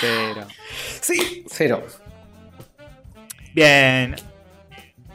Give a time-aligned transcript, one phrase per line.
[0.00, 0.46] Cero.
[1.00, 1.82] Sí, cero.
[3.54, 4.14] Bien.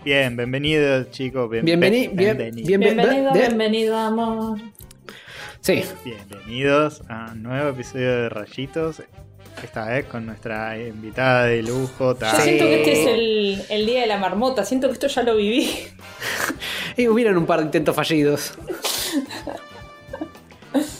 [0.03, 1.49] Bien, bienvenidos chicos.
[1.49, 4.59] Bien, Bienveni- bien- Bienvenido, de- bienvenido, amor.
[5.59, 9.03] Sí, Bienvenidos a un nuevo episodio de Rayitos.
[9.63, 12.17] Esta vez con nuestra invitada de lujo.
[12.17, 14.65] Yo siento que este es el, el día de la marmota.
[14.65, 15.69] Siento que esto ya lo viví.
[16.97, 18.53] y hubieron un par de intentos fallidos.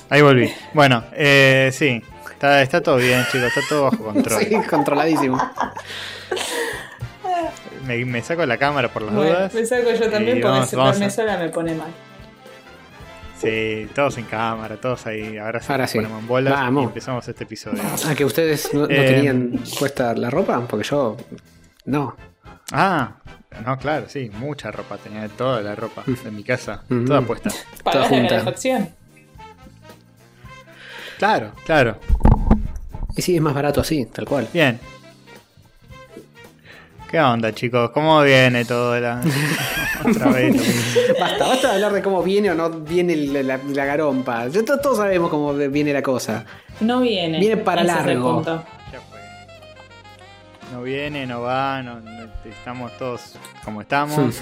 [0.10, 0.52] Ahí volví.
[0.74, 2.04] Bueno, eh, sí.
[2.42, 3.50] Está, está todo bien, chicos.
[3.56, 4.42] Está todo bajo control.
[4.42, 5.38] Sí, controladísimo.
[7.86, 9.54] Me, me saco la cámara por las Bueno, dudas.
[9.54, 11.90] me saco yo también porque vamos- sentarme vamos a- sola me pone mal.
[13.40, 15.38] Sí, todos en cámara, todos ahí.
[15.38, 16.00] Ahora sí, Ahora sí.
[16.00, 16.82] ponemos en bolas Vamos.
[16.84, 17.80] y empezamos este episodio.
[18.08, 21.18] Ah, que ustedes no, no Eh, tenían puesta la ropa, porque yo.
[21.86, 22.16] No.
[22.72, 23.18] Ah,
[23.64, 24.98] no, claro, sí, mucha ropa.
[24.98, 27.06] Tenía toda la ropa de mi casa, Mm.
[27.06, 27.52] toda puesta.
[27.84, 28.30] Para la junta.
[28.30, 28.90] calefacción.
[31.20, 32.00] Claro, claro.
[33.16, 34.48] Y sí, es más barato así, tal cual.
[34.54, 34.80] Bien.
[37.10, 37.92] ¿Qué onda, chicos?
[37.92, 39.22] ¿Cómo viene todo la...
[40.10, 40.56] otra vez?
[41.20, 44.46] Basta, basta de hablar de cómo viene o no viene la, la- la garompa.
[44.50, 46.46] Todos sabemos cómo viene la cosa.
[46.80, 47.38] No viene.
[47.40, 48.42] Viene para largo.
[48.46, 49.20] Ya fue.
[50.72, 53.34] No viene, no va, no, no- estamos todos
[53.66, 54.36] como estamos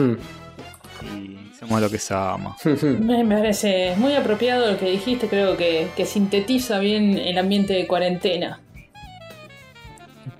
[1.03, 2.55] y somos lo que somos.
[2.83, 5.27] Me me parece muy apropiado lo que dijiste.
[5.27, 8.61] Creo que, que sintetiza bien el ambiente de cuarentena.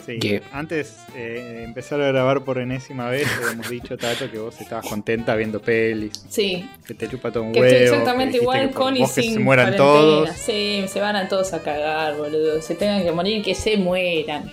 [0.06, 0.40] Sí.
[0.52, 4.88] Antes eh, de empezar a grabar por enésima vez, hemos dicho, Tato, que vos estabas
[4.88, 7.74] contenta viendo pelis, Sí, que te chupa todo un que huevo.
[7.74, 10.30] estoy exactamente que igual que con y vos que sin se mueran todos.
[10.32, 12.62] Sí, se van a todos a cagar, boludo.
[12.62, 14.52] Se tengan que morir, que se mueran.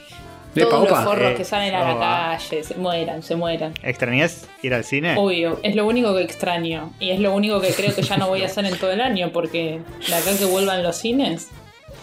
[0.62, 0.96] Epa, Todos opa.
[1.00, 3.74] los forros Eh, que salen a la calle, se mueran, se mueran.
[3.82, 5.14] ¿Extrañás ir al cine?
[5.16, 6.92] Obvio, es lo único que extraño.
[7.00, 9.00] Y es lo único que creo que ya no voy a hacer en todo el
[9.00, 11.48] año, porque de acá que vuelvan los cines.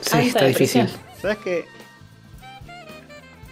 [0.01, 0.85] Sí, está depresión.
[0.87, 1.05] difícil.
[1.21, 1.65] ¿Sabes qué?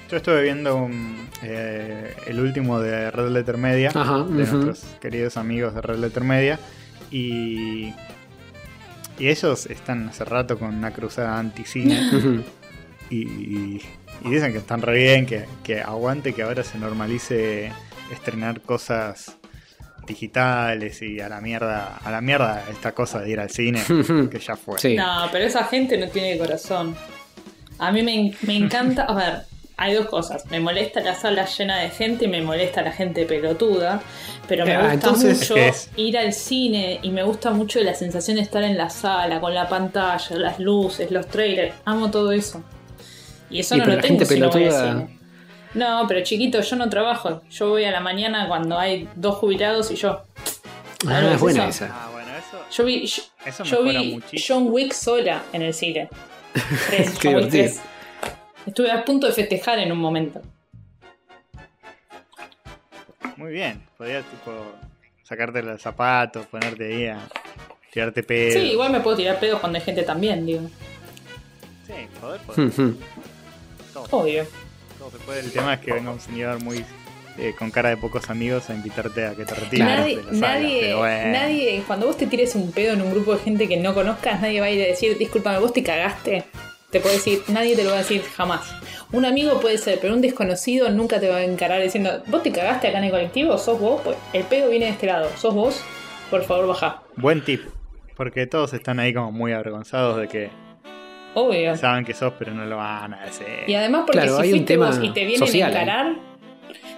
[0.09, 5.37] Yo estuve viendo un, eh, el último de Red Letter Media, Ajá, de nuestros queridos
[5.37, 6.59] amigos de Red Letter Media,
[7.11, 7.93] y,
[9.17, 12.43] y ellos están hace rato con una cruzada anti-cine,
[13.09, 13.81] y-
[14.23, 17.71] y dicen que están re bien, que, que aguante que ahora se normalice
[18.11, 19.37] estrenar cosas
[20.07, 23.81] digitales y a la mierda, a la mierda esta cosa de ir al cine,
[24.31, 24.79] que ya fue.
[24.79, 24.95] Sí.
[24.95, 26.95] No, pero esa gente no tiene corazón.
[27.79, 29.03] A mí me, me encanta.
[29.03, 29.41] A ver,
[29.77, 30.45] hay dos cosas.
[30.51, 34.01] Me molesta la sala llena de gente y me molesta la gente pelotuda.
[34.47, 35.55] Pero me Ah, gusta entonces, mucho
[35.95, 39.53] ir al cine y me gusta mucho la sensación de estar en la sala, con
[39.55, 41.73] la pantalla, las luces, los trailers.
[41.85, 42.63] Amo todo eso.
[43.51, 45.19] Y eso Y no pero lo la tengo gente si no pelotuda- cine.
[45.73, 47.41] No, pero chiquito, yo no trabajo.
[47.49, 50.23] Yo voy a la mañana cuando hay dos jubilados y yo.
[51.07, 51.85] Ah, ¿No es buena eso?
[51.85, 51.95] esa.
[52.05, 52.57] Ah, bueno, eso...
[52.71, 54.21] Yo vi, yo, Eso yo mejora vi.
[54.47, 56.09] John Wick sola en el cine.
[56.89, 57.63] Tres, Qué John Wick divertido.
[57.63, 57.81] 3.
[58.67, 60.41] Estuve a punto de festejar en un momento.
[63.37, 64.51] Muy bien, podías tipo
[65.23, 67.19] sacarte los zapatos, ponerte ahí a
[67.91, 68.59] tirarte pedo.
[68.59, 70.61] Sí, igual me puedo tirar pedos cuando hay gente también, digo.
[71.87, 72.93] Sí, poder, poder.
[73.93, 74.45] Todo, Obvio.
[74.97, 75.39] todo se puede.
[75.41, 76.85] El tema es que venga un señor muy
[77.37, 79.85] eh, con cara de pocos amigos a invitarte a que te retires.
[79.85, 80.53] Nadie, de la sala.
[80.53, 81.31] nadie, bueno.
[81.31, 84.41] nadie, cuando vos te tires un pedo en un grupo de gente que no conozcas,
[84.41, 86.43] nadie va a ir a decir, discúlpame, vos te cagaste.
[86.89, 88.69] Te puede decir, nadie te lo va a decir jamás.
[89.13, 92.51] Un amigo puede ser, pero un desconocido nunca te va a encarar diciendo, vos te
[92.51, 95.53] cagaste acá en el colectivo, sos vos, pues el pedo viene de este lado, sos
[95.53, 95.81] vos,
[96.29, 97.01] por favor baja.
[97.15, 97.61] Buen tip.
[98.17, 100.49] Porque todos están ahí como muy avergonzados de que
[101.33, 101.77] Obvio.
[101.77, 103.45] saben que sos, pero no lo van a decir.
[103.67, 106.15] Y además porque Claro, si fuiste vos y te vienen social a encarar,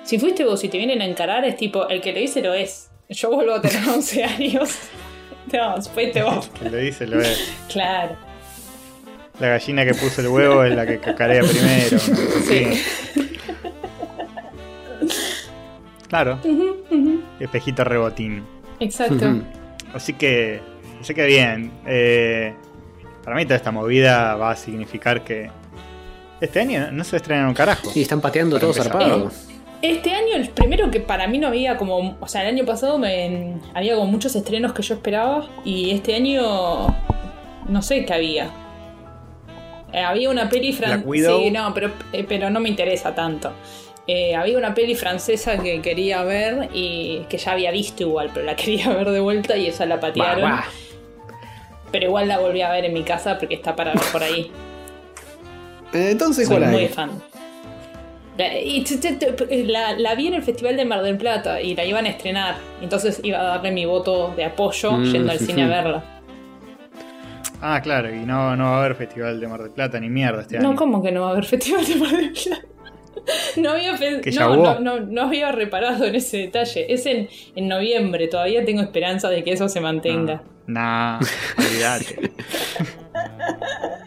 [0.04, 2.54] si fuiste vos y te vienen a encarar, es tipo, el que lo dice lo
[2.54, 2.90] es.
[3.10, 4.78] Yo vuelvo a tener 11 años.
[5.52, 6.48] No, fuiste vos.
[6.62, 7.54] Que lo dice, lo es.
[7.72, 8.16] Claro.
[9.40, 11.90] La gallina que puso el huevo es la que cacarea primero.
[11.92, 12.42] ¿no?
[12.48, 12.84] Sí.
[16.08, 16.40] Claro.
[17.40, 18.44] Espejito rebotín.
[18.80, 19.42] Exacto.
[19.94, 20.60] Así que,
[21.02, 21.72] así que bien.
[21.88, 22.54] eh,
[23.24, 25.50] para mí toda esta movida va a significar que
[26.42, 27.90] este año no se estrena un carajo.
[27.96, 29.02] Y están pateando todo Para empezar.
[29.02, 29.32] zarpado.
[29.82, 32.18] Este año, el primero que para mí no había como.
[32.20, 35.48] O sea, el año pasado me, había como muchos estrenos que yo esperaba.
[35.64, 36.88] Y este año.
[37.68, 38.50] No sé qué había.
[39.94, 41.38] Eh, había una peli francesa.
[41.38, 43.52] Sí, no, pero, eh, pero no me interesa tanto.
[44.06, 48.46] Eh, había una peli francesa que quería ver y que ya había visto igual, pero
[48.46, 50.42] la quería ver de vuelta y esa la patearon.
[50.42, 50.64] buah.
[51.94, 54.52] Pero igual la volví a ver en mi casa porque está para ver por ahí.
[55.94, 56.88] Eh, Entonces, Soy ¿cuál muy hay?
[56.88, 57.12] fan.
[58.66, 61.76] Y t- t- t- La, la vi en el Festival de Mar del Plata y
[61.76, 62.56] la iban a estrenar.
[62.82, 66.04] Entonces iba a darle mi voto de apoyo Mm, yendo al cine a verla.
[67.62, 70.42] Ah, claro, y no, no va a haber festival de Mar del Plata ni mierda
[70.42, 70.78] este No, año.
[70.78, 72.62] ¿cómo que no va a haber festival de Mar del Plata?
[73.58, 74.64] No había, no, hubo.
[74.64, 76.92] no, no, no había reparado en ese detalle.
[76.92, 80.42] Es en, en noviembre, todavía tengo esperanza de que eso se mantenga.
[80.68, 81.20] Nah,
[81.58, 82.16] olvídate.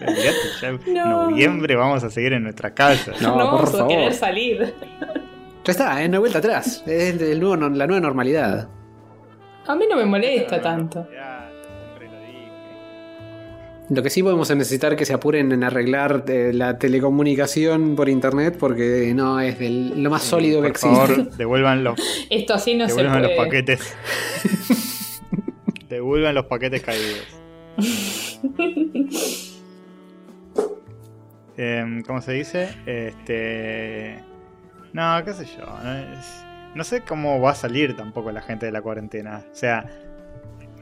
[0.01, 1.31] olvídate, ya en No.
[1.31, 3.13] noviembre vamos a seguir en nuestra casa.
[3.21, 3.89] No, No, por vamos a favor.
[3.89, 4.75] querer salir.
[5.65, 6.09] Ya está, ¿eh?
[6.09, 6.83] no hay vuelta atrás.
[6.87, 8.69] Es el nuevo, la nueva normalidad.
[9.67, 11.09] A mí no me molesta tanto.
[11.13, 12.51] Ya, siempre lo dije.
[13.91, 18.57] Lo que sí podemos necesitar que se apuren en arreglar eh, la telecomunicación por internet
[18.59, 20.97] porque no es del- lo más sólido que Por existe.
[21.17, 21.99] favor, devuelvan los,
[22.31, 23.45] Esto así no se devuelvan los puede.
[23.49, 23.97] paquetes.
[25.97, 27.27] Devuelvan los paquetes caídos.
[31.59, 32.69] Em, ¿Cómo se dice?
[32.85, 34.19] Este.
[34.93, 35.65] No, qué sé yo.
[35.83, 36.45] No, es-
[36.75, 39.43] no sé cómo va a salir tampoco la gente de la cuarentena.
[39.51, 39.87] O sea,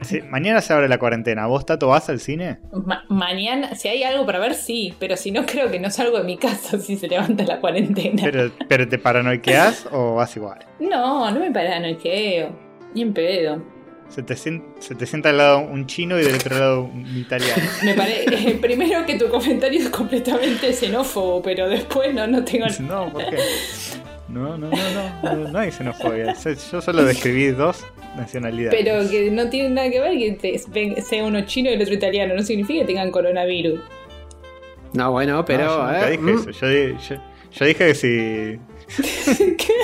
[0.01, 1.45] si- mañana se abre la cuarentena.
[1.47, 2.59] ¿Vos, Tato, vas al cine?
[2.73, 6.17] Ma- mañana, si hay algo para ver, sí, pero si no, creo que no salgo
[6.17, 8.23] de mi casa si se levanta la cuarentena.
[8.25, 10.59] ¿Pero, pero te paranoiqueás o vas igual?
[10.81, 12.49] No, no me paranoiqueo.
[12.93, 13.63] Ni en pedo.
[14.09, 17.61] Se te, se te sienta al lado un chino y del otro lado un italiano.
[17.83, 18.51] Me parece.
[18.61, 22.65] primero que tu comentario es completamente xenófobo, pero después no, no tengo.
[22.79, 23.37] No, ¿por qué?
[24.29, 24.77] No, no, no,
[25.23, 26.33] no, no, no hay xenofobia.
[26.71, 27.83] Yo solo describí dos
[28.15, 28.79] nacionalidades.
[28.83, 31.81] Pero que no tiene nada que ver que te- ven- sea uno chino y el
[31.81, 32.33] otro italiano.
[32.35, 33.79] No significa que tengan coronavirus.
[34.93, 35.65] No, bueno, No, pero.
[35.65, 36.51] yo nunca eh, dije mm, eso.
[36.51, 38.07] Yo, di- yo- yo dije que si.
[38.07, 38.59] eh,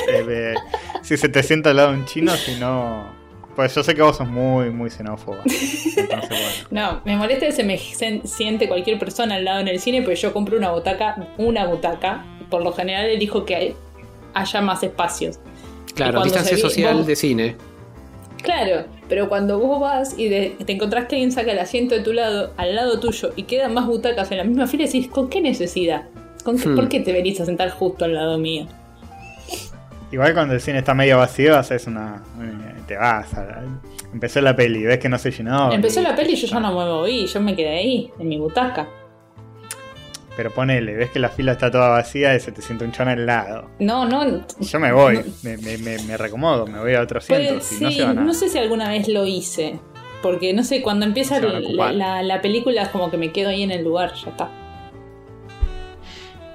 [0.09, 0.53] eh,
[1.01, 3.20] si se te sienta al lado un chino, si no.
[3.61, 5.37] Pues yo sé que vos sos muy, muy xenófoba.
[5.45, 6.67] Entonces, bueno.
[6.71, 10.13] No, me molesta que se me siente cualquier persona al lado en el cine, pero
[10.15, 12.25] yo compro una butaca, una butaca.
[12.49, 13.75] Por lo general elijo que hay-
[14.33, 15.39] haya más espacios.
[15.93, 17.55] Claro, distancia vi- social vos- de cine.
[18.41, 22.01] Claro, pero cuando vos vas y de- te encontrás que alguien saca el asiento de
[22.01, 25.29] tu lado, al lado tuyo, y quedan más butacas en la misma fila, decís, ¿con
[25.29, 26.05] qué necesidad?
[26.43, 26.75] ¿Con qué- Hmm.
[26.75, 28.65] ¿Por qué te venís a sentar justo al lado mío?
[30.11, 32.21] Igual cuando el cine está medio vacío, haces una.
[32.41, 33.33] eh, Te vas.
[33.35, 33.61] a-
[34.11, 35.71] empezó la peli, ves que no se llenó.
[35.71, 38.27] Empezó y- la peli y yo ya no me moví, yo me quedé ahí, en
[38.27, 38.85] mi butaca.
[40.35, 43.07] Pero ponele, ves que la fila está toda vacía y se te sienta un chon
[43.07, 43.69] al lado.
[43.79, 44.45] No, no.
[44.59, 45.23] Yo me voy, No.
[45.43, 47.53] me, me, me, me reacomodo, me voy a otro asiento.
[47.55, 48.23] Pues, si sí, no se van a...
[48.23, 49.79] no sé si alguna vez lo hice.
[50.21, 53.71] Porque no sé, cuando empieza la- la película es como que me quedo ahí en
[53.71, 54.49] el lugar, ya está.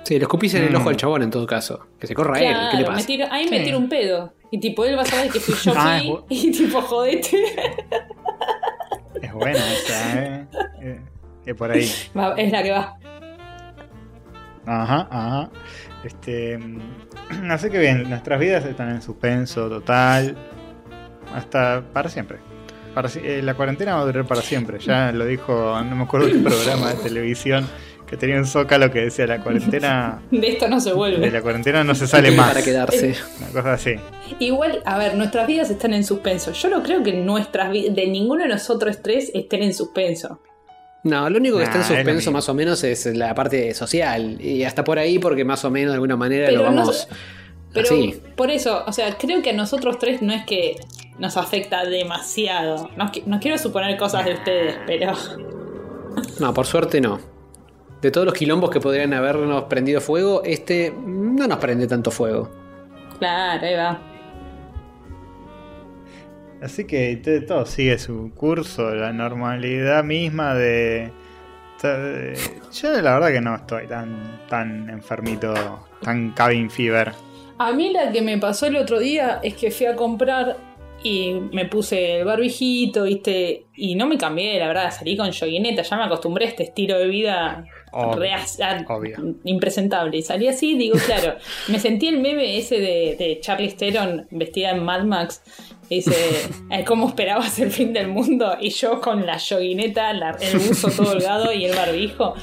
[0.06, 0.76] Sí, le escupís en el Mm.
[0.76, 1.86] ojo al chabón en todo caso.
[1.98, 3.06] Que se corra él, ¿qué le Claro, me pasa?
[3.08, 4.32] tiro- ahí me tiro un pedo.
[4.52, 6.04] Y tipo, él va a saber que fui yo Ah, es
[6.44, 7.42] y tipo, jodete.
[9.20, 10.46] Es buena esa, ¿eh?
[10.80, 11.00] Eh,
[11.46, 11.90] eh, por ahí.
[12.16, 12.96] Va, es la que va.
[14.66, 15.50] Ajá, ajá.
[16.04, 16.56] Este.
[16.58, 16.80] mm,
[17.50, 20.36] Así que bien, nuestras vidas están en suspenso total.
[21.34, 22.38] Hasta para siempre.
[22.94, 24.78] Para, eh, la cuarentena va a durar para siempre.
[24.78, 25.52] Ya lo dijo,
[25.82, 27.68] no me acuerdo qué programa de televisión
[28.06, 30.22] que tenía un zócalo que decía la cuarentena.
[30.30, 31.30] De esto no se De vuelve.
[31.30, 32.48] la cuarentena no se sale más.
[32.52, 33.14] Para quedarse.
[33.40, 33.94] Una cosa así.
[34.38, 36.52] Igual, a ver, nuestras vidas están en suspenso.
[36.52, 40.40] Yo no creo que nuestras vidas, de ninguno de nosotros tres, estén en suspenso.
[41.02, 44.40] No, lo único que está en es suspenso más o menos es la parte social.
[44.40, 47.02] Y hasta por ahí, porque más o menos de alguna manera Pero lo no vamos.
[47.02, 47.08] sé-
[47.72, 48.20] Pero así.
[48.34, 50.76] por eso, o sea, creo que a nosotros tres no es que
[51.18, 52.90] nos afecta demasiado.
[52.96, 55.12] No, no quiero suponer cosas de ustedes, pero.
[56.40, 57.20] No, por suerte no.
[58.06, 62.48] De todos los quilombos que podrían habernos prendido fuego, este no nos prende tanto fuego.
[63.18, 63.98] Claro, ahí va.
[66.62, 67.16] Así que
[67.48, 71.10] todo sigue su curso, la normalidad misma de...
[71.82, 72.38] de-
[72.72, 75.52] Yo la verdad que no estoy tan, tan enfermito,
[76.00, 77.10] tan cabin fever.
[77.58, 80.56] A mí la que me pasó el otro día es que fui a comprar
[81.02, 83.66] y me puse el barbijito, ¿viste?
[83.74, 86.96] Y no me cambié, la verdad, salí con yoguineta, ya me acostumbré a este estilo
[86.98, 89.16] de vida Obvio, re- a- obvio.
[89.44, 90.18] impresentable.
[90.18, 91.36] Y salí así, digo, claro,
[91.68, 95.42] me sentí el meme ese de, de Charlie Theron vestida en Mad Max.
[95.88, 96.14] Dice,
[96.70, 98.56] eh, ¿cómo esperabas el fin del mundo?
[98.60, 102.34] Y yo con la yoguineta, la- el buzo todo holgado y el barbijo.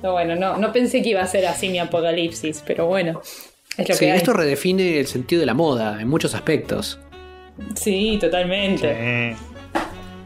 [0.00, 3.20] Pero bueno, no, no pensé que iba a ser así mi apocalipsis, pero bueno,
[3.76, 4.18] es lo Sí, que hay.
[4.18, 6.98] esto redefine el sentido de la moda en muchos aspectos.
[7.74, 9.36] Sí, totalmente.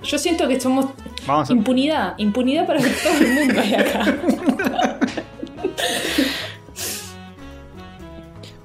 [0.04, 0.87] Yo siento que somos
[1.26, 1.52] vamos a...
[1.52, 4.16] impunidad, impunidad para todo el mundo hay acá.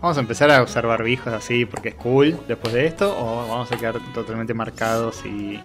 [0.02, 3.72] Vamos a empezar a usar barbijos así porque es cool después de esto o vamos
[3.72, 5.60] a quedar totalmente marcados y,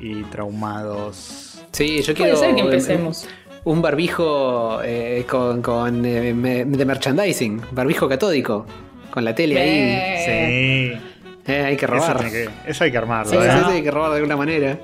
[0.00, 1.58] y traumados.
[1.72, 3.26] Sí, yo Puede quiero ser que empecemos.
[3.64, 8.66] un barbijo eh, con, con, eh, me- de merchandising, barbijo catódico,
[9.10, 9.68] con la tele ahí.
[9.70, 11.52] Eh, Sí.
[11.52, 12.30] Eh, hay que robar.
[12.30, 13.32] que- eso hay que armarlo.
[13.32, 13.48] Sí, ¿eh?
[13.48, 14.78] eso hay que robar de alguna manera.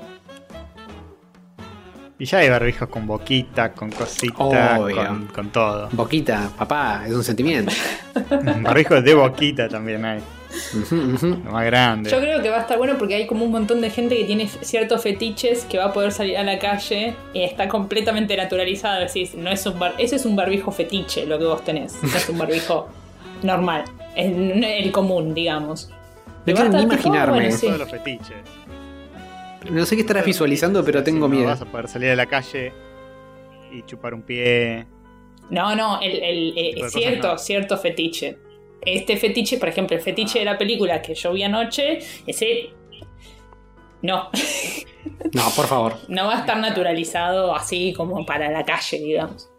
[2.21, 5.87] Y ya hay barbijos con boquita, con cosita, con, con todo.
[5.93, 7.71] Boquita, papá, es un sentimiento.
[8.61, 10.19] Barbijos de boquita también hay.
[10.91, 12.09] Lo más grande.
[12.09, 14.25] Yo creo que va a estar bueno porque hay como un montón de gente que
[14.25, 18.99] tiene ciertos fetiches que va a poder salir a la calle y está completamente naturalizado.
[18.99, 21.95] Decís, no es un bar ese es un barbijo fetiche lo que vos tenés.
[22.03, 22.89] No es un barbijo
[23.43, 23.85] normal.
[24.15, 25.89] Es n- el común, digamos.
[26.45, 27.33] No quiero ni imaginarme.
[27.41, 27.67] bueno, sí.
[27.67, 28.37] Todos los fetiches.
[29.69, 31.47] No sé qué estarás visualizando, pero tengo Sí, no miedo.
[31.47, 32.71] vas a poder salir a la calle
[33.71, 34.87] y chupar un pie.
[35.49, 37.37] No, no, el, el- eh, cierto, cosas no.
[37.39, 38.37] cierto fetiche.
[38.81, 42.69] Este fetiche, por ejemplo, el fetiche de la película que yo vi anoche, ese.
[44.01, 44.29] No,
[45.33, 45.95] No, por favor.
[46.07, 49.49] no va a estar naturalizado así como para la calle, digamos.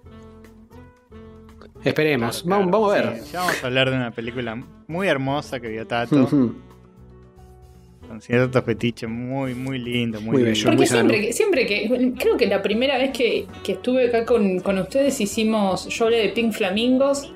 [1.85, 2.42] Esperemos.
[2.42, 3.21] Claro, vamos, vamos a ver.
[3.23, 4.54] sí, ya vamos a hablar de una película
[4.87, 6.28] muy hermosa que vio Tato.
[8.11, 10.21] Con ciertos fetiches muy, muy lindo.
[10.21, 10.64] Muy, Muy bello.
[10.64, 12.12] Porque muy siempre que, siempre que.
[12.19, 15.87] Creo que la primera vez que, que estuve acá con, con ustedes hicimos.
[15.87, 17.33] Yo hablé de Pink Flamingos.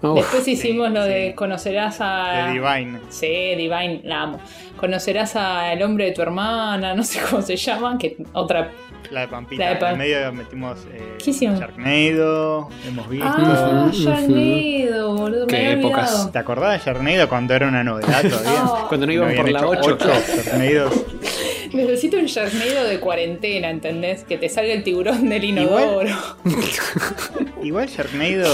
[0.00, 1.08] Uf, Después hicimos lo sí.
[1.08, 2.46] de conocerás a.
[2.46, 3.00] De Divine.
[3.08, 4.38] Sí, Divine, la amo.
[4.76, 8.70] Conocerás al hombre de tu hermana, no sé cómo se llama, que otra.
[9.12, 9.62] La de Pampita.
[9.64, 11.58] La de Pam- En medio metimos eh, ¿Qué hicimos?
[11.60, 12.68] Sharknado.
[12.88, 13.26] Hemos visto.
[13.28, 16.10] Ah, Sharknado, boludo, Qué me épocas.
[16.10, 16.30] olvidado.
[16.30, 18.64] ¿Te acordás de Sharknado cuando era una novedad todavía?
[18.64, 19.80] Oh, Cuando no iban por la hecho 8.
[19.84, 21.04] ocho Sharknados.
[21.74, 24.24] necesito un Sharknado de cuarentena, ¿entendés?
[24.24, 26.14] Que te salga el tiburón del inodoro.
[27.62, 28.50] Igual Sharknado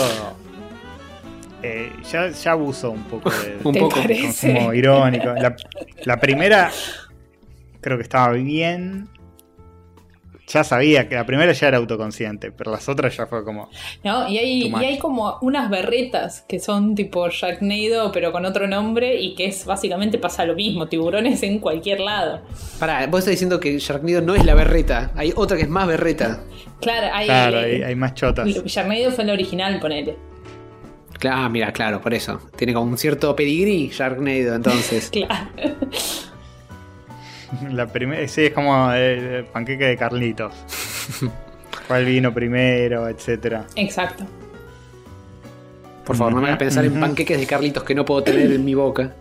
[1.63, 4.01] eh, ya, ya abusó un poco de, Un ¿Te poco.
[4.01, 5.27] de consumo irónico.
[5.35, 5.57] La,
[6.05, 6.71] la primera
[7.81, 9.09] creo que estaba bien.
[10.51, 13.69] Ya sabía que la primera ya era autoconsciente, pero las otras ya fue como.
[14.03, 14.27] ¿No?
[14.29, 19.21] Y hay, y hay como unas berretas que son tipo Sharknado, pero con otro nombre,
[19.21, 22.41] y que es básicamente pasa lo mismo, tiburones en cualquier lado.
[22.79, 25.13] Pará, vos estás diciendo que Sharknado no es la berreta.
[25.17, 26.41] Hay otra que es más berreta.
[26.81, 27.27] Claro, hay.
[27.27, 28.47] Claro, hay, hay más chotas.
[28.49, 30.17] Sharknado fue el original, ponele.
[31.21, 32.41] Cla- Ah, mira, claro, por eso.
[32.57, 35.11] Tiene como un cierto pedigrí Sharknado, entonces.
[35.13, 35.77] Claro.
[37.73, 40.53] La primera, sí, es como el panqueque de Carlitos.
[41.89, 43.67] ¿Cuál vino primero, etcétera?
[43.77, 44.25] Exacto.
[46.05, 48.65] Por favor, no me hagas pensar en panqueques de Carlitos que no puedo tener en
[48.65, 49.15] mi boca.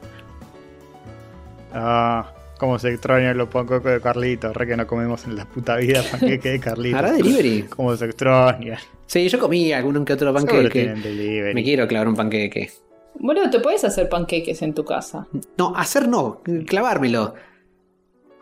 [1.73, 4.55] Ah, cómo se extrañan los panqueques de Carlitos.
[4.55, 6.99] Re que no comemos en la puta vida panqueque de Carlitos.
[6.99, 7.63] ¿Hará delivery?
[7.63, 8.79] Cómo se extrañan.
[9.05, 11.51] Sí, yo comí algún que otro panqueque.
[11.53, 12.71] Me quiero clavar un panqueque.
[13.19, 15.27] Boludo, te puedes hacer panqueques en tu casa.
[15.57, 17.33] No, hacer no, clavármelo.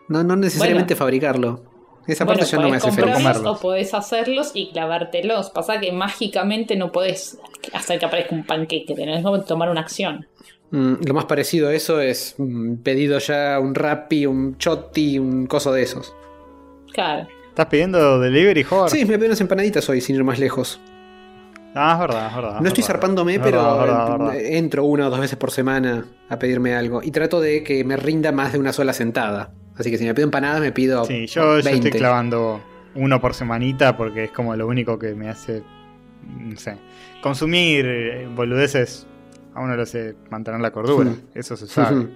[0.08, 0.98] No, no necesariamente Bueno.
[0.98, 1.60] fabricarlo.
[2.06, 3.16] Esa Bueno, parte ya no me hace feliz.
[3.44, 5.50] o podés hacerlos y clavártelos.
[5.50, 7.38] Pasa que mágicamente no podés
[7.72, 8.94] hacer que aparezca un panqueque.
[8.94, 10.26] Tenés que tomar una acción.
[10.70, 15.46] Mm, lo más parecido a eso es mm, pedido ya un Rappi, un Chotti, un
[15.46, 16.14] coso de esos.
[16.92, 17.26] Claro.
[17.48, 18.96] ¿Estás pidiendo delivery, Jorge?
[18.98, 20.80] Sí, me pedí unas empanaditas hoy, sin ir más lejos.
[21.74, 22.60] Ah, es verdad, es verdad.
[22.60, 22.86] No estoy verdad.
[22.86, 24.36] zarpándome, Es pero verdad.
[24.36, 27.02] entro una o dos veces por semana a pedirme algo.
[27.02, 29.50] Y trato de que me rinda más de una sola sentada.
[29.78, 31.70] Así que si me pido empanadas, me pido Sí, yo, yo 20.
[31.72, 32.60] estoy clavando
[32.94, 35.62] uno por semanita porque es como lo único que me hace,
[36.38, 36.76] no sé,
[37.22, 39.06] consumir eh, boludeces
[39.54, 41.10] a uno lo hace mantener la cordura.
[41.10, 41.20] Ujú.
[41.34, 42.06] Eso se sabe.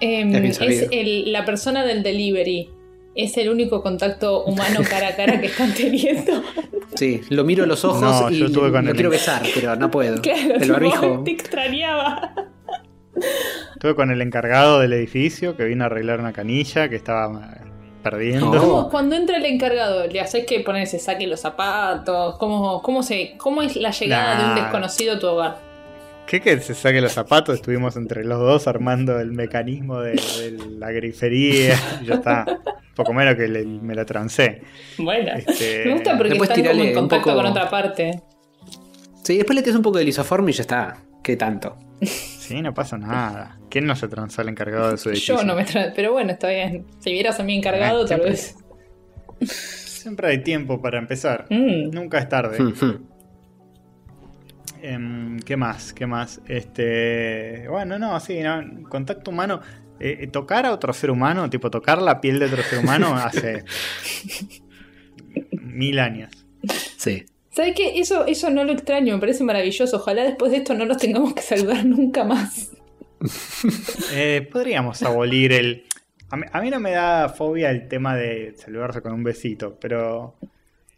[0.00, 2.68] Em, Es bien es el- la persona del delivery.
[3.16, 6.42] Es el único contacto humano cara a cara que están teniendo.
[6.96, 9.76] Sí, lo miro a los ojos No, y yo con lo el- quiero besar, pero
[9.76, 10.20] no puedo.
[10.20, 11.22] Claro, El barbijo.
[11.24, 12.34] te extrañaba.
[13.74, 17.60] Estuve con el encargado del edificio que vino a arreglar una canilla que estaba eh,
[18.02, 18.50] perdiendo.
[18.58, 22.36] ¿Cómo, cuando entra el encargado, le haces que poner, se saque los zapatos?
[22.38, 25.58] ¿Cómo, cómo, se, ¿Cómo es la llegada de un desconocido a tu hogar?
[26.26, 27.56] ¿Qué que se saque los zapatos?
[27.56, 31.74] Estuvimos entre los dos armando el mecanismo de, de la grifería.
[32.00, 32.46] y Ya está.
[32.96, 34.62] Poco menos que le- me la trancé.
[34.96, 38.22] Bueno, Este, me gusta porque después están como en un contacto poco- con otra parte.
[39.22, 40.96] Sí, después le tiras un poco de lisoform y ya está.
[41.22, 41.76] ¿Qué tanto?
[42.46, 43.58] Sí, no pasa nada.
[43.70, 45.36] ¿Quién no se transó al encargado de su edificio?
[45.38, 46.86] Yo no me tra- Pero bueno, está bien.
[46.98, 48.30] Si vieras a mí encargado, Ah, tal siempre.
[48.30, 48.56] vez.
[49.50, 51.46] Siempre hay tiempo para empezar.
[51.50, 51.90] Mm.
[51.90, 52.62] Nunca es tarde.
[52.62, 53.06] Ujú.
[54.82, 55.94] Em, ¿Qué más?
[55.94, 56.42] ¿Qué más?
[56.46, 57.66] Este.
[57.68, 59.60] Bueno, no, sí, no, contacto humano.
[60.00, 63.14] eh, eh, tocar a otro ser humano, tipo tocar la piel de otro ser humano
[63.16, 63.64] hace
[65.52, 66.30] mil años.
[66.98, 67.24] Sí.
[67.54, 67.98] ¿Sabes qué?
[68.00, 69.96] Eso, eso no lo extraño, me parece maravilloso.
[69.96, 72.70] Ojalá después de esto no nos tengamos que saludar nunca más.
[74.12, 75.84] Eh, podríamos abolir el.
[76.30, 79.78] A mí, a mí no me da fobia el tema de saludarse con un besito,
[79.80, 80.36] pero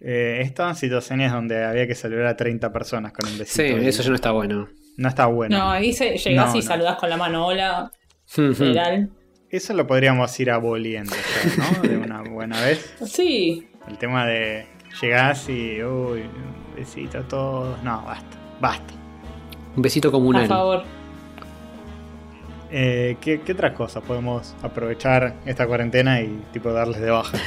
[0.01, 3.79] eh, en situaciones donde había que saludar a 30 personas con un Sí, besito.
[3.83, 4.69] y eso ya no está bueno.
[4.97, 5.57] no está bueno.
[5.59, 6.67] No, ahí se- llegás No, y no.
[6.67, 7.93] saludás con la mano, hola,
[8.27, 9.11] general.
[9.51, 11.89] Eso lo podríamos ir aboliendo, ya, ¿no?
[11.89, 12.93] De una buena vez.
[13.07, 14.67] Sí, El tema de
[15.01, 16.25] llegás y, uy,
[16.77, 17.83] besito a todos.
[17.83, 18.95] No, basta, basta.
[19.77, 20.47] Un besito comunal.
[20.47, 20.83] favor.
[22.71, 27.39] Eh, ¿qué, qué otras cosas podemos aprovechar esta cuarentena y tipo darles de baja?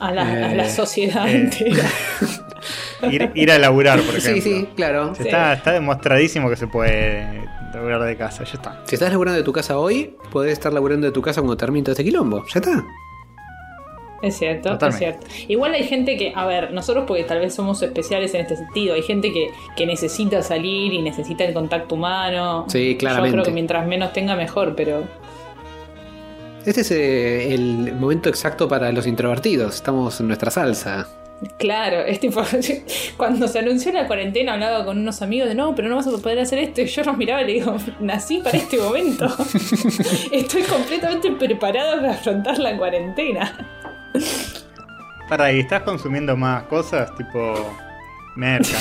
[0.00, 1.36] A la, a la Eh, sociedad eh.
[1.36, 1.84] entera.
[3.10, 4.40] Ir, ir a laburar, por ejemplo.
[4.42, 5.12] Sí, sí, claro.
[5.16, 5.28] Se Sí.
[5.28, 8.80] Está, está demostradísimo que se puede laburar de casa, ya está.
[8.84, 11.82] Si estás laburando de tu casa hoy, podés estar laburando de tu casa cuando termine
[11.82, 12.44] todo este quilombo.
[12.46, 12.84] Ya está.
[14.22, 15.08] Es cierto, Totalmente.
[15.08, 15.46] es cierto.
[15.52, 18.94] Igual hay gente que, a ver, nosotros porque tal vez somos especiales en este sentido,
[18.94, 22.64] hay gente que, que necesita salir y necesita el contacto humano.
[22.68, 23.32] Sí, Yo claramente.
[23.32, 25.02] creo que mientras menos tenga mejor, pero
[26.64, 29.74] Este es eh, el momento exacto para los introvertidos.
[29.74, 31.08] Estamos en nuestra salsa.
[31.58, 32.40] claro, es tipo,
[33.16, 36.12] cuando se anunció la cuarentena hablaba con unos amigos de no, pero no vas a
[36.12, 36.80] poder hacer esto.
[36.82, 39.26] Y yo los miraba y le digo, nací para este momento.
[40.30, 43.68] Estoy completamente preparado para afrontar la cuarentena.
[45.28, 47.14] Para ahí, ¿estás consumiendo más cosas?
[47.16, 47.54] Tipo.
[48.34, 48.78] Merca,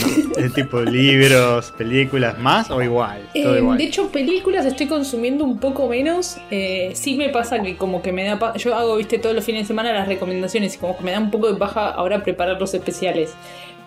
[0.55, 3.19] tipo libros, películas, más o igual?
[3.33, 3.77] Todo Eh, igual.
[3.77, 6.37] de hecho, películas estoy consumiendo un poco menos.
[6.49, 8.39] Eh, sí me pasa que como que me da...
[8.39, 11.11] pa- Yo hago, viste, todos los fines de semana las recomendaciones y como que me
[11.11, 13.33] da un poco de paja ahora preparar los especiales.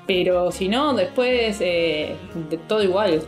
[0.07, 2.15] Pero si no, después eh,
[2.51, 3.23] de todo igual.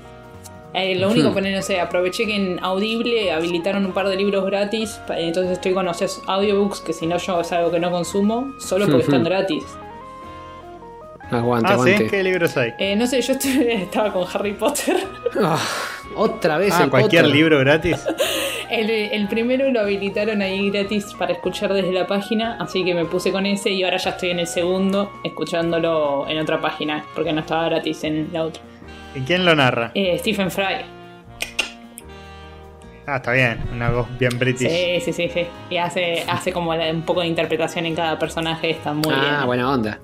[0.74, 4.44] Eh, lo único que no sé, aproveché que en Audible habilitaron un par de libros
[4.44, 8.52] gratis, entonces estoy con esos audiobooks que si no yo es algo que no consumo,
[8.58, 9.64] solo porque están gratis.
[11.30, 11.90] Aguante, ah, ¿sí?
[11.90, 12.06] aguante.
[12.08, 12.72] ¿Qué libros hay?
[12.78, 13.32] Eh, no sé, yo
[13.68, 14.96] estaba con Harry Potter.
[15.40, 15.58] Ah,
[16.14, 17.36] otra vez Ah, el cualquier Potter.
[17.36, 18.04] libro gratis.
[18.68, 23.04] El, el primero lo habilitaron ahí gratis para escuchar desde la página, así que me
[23.04, 27.32] puse con ese y ahora ya estoy en el segundo escuchándolo en otra página, porque
[27.32, 28.60] no estaba gratis en la otra.
[29.16, 29.90] ¿Y quién lo narra?
[29.94, 30.84] Eh, Stephen Fry.
[33.06, 34.68] Ah, está bien, una voz bien british.
[34.68, 35.46] Sí, sí, sí, sí.
[35.70, 39.46] Y hace, hace como un poco de interpretación en cada personaje, está muy ah, bien.
[39.46, 39.98] buena onda.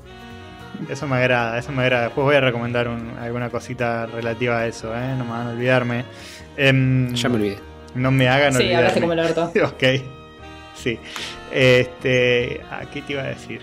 [0.88, 2.04] Eso me agrada, eso me agrada.
[2.04, 5.14] Después voy a recomendar un- alguna cosita relativa a eso, ¿eh?
[5.18, 6.04] No me van a olvidarme.
[6.56, 7.58] Em, Ya me olvidé.
[7.94, 8.76] No me hagan Sí, olvidarme.
[8.78, 9.52] hablaste como el orto.
[9.64, 9.82] ok.
[10.74, 10.98] Sí.
[11.52, 12.60] Este.
[12.70, 13.60] ¿A qué te iba a decir?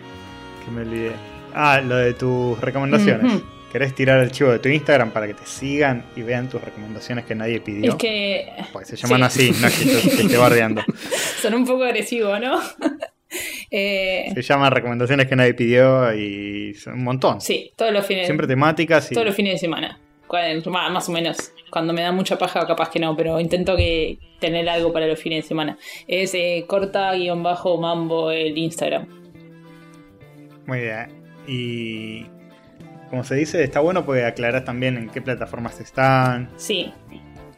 [0.65, 1.11] Que me olvidé.
[1.55, 3.25] Ah, lo de tus recomendaciones.
[3.33, 3.43] Ujú.
[3.71, 7.25] ¿Querés tirar el chivo de tu Instagram para que te sigan y vean tus recomendaciones
[7.25, 7.91] que nadie pidió?
[7.91, 9.49] Es que Pues se llaman Sí.
[9.49, 10.81] así, no es que te, esté bardeando.
[11.41, 12.59] son un poco agresivos, ¿no?
[13.71, 17.39] Eh, Se llaman recomendaciones que nadie pidió y son un montón.
[17.39, 18.25] sí, todos los fines.
[18.25, 19.13] Siempre temáticas y.
[19.13, 19.99] Todos los fines de semana.
[20.91, 21.51] Más o menos.
[21.69, 25.19] Cuando me da mucha paja, capaz que no, pero intento que tener algo para los
[25.19, 25.77] fines de semana.
[26.07, 29.07] Es eh, corta-mambo el Instagram.
[30.65, 31.07] Muy bien.
[31.47, 32.25] Y.
[33.09, 36.49] Como se dice, está bueno porque aclaras también en qué plataformas están.
[36.57, 36.93] Sí.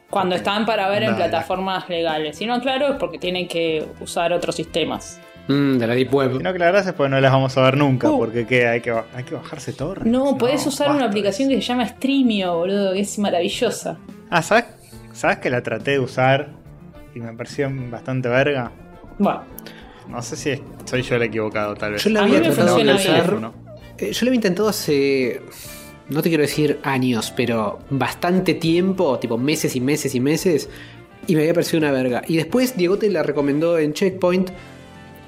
[0.08, 2.36] Cuando están para ver en plataformas legales.
[2.36, 5.18] Si no, claro, es porque tienen que usar otros sistemas.
[5.48, 6.36] Mm, de la Deep Web.
[6.36, 8.10] Si no aclaras es porque no las vamos a ver nunca.
[8.10, 8.18] Uh.
[8.18, 8.68] Porque ¿qué?
[8.68, 10.04] Hay, que, hay que bajarse torres.
[10.06, 13.98] No, podés usar una aplicación que se llama Streamio, boludo, que es maravillosa.
[14.30, 14.66] Ah, ¿sabes?
[15.12, 16.48] ¿Sabes que la traté de usar
[17.14, 18.70] y me pareció bastante verga?
[19.18, 19.42] Bueno,
[20.08, 22.04] No sé si soy yo el equivocado, tal vez.
[22.04, 23.52] Yo la había tratado de usar.
[23.98, 25.40] Eh, Yo lo había intentado hace.
[26.08, 30.68] No te quiero decir años, pero bastante tiempo, tipo meses y meses y meses.
[31.26, 32.22] Y me había parecido una verga.
[32.26, 34.50] Y después Diego te la recomendó en Checkpoint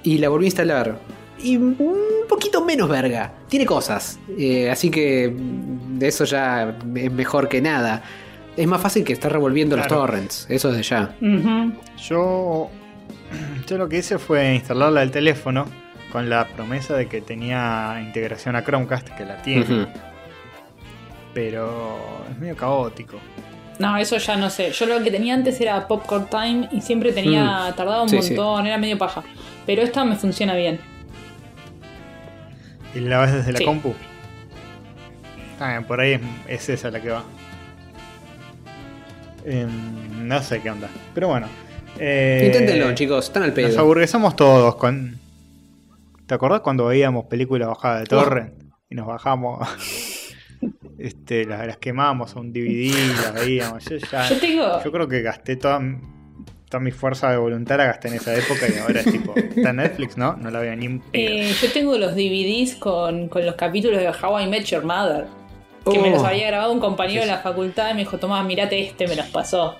[0.02, 0.98] y la volví a instalar.
[1.42, 3.32] Y un poquito menos verga.
[3.48, 4.18] Tiene cosas.
[4.36, 8.02] Eh, así que de eso ya es mejor que nada.
[8.56, 10.46] Es más fácil que estar revolviendo los torrents.
[10.48, 11.16] Eso desde ya.
[12.08, 12.70] Yo,
[13.66, 15.83] yo lo que hice fue instalarla al teléfono
[16.14, 19.88] con la promesa de que tenía integración a Chromecast, que la tiene,
[21.34, 23.18] pero es medio caótico.
[23.80, 24.70] No, eso ya no sé.
[24.70, 27.70] Yo lo que tenía antes era Popcorn Time y siempre tenía.
[27.70, 27.74] Mm.
[27.74, 28.34] tardaba un Sí, sí.
[28.36, 29.24] montón, era medio paja.
[29.66, 30.78] Pero esta me funciona bien.
[32.94, 33.92] ¿Y la ves desde la compu?
[35.58, 37.24] Ah, por ahí es, es esa la que va.
[39.44, 40.88] Em, no sé qué onda.
[41.12, 41.48] Pero bueno.
[41.98, 43.24] eh, Inténtenlo, chicos.
[43.26, 43.80] Están al Nos pedo.
[43.80, 45.18] aburguesamos todos con.
[46.26, 48.54] ¿Te acordás cuando veíamos películas bajadas de torrent?
[48.88, 49.66] Y nos bajamos.
[50.98, 53.84] este, las, las quemamos a un DVD, las veíamos.
[53.84, 54.28] Yo ya.
[54.28, 54.82] Yo tengo.
[54.84, 55.80] Yo creo que gasté toda,
[56.68, 59.34] toda mi fuerza de voluntad, la gasté en esa época y ahora es tipo.
[59.36, 60.36] Está en Netflix, ¿no?
[60.36, 64.08] No la veo ni un eh, yo tengo los DVDs con, con los capítulos de
[64.08, 65.26] How I Met Your Mother.
[65.84, 66.00] Que Oh.
[66.00, 68.80] me los había grabado un compañero Sí, de la facultad y me dijo, Tomás, mirate
[68.80, 69.76] este, me los pasó.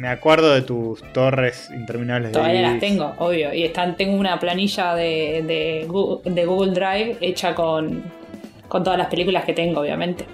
[0.00, 2.80] Me acuerdo de tus torres interminables de Todavía las DVDs.
[2.80, 3.52] tengo, obvio.
[3.52, 8.02] Y están, tengo una planilla de, de, Google, de Google Drive hecha con,
[8.66, 10.24] con todas las películas que tengo, obviamente.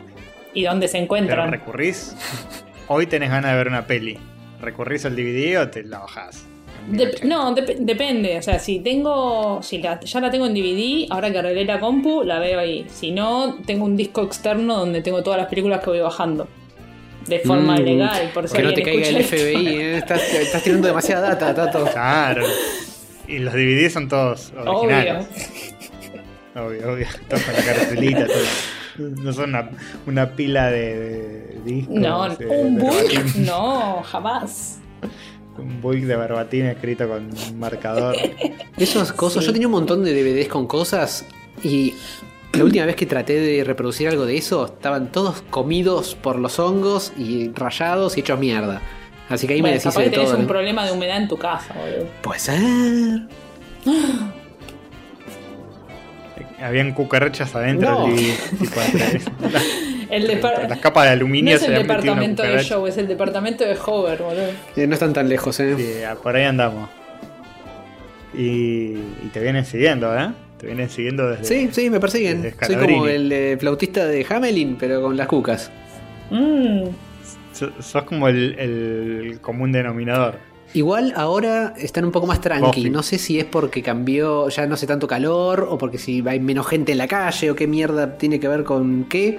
[0.54, 1.50] Y dónde se Pero encuentran.
[1.50, 2.14] recurrís.
[2.88, 4.16] Hoy tenés ganas de ver una peli.
[4.60, 6.46] ¿Recurrís al DVD o te la bajás?
[6.88, 8.38] Dep- no, dep- depende.
[8.38, 9.60] O sea, si tengo.
[9.64, 12.86] Si la- ya la tengo en DVD, ahora que arreglé la compu, la veo ahí.
[12.88, 16.46] Si no, tengo un disco externo donde tengo todas las películas que voy bajando.
[17.28, 19.24] De forma Mm, ilegal, por si Que no te caiga el.
[19.24, 19.96] FBI, ¿eh?
[19.98, 21.84] estás, estás tirando demasiada data, Tato.
[21.92, 22.44] Claro.
[23.28, 25.26] Y los DVD son todos originales.
[26.54, 26.66] Obvio.
[26.66, 27.06] Obvio, obvio.
[27.28, 29.08] Todos con la cartelita, todo.
[29.22, 29.70] No son una,
[30.06, 31.94] una pila de, de discos.
[31.96, 33.44] No, de- un de book, barbatín.
[33.46, 34.78] no, jamás.
[35.58, 38.16] Un book de barbatín escrito con un marcador.
[38.78, 39.48] Esos cosas, Sí.
[39.48, 41.26] yo tenía un montón de DVDs con cosas
[41.62, 41.94] y
[42.56, 46.58] la última vez que traté de reproducir algo de eso, estaban todos comidos por los
[46.58, 48.80] hongos y rayados y hechos mierda.
[49.28, 50.36] Así que ahí Bueno, me capaz de tenés todo.
[50.38, 50.46] un ¿eh?
[50.48, 52.06] problema de humedad en tu casa, boludo.
[52.22, 52.58] Puede ser.
[56.62, 58.08] Habían cucarachas adentro No.
[59.50, 59.64] las,
[60.10, 62.64] El depar- las capas de no aluminio es se el departamento de.
[62.64, 64.48] Joe, es el departamento de Hover, boludo.
[64.76, 65.74] Eh, no están tan lejos, ¿eh?
[65.76, 66.88] Sí, ah, por ahí andamos.
[68.34, 68.92] Y,
[69.24, 70.28] y te vienen siguiendo, ¿eh?
[70.58, 71.44] Te vienen siguiendo desde.
[71.44, 72.54] Sí, sí, me persiguen.
[72.64, 75.70] Soy como el eh, flautista de Hamelin, pero con las cucas.
[76.30, 76.84] Mm,
[77.52, 80.38] So- Sos como el, el común denominador.
[80.74, 82.66] Igual ahora están un poco más tranqui.
[82.66, 82.90] Buffy.
[82.90, 86.38] No sé si es porque cambió, ya no hace tanto calor, o porque si hay
[86.40, 89.38] menos gente en la calle, o qué mierda tiene que ver con qué.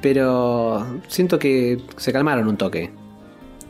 [0.00, 2.90] Pero siento que se calmaron un toque.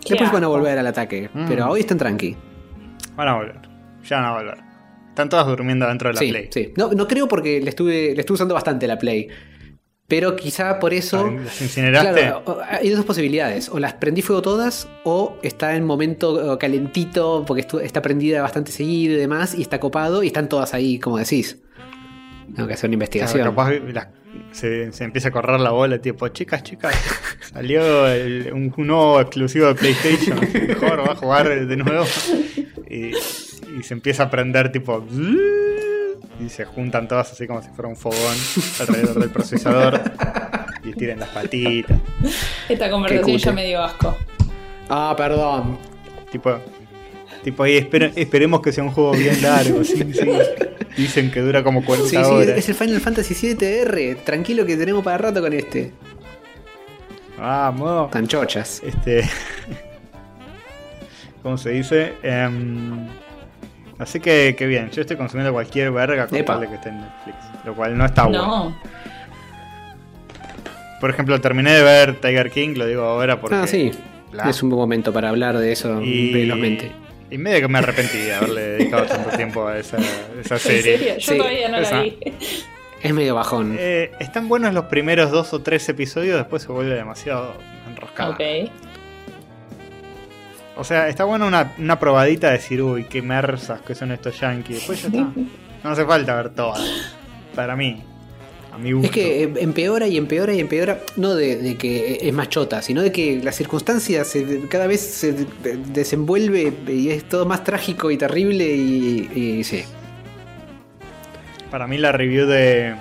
[0.09, 1.47] Después van a volver al ataque, Mm.
[1.49, 2.37] pero hoy están tranqui.
[3.17, 3.57] Van a volver.
[4.09, 4.59] Ya van a volver.
[5.11, 6.49] Están todas durmiendo dentro de la Sí, Play.
[6.51, 6.73] sí.
[6.77, 9.29] No, no creo porque le estuve, le estuve usando bastante la Play.
[10.09, 11.31] Pero quizá por eso.
[11.31, 12.13] ¿Las incineraste?
[12.23, 13.69] Claro, hay dos posibilidades.
[13.69, 19.15] O las prendí fuego todas, o está en momento calentito, porque está prendida bastante seguido
[19.15, 21.59] y demás, y está copado, y están todas ahí, como decís.
[22.57, 23.45] Tengo que hacer una Claro, investigación.
[23.45, 23.71] capaz
[24.51, 26.93] se, se empieza a correr la bola, tipo, chicas, chicas,
[27.53, 32.05] salió el- un, un nuevo exclusivo de PlayStation, mejor va a jugar de nuevo.
[32.91, 33.13] Y,
[33.81, 35.05] y se empieza a prender, tipo,
[36.39, 38.37] y se juntan todas así como si fuera un fogón
[38.81, 40.01] alrededor del procesador
[40.85, 41.99] y tiran las patitas.
[42.69, 44.17] Esta conversación ya me dio asco.
[44.89, 45.79] Ah, perdón.
[46.31, 46.59] Tipo,
[47.43, 50.29] tipo ahí esperemos que sea un juego bien largo, sí, sí.
[50.97, 52.49] Dicen que dura como 40 Sí, sí, horas.
[52.59, 54.17] es el Final Fantasy VII-R.
[54.17, 55.93] Tranquilo que tenemos para rato con este.
[57.39, 58.11] Vamos.
[58.11, 58.83] Tan chochas.
[58.85, 59.25] Este.
[61.43, 62.13] ¿Cómo se dice?
[62.23, 63.07] Em,
[64.01, 66.55] así que, que bien, yo estoy consumiendo cualquier verga con Epa.
[66.55, 67.37] tal de que esté en Netflix.
[67.65, 68.47] Lo cual no está bueno.
[68.47, 68.77] No.
[71.01, 73.57] Por ejemplo, terminé de ver Tiger King, lo digo ahora porque.
[73.57, 73.91] Ah, sí.
[74.33, 74.49] bla.
[74.51, 76.93] Es un buen momento para hablar de eso y, velozmente.
[77.31, 79.97] y medio que me arrepentí de haberle dedicado tanto tiempo a esa,
[80.43, 80.83] esa ¿En serie.
[80.99, 81.15] serio?
[81.19, 81.97] Yo Sí, todavía no esa.
[81.97, 82.19] la vi.
[83.03, 83.77] Es medio bajón.
[83.79, 87.55] Eh, están buenos los primeros dos o tres episodios, después se vuelve demasiado
[87.89, 88.31] enroscada.
[88.33, 88.41] ok.
[90.81, 94.41] O sea, está bueno una, una probadita de decir, uy, qué mersas que son estos
[94.41, 94.77] yankees.
[94.77, 95.29] Después ya está.
[95.85, 96.81] No hace falta ver todas.
[97.55, 98.03] Para mí.
[98.73, 99.07] A mi gusto.
[99.09, 102.81] Es que eh, empeora y empeora y empeora, no de, de que es más chota,
[102.81, 107.63] sino de que las circunstancias se- cada vez se de- desenvuelve y es todo más
[107.63, 109.83] trágico y terrible y, y sí.
[111.71, 112.95] Para mí la review de,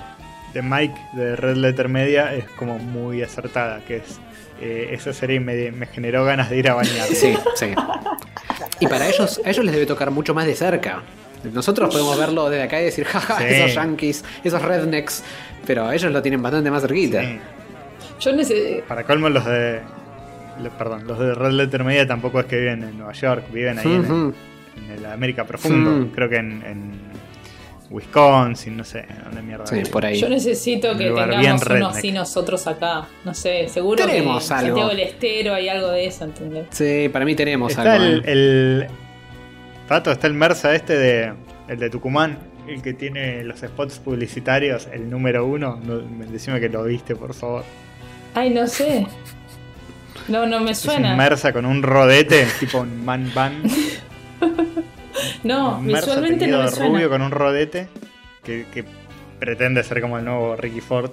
[0.52, 3.80] de Mike de Red Letter Media es como muy acertada.
[3.86, 4.20] Que es.
[4.60, 7.06] Eh, esa serie me, me generó ganas de ir a bañar.
[7.08, 7.74] Sí, sí.
[8.80, 11.02] Y para ellos, a ellos les debe tocar mucho más de cerca.
[11.52, 13.44] Nosotros podemos verlo desde acá y decir, jaja, Sí.
[13.48, 15.22] esos yankees, esos rednecks,
[15.66, 17.22] pero ellos lo tienen bastante más cerquita.
[17.22, 17.38] Sí.
[18.20, 18.84] Yo necesito.
[18.86, 19.80] Para colmo los de.
[20.78, 23.86] Perdón, los de Red Letter Media tampoco es que viven en Nueva York, viven ahí
[23.86, 24.34] en- Ujú.
[24.76, 25.90] en, el América Profundo.
[25.90, 26.10] Mm.
[26.10, 26.92] Creo que en, en
[27.90, 29.66] Wisconsin, no sé, dónde mierda.
[29.66, 30.20] Sí, por ahí.
[30.20, 31.88] Yo necesito que tengamos bien uno redneck.
[31.90, 33.06] así nosotros acá.
[33.24, 34.68] No sé, seguro Tenemos que en algo.
[34.76, 36.66] Santiago del Estero hay algo de eso, ¿entendés?
[36.70, 38.04] Sí, para mí tenemos Está algo.
[38.04, 38.22] el, ¿eh?
[38.26, 38.86] el-
[39.88, 41.32] Pato, está el Mersa este de.
[41.66, 45.80] El de Tucumán, el que tiene los spots publicitarios, el número uno.
[45.84, 47.64] No, decime que lo viste, por favor.
[48.34, 49.06] Ay, no sé.
[50.28, 51.12] No, no me Es suena.
[51.12, 53.62] un Mersa con un rodete, tipo un man van.
[55.44, 56.88] No, visualmente no me suena.
[56.88, 57.88] rubio con un rodete
[58.44, 58.84] que, que
[59.38, 61.12] pretende ser como el nuevo Ricky Ford.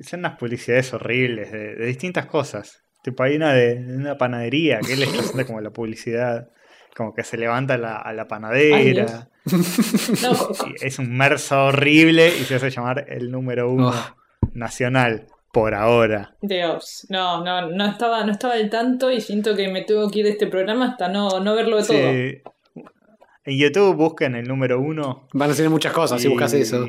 [0.00, 2.82] Son unas publicidades horribles de, de distintas cosas.
[3.02, 6.48] Tipo, hay una de, de una panadería que él está haciendo como la publicidad.
[6.96, 9.28] Como que se levanta a la, a la Ay, panadera.
[10.22, 10.48] No,
[10.80, 14.48] es un mersa horrible y se hace llamar el número uno Oh.
[14.54, 16.34] nacional por ahora.
[16.42, 20.20] Dios, no, no, no estaba, no estaba al tanto y siento que me tengo que
[20.20, 22.51] ir de este programa hasta no, no verlo de todo.
[23.44, 25.26] En YouTube busquen el número uno.
[25.32, 26.86] Van a ser muchas cosas si buscas eso.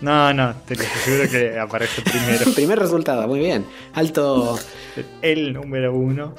[0.00, 2.44] No, no, te lo aseguro que aparece primero.
[2.54, 3.64] Primer resultado, muy bien.
[3.94, 4.58] Alto.
[5.22, 6.34] El número uno.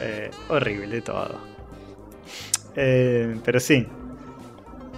[0.00, 1.40] Eh, horrible todo.
[2.76, 3.86] Eh, pero sí.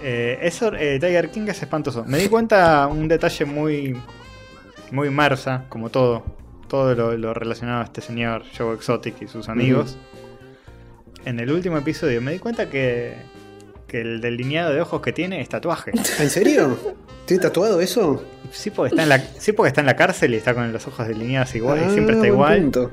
[0.03, 2.03] Eh, eso, eh, Tiger King es espantoso.
[2.05, 3.95] Me di cuenta un detalle muy.
[4.91, 6.23] Muy Marsa, como todo.
[6.67, 9.97] Todo lo, lo relacionado a este señor Joe Exotic y sus amigos.
[11.25, 13.13] En el último episodio me di cuenta que.
[13.87, 15.91] Que el delineado de ojos que tiene es tatuaje.
[16.19, 16.77] ¿En serio?
[17.25, 18.23] ¿Tiene tatuado eso?
[18.51, 20.87] Sí porque, está en la, sí, porque está en la cárcel y está con los
[20.87, 21.79] ojos delineados igual.
[21.79, 22.61] y Ah, siempre está buen igual.
[22.61, 22.91] punto.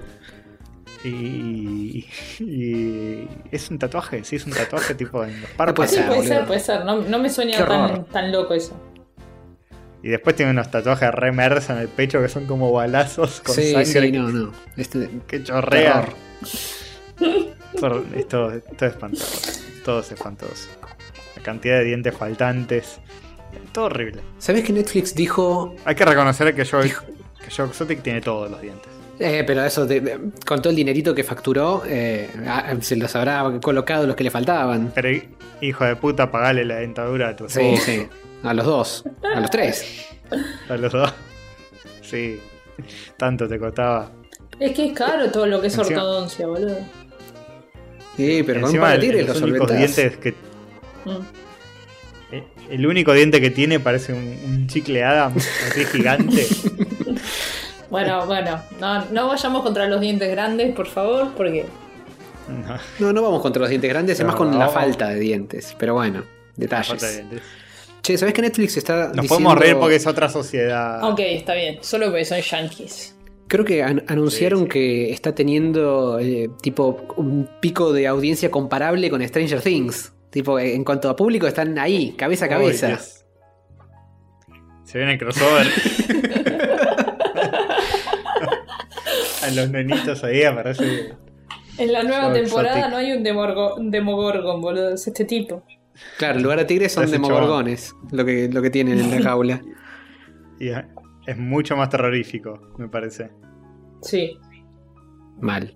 [1.05, 2.07] Y,
[2.39, 5.91] y es un tatuaje, sí, es un tatuaje tipo en los puede párpados.
[5.91, 6.35] Sí, ser, puede boludo.
[6.35, 6.85] ser, puede ser.
[6.85, 8.79] No, no me suena tan, tan loco eso.
[10.03, 13.73] Y después tiene unos tatuajes re en el pecho que son como balazos con Sí,
[13.73, 14.53] sangre sí, no, no.
[14.77, 16.05] Este, que chorrea.
[17.79, 19.61] Todo, es todo, todo espantoso.
[19.85, 20.69] Todo es espantoso.
[21.37, 22.99] La cantidad de dientes faltantes.
[23.73, 24.23] Todo horrible.
[24.39, 28.61] ¿Sabes que Netflix dijo Hay que reconocer que Joe, que Joe Exotic tiene todos los
[28.61, 28.89] dientes.
[29.19, 33.15] Eh, pero eso, de- de- con todo el dinerito que facturó, eh, ah, se los
[33.15, 34.91] habrá colocado los que le faltaban.
[34.95, 35.09] Pero
[35.61, 37.81] hijo de puta, pagale la dentadura a tus Sí, ojos.
[37.83, 38.09] sí.
[38.43, 39.05] A los dos.
[39.35, 40.07] A los tres.
[40.69, 41.13] A los dos.
[42.01, 42.41] Sí.
[43.17, 44.11] Tanto te costaba.
[44.59, 46.79] Es que es caro todo lo que es Encima- ortodoncia, boludo.
[48.17, 49.97] Sí, pero con Encima, de el- tigres los los únicos solventás.
[49.97, 50.35] dientes que
[51.05, 51.19] Mm.
[52.31, 55.35] Eh, El único diente que tiene parece un, un chicle Adam
[55.71, 56.47] así gigante.
[57.91, 61.67] Bueno, bueno, no, no vayamos contra los dientes grandes, por favor, porque
[62.49, 65.75] No, No, no vamos contra los dientes grandes, es más con la falta de dientes.
[65.79, 66.23] Pero bueno,
[66.57, 66.89] detalles.
[66.89, 67.43] falta de dientes.
[68.03, 71.03] Che, ¿sabés que Netflix está Nos diciendo- podemos reír porque es otra sociedad.
[71.05, 73.15] Ok, está bien, solo porque son yankees.
[73.53, 74.71] Creo que an- anunciaron Sí, sí.
[74.71, 80.11] que está teniendo eh, tipo un pico de audiencia comparable con Stranger Things.
[80.31, 82.99] Tipo, eh, en cuanto a público están ahí, cabeza a cabeza.
[84.85, 85.67] Se viene el crossover.
[89.43, 91.15] A los nenitos ahí aparece.
[91.79, 92.91] En la nueva So temporada exotic.
[92.93, 95.63] no hay un, demorgo- un Demogorgon, boludo, es este tipo.
[96.19, 99.61] Claro, en lugar de tigres son demogorgones, lo que, lo que tienen en la jaula.
[100.61, 100.71] Y
[101.27, 103.31] es mucho más terrorífico, me parece.
[104.03, 104.39] Sí.
[105.41, 105.75] Mal.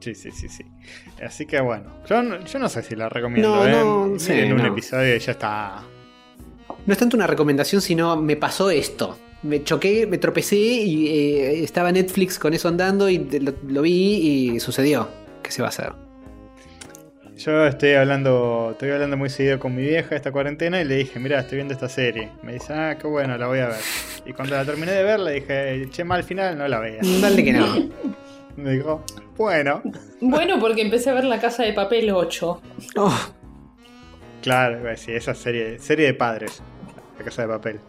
[0.00, 0.64] Sí, sí, sí, sí.
[1.24, 3.70] Así que bueno, yo no, yo no sé si la recomiendo, No, ¿eh?
[4.12, 4.66] no, sí, en un no.
[4.66, 5.82] episodio y ya está.
[6.86, 9.18] No es tanto una recomendación, sino me pasó esto.
[9.42, 14.52] Me choqué, me tropecé y eh, estaba Netflix con eso andando y lo, lo vi
[14.52, 15.08] y sucedió.
[15.42, 15.92] ¿Qué se va a hacer?
[17.36, 21.18] Yo estoy hablando, estoy hablando muy seguido con mi vieja esta cuarentena y le dije,
[21.18, 22.30] mira, estoy viendo esta serie.
[22.42, 23.80] Me dice, ah, qué bueno, la voy a ver.
[24.24, 27.20] Y cuando la terminé de ver, le dije, che, mal final, no la veas.
[27.20, 27.66] Dale que no.
[28.56, 29.04] Me dijo,
[29.36, 29.82] bueno,
[30.20, 32.62] Bueno, porque empecé a ver La Casa de Papel 8.
[32.96, 33.32] Oh,
[34.40, 36.62] claro, iba a decir, esa serie, serie de padres,
[37.18, 37.80] La Casa de Papel.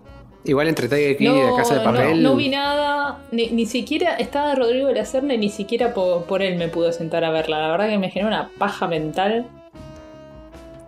[0.46, 2.24] Igual entre Tiger King y la casa de no, papel.
[2.24, 6.24] no vi nada, ni, ni siquiera estaba Rodrigo de la Serna y ni siquiera po-
[6.28, 7.60] por, él me pude sentar a verla.
[7.60, 9.46] La verdad que me generó una paja mental.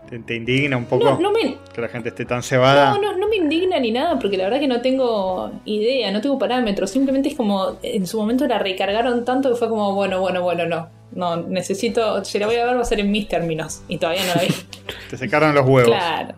[0.10, 2.91] ¿Te, te indigna un poco No, no me, que la gente esté tan cebada?
[2.93, 6.22] no, no, no me indigna ni nada, porque la verdad que no tengo idea, no
[6.22, 6.89] tengo parámetros.
[6.91, 10.65] Simplemente es como, en su momento la recargaron tanto que fue como, bueno, bueno, bueno,
[10.65, 10.88] no.
[11.12, 13.82] No, necesito, si la voy a ver va a ser en mis términos.
[13.89, 14.48] Y todavía no la vi.
[15.10, 15.89] Te secaron los huevos.
[15.91, 16.36] claro.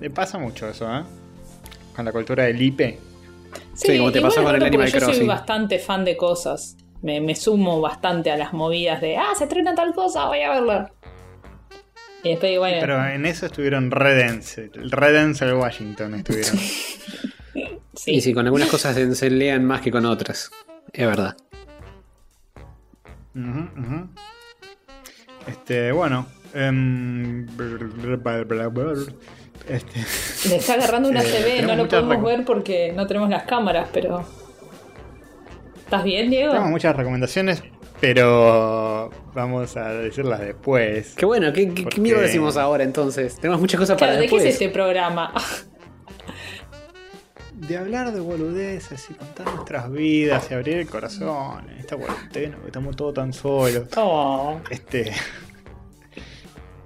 [0.00, 1.02] Me pasa mucho eso, ¿eh?
[1.94, 2.98] Con la cultura del IPE.
[3.74, 5.26] Sí, como te pasó con el Animal porque Yo soy Crossing.
[5.26, 6.76] bastante fan de cosas.
[7.02, 10.50] Me, me sumo bastante a las movidas de, ah, se estrena tal cosa, voy a
[10.50, 10.92] verla.
[12.22, 14.70] Y después digo, bueno, Pero en eso estuvieron Redence.
[14.74, 16.56] Redence de Washington estuvieron.
[17.94, 18.12] sí.
[18.12, 20.50] Y sí, con algunas cosas se, se lean más que con otras.
[20.92, 21.36] Es verdad.
[23.34, 24.08] Ujú, ujú.
[25.48, 26.26] Este, bueno.
[26.54, 27.46] em,
[29.68, 33.28] este, Le está agarrando una Eh, CB, no tenemos lo podemos ver porque no tenemos
[33.30, 34.24] las cámaras, pero.
[35.84, 36.50] ¿Estás bien, Diego?
[36.52, 37.62] tenemos muchas recomendaciones,
[38.00, 41.14] pero vamos a decirlas después.
[41.16, 43.36] Qué bueno, ¿qué, qué, qué Porque- mierda decimos ahora entonces?
[43.36, 44.44] Tenemos muchas cosas para Claro, ¿de qué después.
[44.44, 45.32] es este programa?
[47.54, 52.56] De hablar de boludeces y contar nuestras vidas y abrir el corazón en esta cuarentena,
[52.60, 53.84] que estamos todos tan solos.
[53.96, 54.58] Oh.
[54.70, 55.12] Este.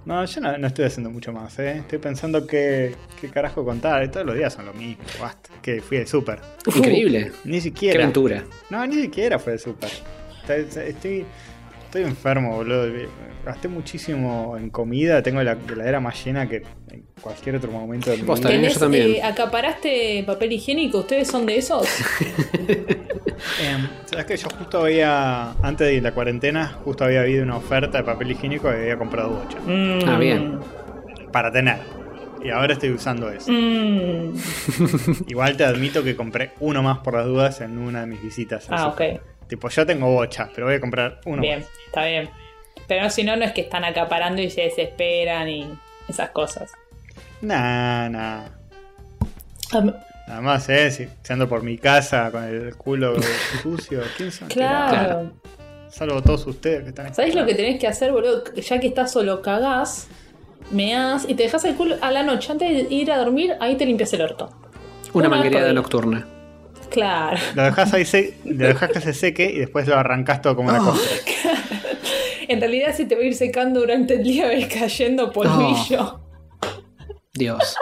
[0.07, 1.79] No, yo no, no estoy haciendo mucho más, ¿eh?
[1.79, 4.09] Estoy pensando qué, qué carajo contar.
[4.11, 5.51] Todos los días son lo mismo, basta.
[5.61, 6.39] Que fui de súper.
[6.75, 7.33] Increíble.
[7.45, 8.03] Ni Qué siquiera.
[8.05, 8.45] aventura.
[8.71, 9.91] No, ni siquiera fue de súper.
[10.49, 11.27] Estoy, estoy,
[11.87, 12.87] estoy enfermo, boludo.
[13.45, 15.23] Gasté muchísimo en comida.
[15.23, 16.63] Tengo la heladera más llena que
[16.97, 18.35] en cualquier otro momento de mi vida.
[18.35, 18.41] ¿eh?
[18.43, 19.11] ¿Tenés, yo también.
[19.17, 20.99] eh, ¿Acaparaste papel higiénico?
[20.99, 21.87] ¿Ustedes son de esos?
[23.61, 27.99] Em, ¿Sabes que yo justo había, antes de la cuarentena, justo había habido una oferta
[27.99, 29.59] de papel higiénico y había comprado bocha.
[30.07, 30.59] Ah, bien.
[31.33, 31.77] Para tener.
[32.43, 33.51] Y ahora estoy usando eso.
[33.53, 34.37] Mm.
[35.29, 38.67] Igual te admito que compré uno más por las dudas en una de mis visitas.
[38.71, 39.03] Ah, Así.
[39.15, 39.21] ok.
[39.49, 41.69] Tipo, yo tengo bocha, pero voy a comprar uno Bien, más.
[41.87, 42.29] está bien.
[42.89, 45.69] Pero si no, no es que están acaparando y se desesperan y
[46.09, 46.73] esas cosas.
[47.43, 48.43] Nah, nah.
[50.29, 50.91] Nada más, ¿eh?
[50.91, 53.15] Si, si ando por mi casa con el culo
[53.63, 54.49] sucio, ¿quién son?
[54.49, 55.33] Claro.
[55.89, 58.43] Salvo todos ustedes que están ¿Sabes lo que tenés que hacer, boludo?
[58.55, 60.09] Ya que estás solo, cagás,
[60.71, 62.53] meás y te dejas el culo a la noche.
[62.53, 64.51] Antes de ir a dormir, ahí te limpias el orto.
[65.13, 66.27] Una Una manguereada nocturna.
[66.91, 67.39] Claro.
[67.55, 70.69] Lo dejas ahí, se- lo dejas que se seque y después lo arrancas todo como
[70.71, 70.87] una Oh.
[70.93, 71.01] cosa.
[72.49, 76.21] En realidad se te va a ir secando durante el día, ves cayendo polvillo.
[77.37, 77.77] Dios.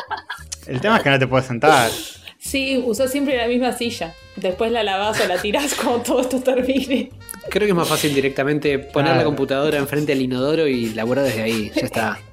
[0.66, 1.90] El tema es que no te puedes sentar.
[2.38, 4.12] Sí, usás siempre la misma silla.
[4.36, 7.10] Después la lavás o la tirás cuando todo esto termine.
[7.48, 11.42] Creo que es más fácil directamente poner la computadora enfrente del inodoro y laborar desde
[11.42, 11.70] ahí.
[11.74, 12.18] Ya está.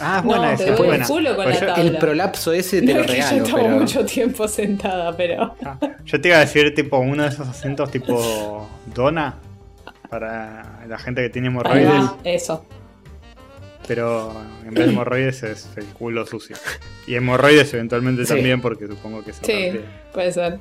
[0.00, 1.04] Ah, es No, buena te esa, es duele buena.
[1.04, 1.82] el culo con Pues la yo, tabla.
[1.90, 3.76] El prolapso ese te No lo es que yo regalo, estaba pero.
[3.76, 5.54] mucho tiempo sentada, pero.
[5.64, 9.34] ah, yo te iba a decir tipo uno de esos asientos tipo dona
[10.08, 12.64] para la gente que tiene Ahí hemorroides, va, eso.
[13.88, 14.32] Pero
[14.66, 16.56] en vez de hemorroides es el culo sucio.
[17.06, 18.34] Y hemorroides eventualmente Sí.
[18.34, 19.84] también porque supongo que eso Sí, también.
[20.12, 20.58] puede ser.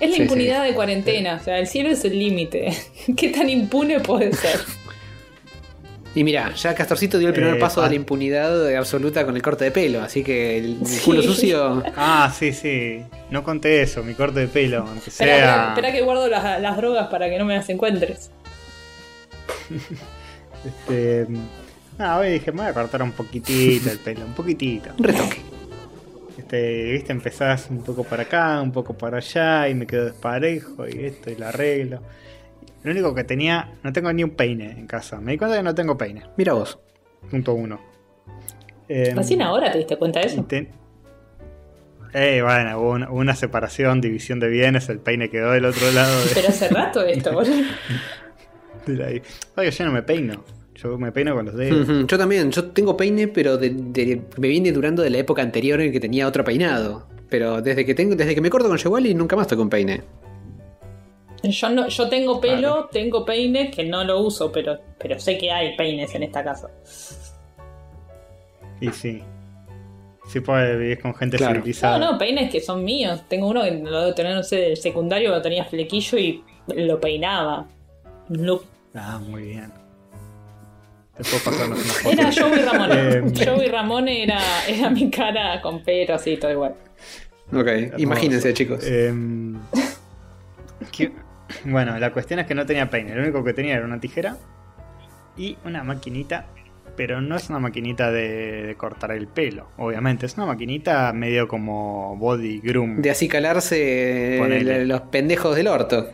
[0.00, 2.76] Es la Sí, impunidad de cuarentena, o sea, el cielo es el límite.
[3.16, 4.60] ¿Qué tan impune puede ser?
[6.14, 9.36] Y mira, ya Castorcito dio el primer Eh, paso pa- de la impunidad absoluta con
[9.36, 11.82] el corte de pelo, así que el, culo sucio.
[11.96, 13.02] Ah, sí, sí.
[13.30, 15.68] No conté eso, mi corte de pelo, aunque espera, sea.
[15.68, 18.30] espera que guardo las, las drogas para que no me las encuentres.
[20.66, 21.26] Este,
[21.98, 24.90] ah, hoy dije, me voy a cortar un poquitito el pelo, un poquitito.
[24.98, 25.38] Un retoque.
[26.38, 30.86] Este, viste, empezás un poco para acá, un poco para allá, y me quedo desparejo,
[30.88, 32.00] y esto, y lo arreglo.
[32.84, 35.20] Lo único que tenía, no tengo ni un peine en casa.
[35.20, 36.22] Me di cuenta que no tengo peine.
[36.36, 36.78] Mira vos.
[37.30, 37.80] Punto uno.
[38.88, 40.44] Recién ahora te diste cuenta de eso.
[40.44, 40.70] ten-
[42.14, 46.30] Eh, bueno, hubo una, separación, división de bienes, el peine quedó del otro lado de,
[46.32, 47.64] Pero hace rato esto, boludo.
[49.56, 50.42] Oye, yo no me peino.
[50.80, 52.06] Yo me peino con los dedos.
[52.06, 55.80] Yo también, yo tengo peine, pero de- de- me viene durando de la época anterior
[55.80, 57.06] en que tenía otro peinado.
[57.28, 60.02] Pero desde que tengo, desde que me corto con Yewali nunca más estoy con peine.
[61.42, 65.50] Yo, no, yo tengo pelo, tengo peine, que no lo uso, pero, pero sé que
[65.50, 66.68] hay peines en esta casa.
[68.80, 69.22] Y sí.
[70.28, 71.54] Sí, puede vivir con gente Claro.
[71.54, 71.98] No, civilizada.
[71.98, 73.22] no, peines que son míos.
[73.28, 76.42] Tengo uno que lo debo tener, no sé, del secundario, lo tenía flequillo y
[76.76, 77.66] lo peinaba.
[78.28, 78.64] Un look.
[78.94, 79.72] Ah, muy bien.
[81.18, 82.20] Después pasarnos una foto.
[82.20, 82.90] Era Joey Ramón.
[82.92, 86.74] Eh, Joey Ramón era, era mi cara con pelo así, todo igual.
[87.52, 88.84] Ok, imagínense, chicos.
[88.86, 89.54] Em,
[91.64, 93.14] bueno, la cuestión es que no tenía peine.
[93.14, 94.36] Lo único que tenía era una tijera
[95.36, 96.46] y una maquinita.
[96.96, 100.26] Pero no es una maquinita de, de cortar el pelo, obviamente.
[100.26, 103.00] Es una maquinita medio como body groom.
[103.00, 104.84] De acicalarse Ponele.
[104.84, 106.08] los pendejos del orto.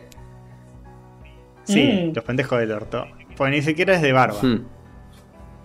[1.63, 2.15] Sí, Mm.
[2.15, 3.07] los pendejos del orto.
[3.35, 4.39] Pues ni siquiera es de barba.
[4.43, 4.63] Hmm.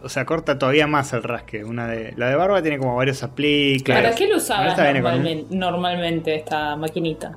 [0.03, 1.65] O sea, corta todavía más el rasque.
[1.65, 3.95] Una de, la de barba tiene como varios apliques.
[3.95, 7.37] ¿Para qué lo usabas esta con normalmente, esta maquinita?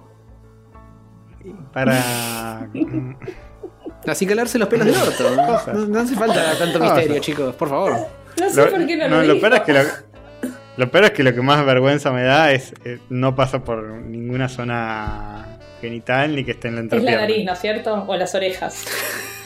[1.73, 2.69] Para.
[4.07, 5.73] Acicalarse los pelos del orto.
[5.73, 7.95] No, no hace falta tanto misterio, chicos, por favor.
[8.39, 9.81] No sé por qué no, lo, lo peor es que lo,
[10.75, 13.83] lo peor es que lo que más vergüenza me da es eh, no pasa por
[13.83, 17.21] ninguna zona genital ni que esté en la Es la entrepierna.
[17.21, 18.05] nariz, ¿no es cierto?
[18.07, 18.85] O las orejas.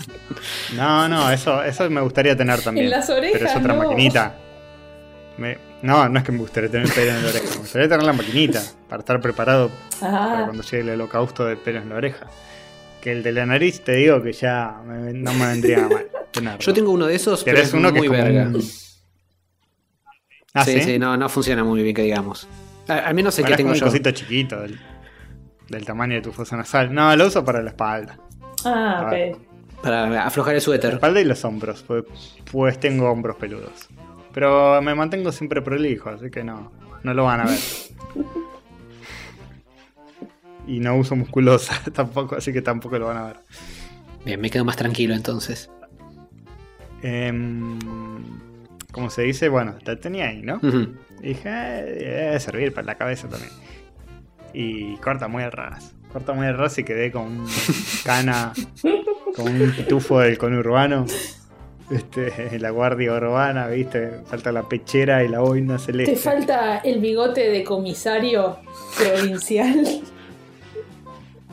[0.76, 2.86] No, no, eso, eso me gustaría tener también.
[2.88, 3.84] En las orejas, pero es otra no.
[3.84, 4.36] maquinita.
[5.38, 8.04] Me- no, no es que me gustaría tener pelo en la oreja, me gustaría tener
[8.04, 12.28] la maquinita para estar preparado para cuando llegue el holocausto de pelo en la oreja.
[13.02, 16.60] Que el de la nariz te digo que ya me- no me vendría mal tenerlo.
[16.60, 18.48] Yo tengo uno de esos, pero ¿Querés es uno que muy es como verga.
[18.48, 18.64] un-
[20.54, 20.82] Ah, sí, ¿sí?
[20.82, 22.48] sí, no, no funciona muy bien, que digamos.
[22.88, 23.86] Al menos el Ahora que es tengo como un yo.
[23.86, 24.80] cosito chiquito del,
[25.70, 26.92] del tamaño de tu fosa nasal.
[26.94, 28.18] No, lo uso para la espalda.
[28.66, 29.38] ah, ok.
[29.82, 30.94] Para aflojar el La suéter.
[30.96, 32.04] espalda y los hombros, pues,
[32.52, 33.88] pues tengo hombros peludos.
[34.34, 36.72] Pero me mantengo siempre prolijo, así que no,
[37.04, 37.60] no lo van a ver.
[40.68, 43.38] Y no uso musculosa tampoco, así que tampoco lo van a ver.
[44.26, 45.70] Bien, me quedo más tranquilo entonces.
[47.02, 47.80] Em,
[48.92, 50.56] como se dice, bueno, la tenía ahí, ¿no?
[50.58, 50.94] Ujú.
[51.22, 53.52] Y dije, eh, debe servir para la cabeza también.
[54.54, 55.94] Y corta muy al ras.
[56.12, 57.48] Corta muy al ras y quedé con un
[58.04, 58.52] cana,
[59.38, 61.06] con un pitufo del conurbano.
[61.92, 64.20] Este, la guardia urbana, ¿viste?
[64.26, 66.14] Falta la pechera y la boina celeste.
[66.14, 68.58] Te falta el bigote de comisario
[68.98, 70.02] provincial.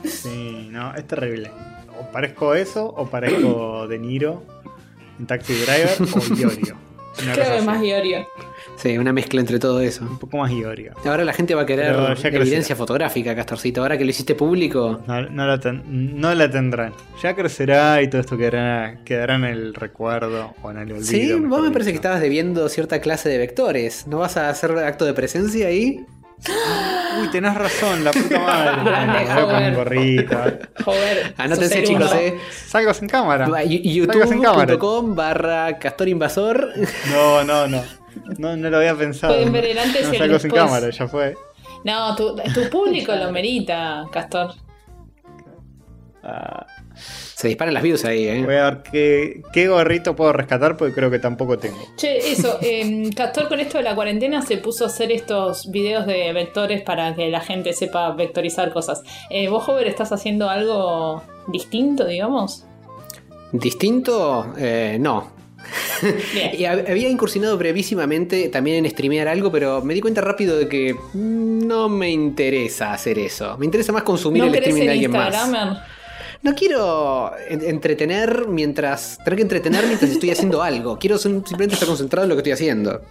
[0.03, 1.51] Sí, no, es terrible.
[1.99, 4.43] O parezco eso o parezco De Niro
[5.19, 6.77] en Taxi Driver o Iorio.
[7.15, 8.27] Creo que más Iorio.
[8.77, 10.03] Sí, una mezcla entre todo eso.
[10.03, 10.93] Un poco más Iorio.
[11.05, 13.81] Ahora la gente va a querer evidencia fotográfica, Castorcito.
[13.81, 15.01] Ahora que lo hiciste público.
[15.07, 15.83] No, no la ten-
[16.19, 16.93] no la tendrán.
[17.23, 21.05] Ya crecerá y todo esto quedará, quedará en el recuerdo o en el olvido.
[21.05, 24.07] Sí, vos me parece que estabas debiendo cierta clase de vectores.
[24.07, 26.05] ¿No vas a hacer acto de presencia ahí?
[27.21, 29.25] Uy, tenés razón, la puta madre.
[29.33, 29.69] Joder.
[29.69, 30.37] un gorrito.
[30.83, 31.33] Joder.
[31.37, 32.37] Anótense, chicos, eh.
[32.67, 33.47] Salgo sin cámara.
[33.65, 36.71] youtube.com barra Castor Invasor.
[37.09, 37.81] No, no, no.
[38.37, 39.33] No, no lo había pensado.
[39.33, 41.35] Pueden ver el antes no, y el salgo sin cámara, ya fue.
[41.83, 44.53] No, tu, tu público lo merita, Castor.
[46.27, 46.65] Ah,
[47.35, 48.43] Se disparan las views ahí, eh.
[48.43, 51.77] voy a ver qué, qué gorrito puedo rescatar porque creo que tampoco tengo.
[51.97, 56.07] Che, eso, eh, Castor con esto de la cuarentena se puso a hacer estos videos
[56.07, 59.03] de vectores para que la gente sepa vectorizar cosas.
[59.29, 62.65] Eh, ¿Vos, Hover, estás haciendo algo distinto, digamos?
[63.51, 64.53] ¿Distinto?
[64.57, 65.34] Eh, no.
[66.53, 70.67] Y hab- había incursionado brevísimamente también en streamear algo, pero me di cuenta rápido de
[70.67, 73.57] que no me interesa hacer eso.
[73.57, 75.79] Me interesa más consumir ¿No el streaming de alguien más.
[76.43, 79.17] No quiero en- entretener mientras.
[79.23, 80.99] Tener que entretener mientras estoy haciendo algo.
[80.99, 83.01] Quiero sim- simplemente estar concentrado en lo que estoy haciendo.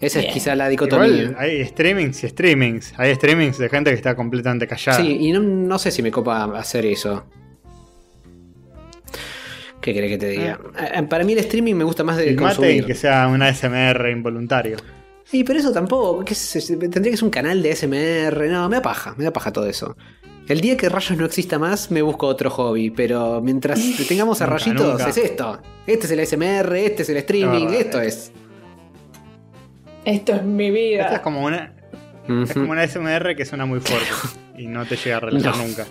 [0.00, 0.28] Esa Bien.
[0.30, 1.06] es quizá la dicotomía.
[1.22, 2.92] Igual hay streamings y streamings.
[2.96, 4.98] Hay streamings de gente que está completamente callada.
[5.00, 7.24] Sí, y no, no sé si me copa hacer eso.
[9.82, 10.58] ¿Qué querés que te diga?
[10.78, 12.86] Eh, Para mí el streaming me gusta más de Filmate y consumir.
[12.86, 14.78] que sea una SMR involuntario.
[15.24, 16.24] Sí, pero eso tampoco.
[16.24, 18.48] Tendría que ser un canal de SMR.
[18.48, 19.96] No, me da paja, me da paja todo eso.
[20.48, 22.90] El día que Rayos no exista más, me busco otro hobby.
[22.90, 25.08] Pero mientras tengamos a Nunca, Rayitos, nunca.
[25.08, 25.60] es esto.
[25.86, 28.30] Este es el SMR, este es el streaming, esto es.
[30.04, 31.02] Esto es mi vida.
[31.04, 31.74] Esta es como una,
[32.44, 34.06] es como una SMR que suena muy fuerte
[34.58, 35.64] y no te llega a relajar No.
[35.66, 35.86] nunca.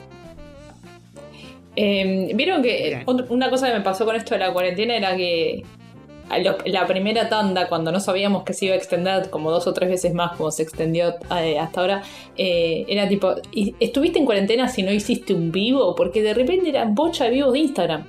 [1.76, 3.26] Eh, Vieron que Bien.
[3.30, 5.64] una cosa que me pasó con esto de la cuarentena era que
[6.66, 9.90] la primera tanda, cuando no sabíamos que se iba a extender como dos o tres
[9.90, 12.04] veces más, como se extendió eh, hasta ahora,
[12.38, 15.94] eh, era tipo, ¿y- ¿estuviste en cuarentena si no hiciste un vivo?
[15.96, 18.06] Porque de repente eran bocha de vivos de Instagram.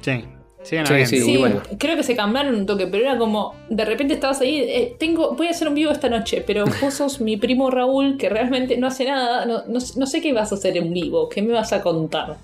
[0.00, 0.24] Sí,
[0.62, 1.20] siguen Sí, sí.
[1.20, 1.62] Sí, y bueno.
[1.78, 5.34] creo que se cambiaron un toque, pero era como, de repente estabas ahí, eh, tengo,
[5.34, 8.76] voy a hacer un vivo esta noche, pero vos sos mi primo Raúl que realmente
[8.76, 11.52] no hace nada, no, no- no sé qué vas a hacer en vivo, qué me
[11.52, 12.36] vas a contar.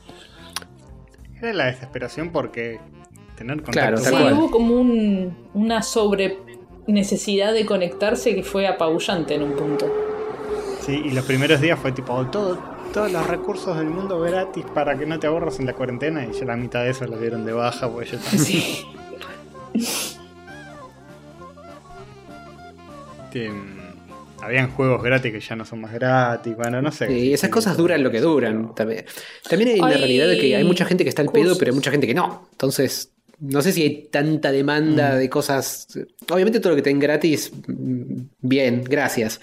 [1.41, 2.81] Era la desesperación porque
[3.37, 4.35] tener Claro, contacto tal Sí, cual.
[4.35, 6.39] hubo como un, una sobre
[6.87, 9.93] necesidad de conectarse que fue apabullante en un punto.
[10.81, 12.59] Sí, y los primeros días fue tipo todo,
[12.97, 16.33] todos los recursos del mundo gratis para que no te aburras en la cuarentena y
[16.33, 18.31] ya la mitad de eso lo dieron de baja ya está.
[18.39, 18.85] Sí.
[23.27, 23.51] Este,
[24.41, 27.13] habían juegos gratis que ya no son más gratis, bueno, no sé.
[27.13, 28.75] Y esas cosas duran lo que duran.
[28.75, 29.05] También,
[29.49, 31.59] también hay la Hay realidad de que hay mucha gente que está al pedo, cursos.
[31.59, 32.49] pero hay mucha gente que no.
[32.53, 35.19] Entonces, no sé si hay tanta demanda Mm.
[35.19, 35.87] de cosas.
[36.31, 39.39] Obviamente todo lo que te den gratis, mm, bien, gracias.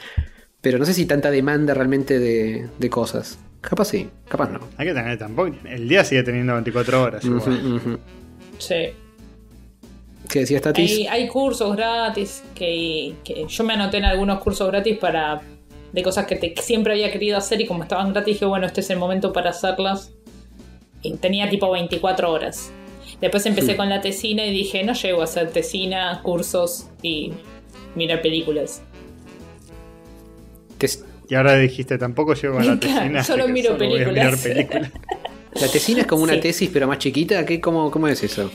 [0.63, 3.37] Pero no sé si tanta demanda realmente de, de cosas.
[3.61, 4.59] Capaz sí, capaz no.
[4.77, 5.53] Hay que tener tampoco.
[5.69, 7.23] El día sigue teniendo 24 horas.
[7.25, 7.41] igual.
[7.41, 7.99] Ujú, ujú.
[8.57, 8.75] Sí.
[10.29, 10.89] ¿Qué decías, Tatis?
[10.91, 15.41] Hay, hay cursos gratis que, que yo me anoté en algunos cursos gratis para
[15.91, 18.81] de cosas que, te- siempre había querido hacer y como estaban gratis dije, bueno, este
[18.81, 20.11] es el momento para hacerlas.
[21.01, 22.71] Y tenía tipo 24 horas.
[23.19, 23.75] Después empecé Sí.
[23.77, 27.33] con la tesina y dije, no llego a hacer tesina, cursos y
[27.95, 28.81] mirar películas.
[30.87, 33.23] Te- Y ahora dijiste, tampoco llego a la tesina.
[33.23, 34.41] solo miro voy a mirar películas.
[34.41, 34.91] películas.
[35.61, 36.39] ¿La tesina es como una Sí.
[36.41, 37.45] tesis pero más chiquita?
[37.45, 38.49] ¿Qué, cómo, ¿Cómo es eso?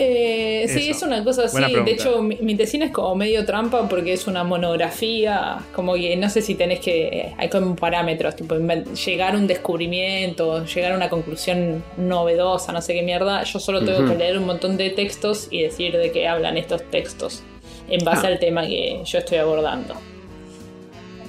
[0.00, 0.98] Eh, sí, Eso.
[0.98, 1.60] es una cosa así.
[1.84, 5.58] De hecho, mi, mi tesina es como medio trampa porque es una monografía.
[5.74, 7.32] Como que no sé si tenés que.
[7.36, 12.94] Hay como parámetros, tipo llegar a un descubrimiento, llegar a una conclusión novedosa, no sé
[12.94, 13.42] qué mierda.
[13.42, 16.82] Yo solo tengo que leer un montón de textos y decir de qué hablan estos
[16.90, 17.42] textos
[17.90, 18.30] en base Ah.
[18.30, 19.94] al tema que yo estoy abordando.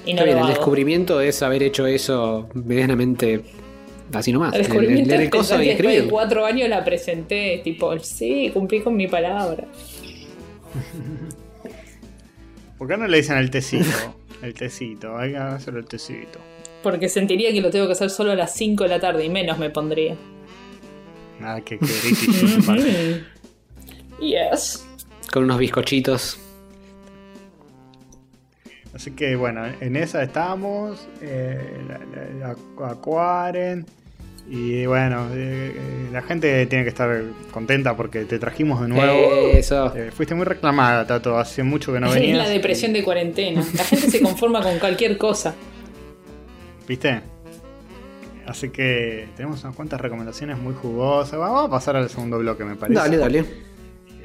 [0.06, 3.44] Y no Está bien, lo el descubrimiento es haber hecho eso medianamente
[4.14, 4.54] así nomás.
[4.54, 6.08] El descubrimiento es el que después de escribir.
[6.10, 9.66] cuatro años la presenté, tipo, sí, cumplí con mi palabra.
[12.78, 13.86] ¿Por qué no le dicen el tecito?
[14.42, 16.40] El tecito, hay que hacer el tecito.
[16.82, 19.30] Porque sentiría que lo tengo que hacer solo a las 5 de la tarde y
[19.30, 20.16] menos me pondría.
[21.42, 23.26] Nada, que, que british de su parte.
[24.22, 24.24] Mm.
[24.24, 24.88] Yes.
[25.30, 26.40] Con unos bizcochitos.
[28.94, 31.08] Así que bueno, en esa estamos.
[31.22, 31.60] Eh,
[32.40, 32.56] la,
[32.90, 33.86] Aquaren.
[34.50, 37.22] Y bueno, eh, eh, la gente tiene que estar
[37.52, 39.50] contenta porque te trajimos de nuevo.
[39.54, 39.96] Eso.
[39.96, 41.38] Eh, fuiste muy reclamada, Tato.
[41.38, 42.40] Hace mucho que no es venías.
[42.40, 43.64] la depresión de cuarentena.
[43.78, 45.54] La gente se conforma con cualquier cosa.
[46.88, 47.22] ¿Viste?
[48.48, 51.38] Así que tenemos unas cuantas recomendaciones muy jugosas.
[51.38, 53.00] Vamos a pasar al segundo bloque, me parece.
[53.00, 53.69] Dale, dale.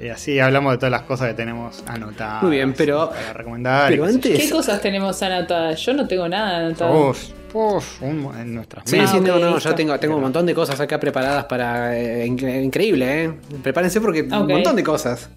[0.02, 2.42] Y así hablamos de todas las cosas que tenemos anotadas.
[2.42, 3.88] Muy bien, pero- Para recomendar.
[3.90, 5.80] pero qué sé antes- ¿Qué cosas tenemos anotadas?
[5.84, 7.10] Yo no tengo nada anotado.
[7.10, 9.70] Uf, uf, un- en nuestras Sí, Ah, sí, no, no, listo.
[9.70, 11.96] yo tengo, tengo un montón de cosas acá preparadas para...
[11.98, 13.32] eh, incre- increíble, ¿eh?
[13.62, 15.30] Prepárense porque un montón de cosas.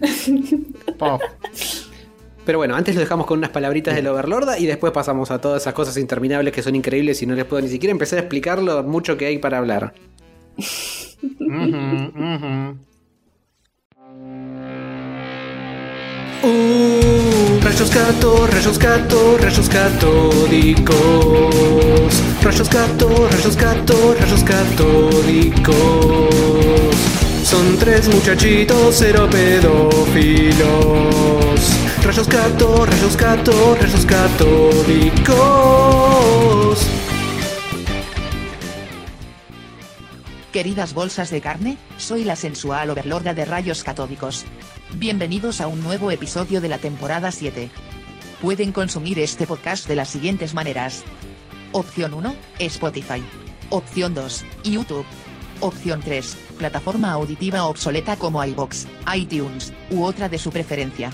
[0.98, 1.20] Puf.
[2.44, 5.62] Pero bueno, antes lo dejamos con unas palabritas del Overlorda y después pasamos a todas
[5.62, 8.60] esas cosas interminables que son increíbles y no les puedo ni siquiera empezar a explicar
[8.60, 9.94] lo mucho que hay para hablar.
[11.22, 12.46] Ujú, ujú.
[12.46, 12.76] Uh,
[16.42, 20.96] rayos gato, rayos gato, rayos catódicos.
[22.42, 25.74] Rayos gato, rayos gato, rayos catódicos.
[27.44, 30.60] Son tres muchachitos cero pedófilos.
[32.02, 35.32] Rayos gato, rayos gato, rayos catódicos.
[40.52, 44.44] Queridas bolsas de carne, soy la sensual overlorda de rayos catódicos.
[44.96, 47.70] Bienvenidos a un nuevo episodio de la temporada 7.
[48.42, 51.04] Pueden consumir este podcast de las siguientes maneras.
[51.72, 53.22] Opción 1, Spotify.
[53.70, 55.06] Opción 2, YouTube.
[55.60, 61.12] Opción 3, plataforma auditiva obsoleta como iBox, iTunes, u otra de su preferencia.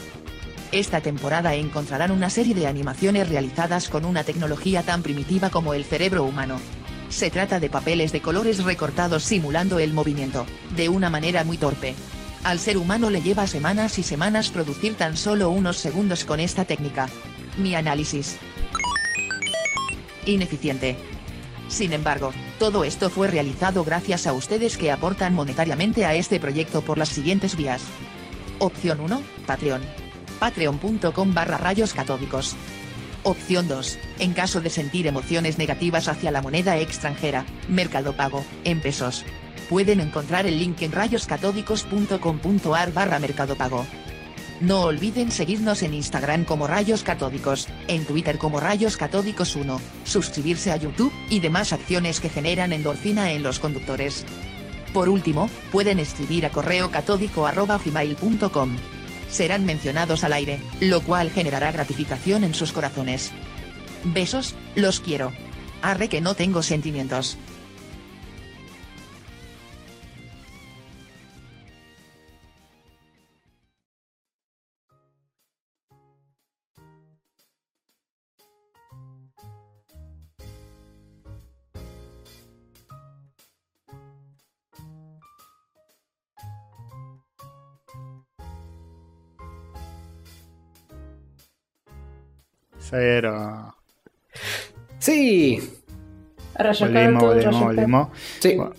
[0.73, 5.85] Esta temporada encontrarán una serie de animaciones realizadas con una tecnología tan primitiva como el
[5.85, 6.59] cerebro humano.
[7.11, 10.47] Se trata de papeles de colores recortados simulando el movimiento,
[10.77, 11.95] de una manera muy torpe.
[12.45, 16.65] Al ser humano le lleva semanas y semanas producir tan solo unos segundos con esta
[16.65, 17.09] técnica.
[17.57, 18.37] Mi análisis.
[20.27, 20.97] Ineficiente.
[21.69, 26.83] Sin embargo, todo esto fue realizado gracias a ustedes que aportan monetariamente a este proyecto
[26.83, 27.83] por las siguientes vías.
[28.59, 29.83] Opción 1, Patreon.
[30.39, 32.55] Patreon.com barra rayos catódicos.
[33.29, 33.99] Opción 2.
[34.21, 39.23] En caso de sentir emociones negativas hacia la moneda extranjera, Mercado Pago, en pesos.
[39.69, 43.85] Pueden encontrar el link en rayoscatódicos.com.ar barra Mercado Pago.
[44.63, 50.73] No olviden seguirnos en Instagram como Rayos Catódicos, en Twitter como Rayos Catódicos 1, suscribirse
[50.73, 54.25] a YouTube y demás acciones que generan endorfina en los conductores.
[54.95, 56.91] Por último, pueden escribir a correo.
[59.31, 63.33] Serán mencionados al aire, lo cual generará gratificación en sus corazones.
[64.05, 65.33] Besos, los quiero.
[65.83, 67.37] Arre que no tengo sentimientos.
[92.91, 93.75] Cero.
[94.99, 95.61] Sí,
[96.59, 98.09] Volvimos, volvimos, volvimos.
[98.41, 98.57] sí.
[98.57, 98.73] Bueno,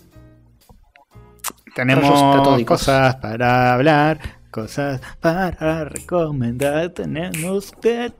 [1.74, 6.90] Tenemos cosas para hablar, cosas para recomendar.
[6.90, 8.12] Tenemos que.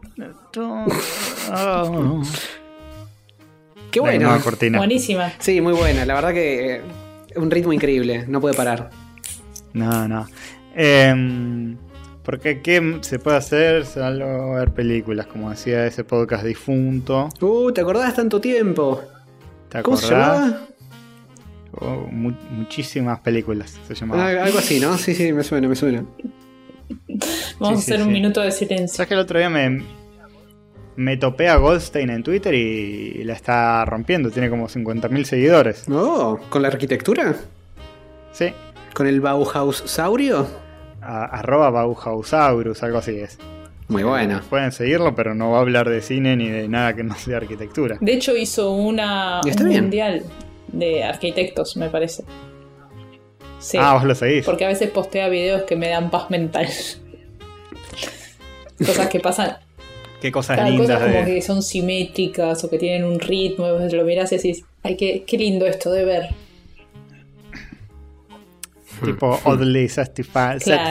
[1.53, 2.23] Oh.
[3.91, 4.01] Qué
[4.43, 4.79] cortina.
[4.79, 5.33] Buenísima.
[5.39, 6.07] Sí, muy buena.
[6.07, 6.83] La verdad que eh,
[7.37, 8.25] un ritmo increíble.
[8.29, 8.91] No puede parar.
[9.73, 10.27] No, no.
[10.75, 11.77] Em,
[12.23, 13.85] porque ¿qué se puede hacer?
[13.87, 17.29] Salvo ver películas, como decía ese podcast difunto.
[17.41, 19.03] Uh, ¿te acordás tanto tiempo?
[19.69, 20.39] ¿Te ¿Cómo se acordás?
[20.51, 20.67] llamaba?
[21.73, 24.27] Oh, mu- muchísimas películas se llamaba.
[24.29, 24.99] Ah, algo así, ¿no?
[24.99, 26.05] Sí, sí, me suena, me suena.
[27.61, 28.13] Vamos Sí, a hacer sí, un sí.
[28.13, 28.89] minuto de silencio.
[28.97, 29.83] ¿Sabes que el otro día me,
[30.97, 34.31] me topé a Goldstein en Twitter y la está rompiendo?
[34.31, 35.85] Tiene como 50.000 seguidores.
[35.89, 37.37] Oh, ¿con la arquitectura?
[38.33, 38.53] Sí.
[38.93, 40.49] ¿Con el Bauhaus Saurio?
[41.03, 43.39] A- arroba Bauhausaurus, algo así es.
[43.89, 44.43] Muy buena.
[44.49, 47.39] Pueden seguirlo, pero no va a hablar de cine ni de nada que no sea
[47.39, 47.99] arquitectura.
[48.01, 50.23] De hecho, hizo una, un mundial
[50.69, 52.23] de arquitectos, me parece.
[53.59, 53.77] Sí.
[53.81, 54.45] Ah, vos lo seguís.
[54.45, 56.69] Porque a veces postea videos que me dan paz mental.
[58.79, 59.57] Cosas que pasan.
[60.21, 61.35] Qué cosas Cada lindas cosas como de...
[61.35, 63.67] que son simétricas o que tienen un ritmo.
[63.67, 66.29] Y vos lo mirás y decís, ay, qué, qué lindo esto de ver.
[69.05, 70.09] Tipo oddly Claro.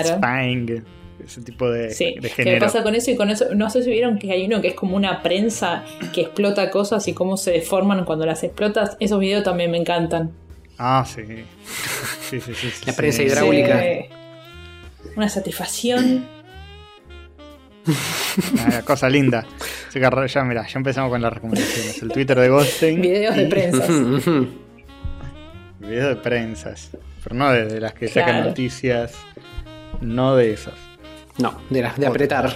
[0.07, 0.83] satisfying.
[1.25, 2.65] Ese tipo de, Sí, de ¿qué género.
[2.65, 3.11] pasa con eso?
[3.11, 5.83] Y con eso, no sé si vieron que hay uno que es como una prensa
[6.13, 8.95] que explota cosas y cómo se deforman cuando las explotas.
[8.99, 10.31] Esos videos también me encantan.
[10.77, 11.21] Ah, sí.
[12.29, 12.69] Sí, sí, sí.
[12.71, 12.97] sí, La sí.
[12.97, 13.79] prensa hidráulica.
[13.81, 13.99] Sí.
[15.17, 16.25] Una satisfacción.
[18.65, 19.45] Una cosa linda.
[19.93, 22.01] Ya, mira, ya empezamos con las recomendaciones.
[22.01, 23.01] El Twitter de Goldstein.
[23.01, 23.89] Videos de prensas.
[25.79, 26.91] Videos de prensas.
[27.23, 28.49] Pero no de, de las que sacan Claro.
[28.49, 29.13] noticias.
[30.01, 30.75] No de esas.
[31.37, 32.55] No, de, la- de apretar.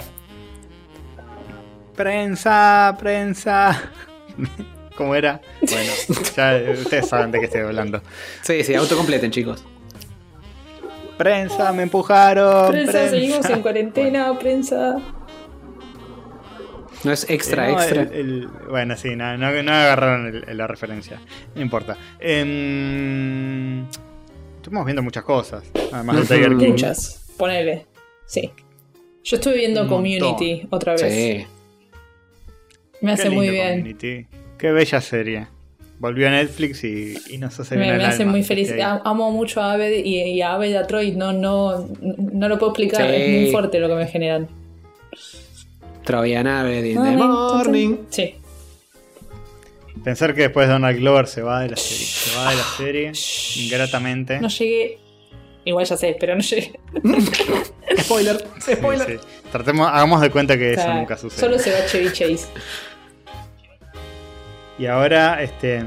[1.94, 3.90] Prensa, prensa.
[4.96, 5.40] ¿Cómo era?
[5.60, 5.92] Bueno,
[6.36, 8.00] ya ustedes saben de qué estoy hablando.
[8.42, 9.64] Sí, sí, autocompleten, chicos.
[11.18, 12.70] Prensa, me empujaron.
[12.72, 14.96] Prensa, seguimos en cuarentena, prensa.
[17.04, 18.02] No es extra, Eh, no, extra.
[18.02, 21.20] el- el- bueno, sí, no, no, no agarraron el- la referencia.
[21.54, 21.96] No importa.
[22.18, 23.86] Em,
[24.64, 25.62] estuvimos viendo muchas cosas.
[25.92, 26.36] Además de.
[26.36, 26.70] Tiger King.
[26.70, 27.26] Muchas.
[27.36, 27.86] Ponele.
[28.24, 28.50] Sí.
[29.22, 31.02] Yo estuve viendo Un Community otra vez.
[31.02, 31.46] Sí.
[33.02, 33.80] Me hace muy bien.
[33.80, 34.26] Community.
[34.56, 35.48] Qué bella serie.
[35.98, 38.72] Volvió a Netflix y, y nos hace bien Me, hace alma muy feliz.
[38.80, 41.12] Amo mucho a Abed y, y a Abed y a Troy.
[41.12, 43.06] No, no, no lo puedo explicar.
[43.06, 43.16] Sí.
[43.16, 44.48] Es muy fuerte lo que me generan.
[46.04, 47.96] Troyan Abbott in the morning.
[48.08, 48.34] Sí.
[50.04, 52.06] Pensar que después Donald Glover se va de la serie.
[52.06, 53.12] Se va de la serie
[53.64, 54.38] ingratamente.
[54.40, 54.98] No llegué.
[55.64, 56.78] Igual ya sé, pero no llegué.
[58.00, 58.36] Spoiler.
[58.60, 59.16] Sí, sí.
[59.50, 61.40] Tratemos, hagamos de cuenta que O eso nunca sucede.
[61.40, 62.46] Solo se va Chevy Chase.
[64.78, 65.82] Y ahora, este.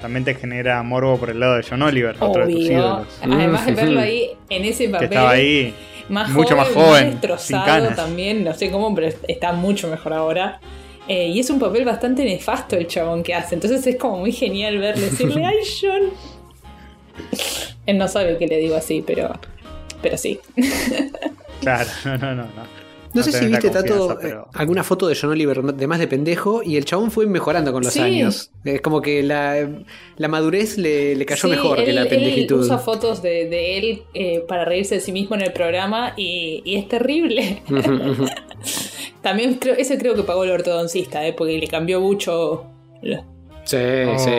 [0.00, 3.06] También te genera morbo por el lado de John Oliver, otro de tus ídolos.
[3.22, 5.08] Además de verlo ahí en ese Que papel.
[5.08, 5.74] estaba ahí.
[6.10, 7.96] más mucho joven, más joven, sin destrozado canas.
[7.96, 10.60] también, no sé cómo, pero está mucho mejor ahora.
[11.08, 13.54] Eh, y es un papel bastante nefasto el chabón que hace.
[13.54, 16.10] Entonces es como muy genial verle decirle, ¡ay, John!
[17.86, 19.32] Él no sabe que le digo así, pero,
[20.02, 20.38] pero sí.
[21.60, 22.42] Claro, no, no, no.
[22.44, 22.84] no.
[23.14, 26.00] No, sé si la viste, Tato, pero- eh, alguna foto de John Oliver de más
[26.00, 28.00] de pendejo y el chabón fue mejorando con los Sí.
[28.00, 28.50] años.
[28.64, 29.68] Es como que la,
[30.16, 32.58] la madurez le, le cayó Sí, mejor que él- la Él pendejitud.
[32.64, 36.60] usa fotos de, de él eh, para reírse de sí mismo en el programa y,
[36.64, 37.62] y es terrible.
[39.24, 42.66] También creo, ese creo que pagó el ortodoncista, eh, porque le cambió mucho.
[43.64, 44.18] sí, Oh.
[44.18, 44.30] sí.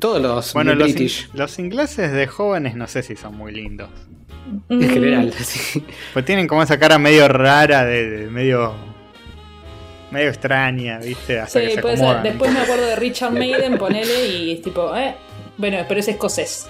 [0.00, 3.90] Todos los Bueno, los, in- los ingleses de jóvenes no sé si son muy lindos.
[4.70, 5.32] en Mm, general.
[5.34, 5.84] sí.
[6.14, 8.72] Pues tienen como esa cara medio rara, de, de medio.
[10.10, 11.38] medio extraña, ¿viste?
[11.38, 12.04] Hasta que Sí, se puede ser.
[12.06, 12.22] acomodan.
[12.24, 15.14] Después me acuerdo de Richard Maiden, ponele y es tipo, eh.
[15.58, 16.66] Bueno, pero es escocés.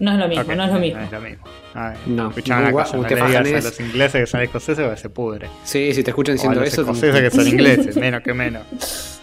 [0.00, 0.98] No es lo mismo, no es lo mismo.
[1.00, 1.44] No es lo mismo.
[1.74, 2.32] A ver, No.
[2.46, 5.48] una cosa, no le digas a los ingleses que son escoceses porque se pudre.
[5.64, 6.80] Sí, si te escuchan O a diciendo los eso.
[6.82, 8.62] escoceses que son ingleses, menos que menos.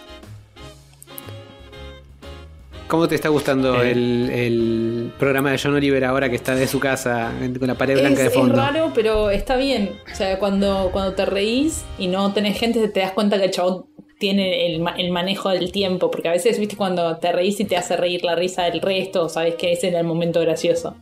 [2.88, 3.92] ¿Cómo te está gustando Eh.
[3.92, 7.94] el, el programa de John Oliver ahora que está de su casa con la pared
[7.96, 8.54] Es, blanca de es fondo?
[8.54, 9.92] raro, pero está bien.
[10.12, 13.50] O sea, cuando, cuando te reís y no tenés gente, te das cuenta que el
[13.50, 13.86] chabón
[14.22, 16.10] tiene el, ma- el manejo del tiempo.
[16.10, 19.28] Porque a veces, viste, cuando te reís y te hace reír la risa del resto,
[19.28, 20.94] sabes que ese era el momento gracioso.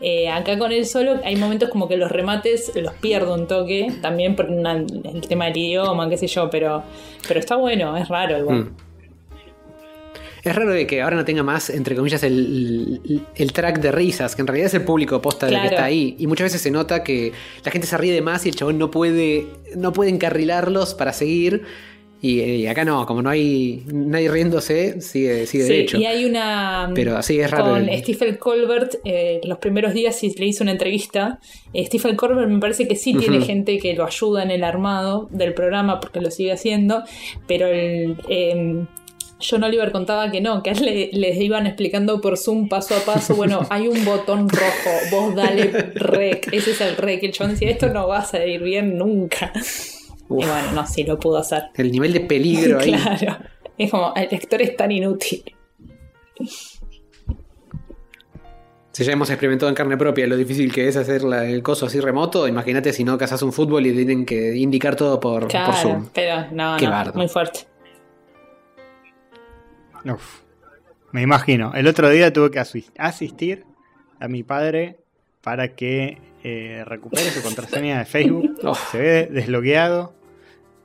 [0.00, 3.88] Eh, acá con él solo hay momentos como que los remates los pierdo un toque.
[4.00, 6.84] También por una- el tema del idioma, qué sé yo, pero,
[7.26, 8.58] pero está bueno, es raro igual.
[8.58, 8.76] Mm.
[10.44, 13.90] Es raro de que ahora no tenga más, entre comillas, el, el- el track de
[13.90, 15.74] risas, que en realidad es el público posta del que Claro.
[15.76, 16.14] está ahí.
[16.18, 17.32] Y muchas veces se nota que
[17.64, 21.12] la gente se ríe de más y el chabón no puede, no puede encarrilarlos para
[21.12, 21.64] seguir.
[22.20, 25.98] Y, y acá no, como no hay nadie riéndose, sigue, sigue Sí, derecho.
[25.98, 26.90] y hay una.
[26.94, 27.66] Pero así es raro.
[27.70, 31.38] Con el- Stephen Colbert, eh, los primeros días sí le hizo una entrevista.
[31.72, 35.28] Eh, Stephen Colbert me parece que sí tiene gente que lo ayuda en el armado
[35.30, 37.04] del programa porque lo sigue haciendo,
[37.46, 38.16] pero el.
[38.28, 38.84] eh,
[39.40, 42.96] John Oliver contaba que no, que a él le- les iban explicando por Zoom paso
[42.96, 47.22] a paso, bueno, hay un botón rojo, vos dale rec, ese es el rec.
[47.22, 49.52] El chabón decía, esto no va a salir bien nunca.
[50.28, 50.44] Uf.
[50.44, 51.64] Y bueno, no, sí lo pudo hacer.
[51.74, 52.92] El nivel de peligro ahí.
[52.92, 53.38] Claro.
[53.76, 55.44] Es como, el lector es tan inútil.
[58.92, 61.86] Si ya hemos experimentado en carne propia lo difícil que es hacer la- el coso
[61.86, 65.50] así remoto, imagínate si no cazas un fútbol y tienen que indicar todo por, por
[65.50, 66.08] Claro, Zoom.
[66.12, 67.12] pero no, Qué no, bardo.
[67.14, 67.60] muy fuerte.
[70.04, 70.40] Uf,
[71.12, 71.72] me imagino.
[71.74, 73.64] El otro día tuve que asis- asistir
[74.18, 74.98] a mi padre
[75.42, 78.56] para que eh, recupere su contraseña de Facebook.
[78.64, 78.74] Oh.
[78.74, 80.14] Se ve desbloqueado.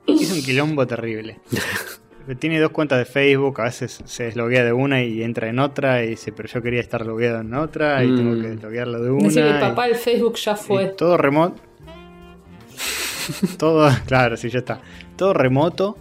[0.06, 1.40] Es un quilombo terrible.
[2.38, 6.02] Tiene dos cuentas de Facebook, a veces se desloguea de una y entra en otra,
[6.02, 8.40] y dice, pero yo quería estar logueado en otra, y tengo Mm.
[8.42, 9.24] que desloguearlo de una.
[9.28, 10.86] Decirle, y- papá, el Facebook ya y fue.
[10.88, 11.60] todo remoto.
[13.58, 14.80] todo, claro, sí, ya está.
[15.16, 15.96] Todo remoto,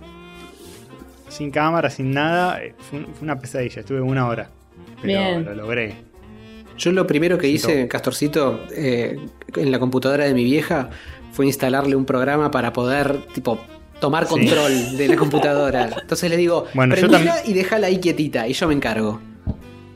[1.30, 2.64] sin cámara, sin nada.
[2.64, 4.49] eh, Fue, un- fue una pesadilla, estuve una hora.
[5.01, 5.45] Pero Bien.
[5.45, 5.95] lo logré.
[6.78, 7.88] Yo lo primero que hice, todo.
[7.89, 9.18] Castorcito, eh,
[9.58, 10.89] en la computadora de mi vieja,
[11.34, 13.60] fue instalarle un programa para poder, tipo,
[14.04, 14.32] tomar Sí.
[14.32, 15.89] control de la computadora.
[16.01, 16.93] Entonces le digo, Bueno,
[17.45, 19.22] y déjala ahí quietita, y yo me encargo.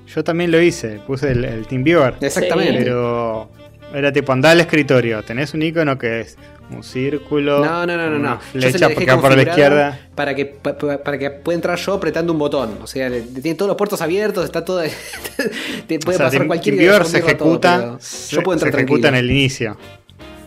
[0.08, 2.16] Yo también lo hice, puse el, el TeamViewer.
[2.22, 2.80] Exactamente.
[2.80, 3.50] Pero
[3.94, 6.38] era tipo, andá al escritorio, tenés un icono que es
[6.72, 8.40] un círculo, No, no, no, no, una no.
[8.62, 8.90] Se flecha
[9.20, 10.00] por la izquierda.
[10.16, 12.78] Para que, pa- pa- para que pueda entrar yo apretando un botón.
[12.82, 14.82] O sea, le- tiene todos los puertos abiertos, está todo.
[15.88, 18.82] te puede O sea, pasar cualquier TeamViewer se todo, ejecuta, se, yo puedo se entrar
[18.84, 19.78] ejecuta en el inicio.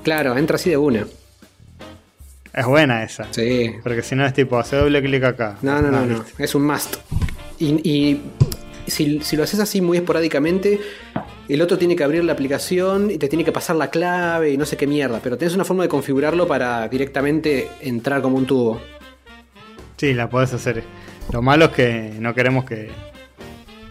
[0.03, 1.07] Claro, entra así de una.
[2.53, 3.27] Es buena esa.
[3.31, 3.73] Sí.
[3.83, 5.57] Porque si no es tipo, hace doble clic acá.
[5.63, 6.25] No, no, no, no.
[6.39, 6.97] Es un must.
[7.59, 8.21] Y, y
[8.87, 10.81] si, si lo haces así muy esporádicamente,
[11.49, 14.57] el otro tiene que abrir la aplicación y te tiene que pasar la clave y
[14.57, 18.47] no sé qué mierda, pero tenés una forma de configurarlo para directamente entrar como un
[18.47, 18.81] tubo.
[19.97, 20.83] Sí, la podés hacer.
[21.33, 22.91] Lo malo es que no queremos que,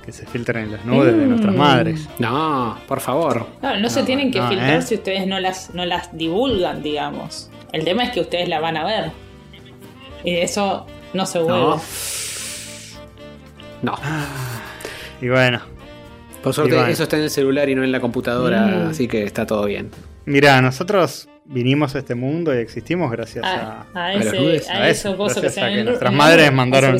[0.05, 1.57] que se filtren las nudes de nuestras Mm.
[1.57, 2.09] madres.
[2.17, 3.45] No, por favor.
[3.61, 4.81] No, no, se tienen que no, filtrar ¿eh?
[4.81, 7.49] si ustedes no las, no las divulgan, digamos.
[7.73, 9.11] El tema es que ustedes la van a ver.
[10.23, 11.57] Y de eso no se vuelve.
[11.59, 11.81] No.
[13.81, 13.97] No.
[15.21, 15.61] Y bueno,
[16.43, 16.89] Por suerte bueno.
[16.89, 18.87] eso está en el celular y no en la computadora, Mm.
[18.89, 19.89] así que está todo bien.
[20.25, 24.75] mira, nosotros vinimos a este mundo y existimos gracias A, a, a los ese, a
[24.83, 26.97] a eso que gracias se que en- nuestras madres mandaron-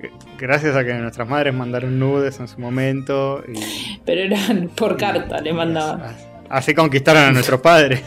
[0.00, 4.96] que gracias a que nuestras madres mandaron nudes en su momento y Pero eran por
[4.96, 6.02] carta, le mandaban.
[6.02, 8.02] Así- Así conquistaron a nuestros padres.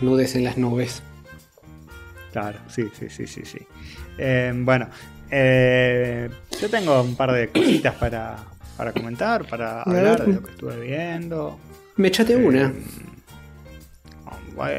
[0.00, 1.02] Nudes en las nubes.
[2.32, 3.58] Claro, sí, sí, sí, sí, sí.
[4.18, 4.88] Eh, bueno,
[5.30, 6.28] eh,
[6.60, 8.36] yo tengo un par de cositas para,
[8.76, 11.58] para comentar, para hablar de lo que estuve viendo.
[11.96, 12.66] Me echate una.
[12.66, 12.72] Eh,
[14.54, 14.74] bueno,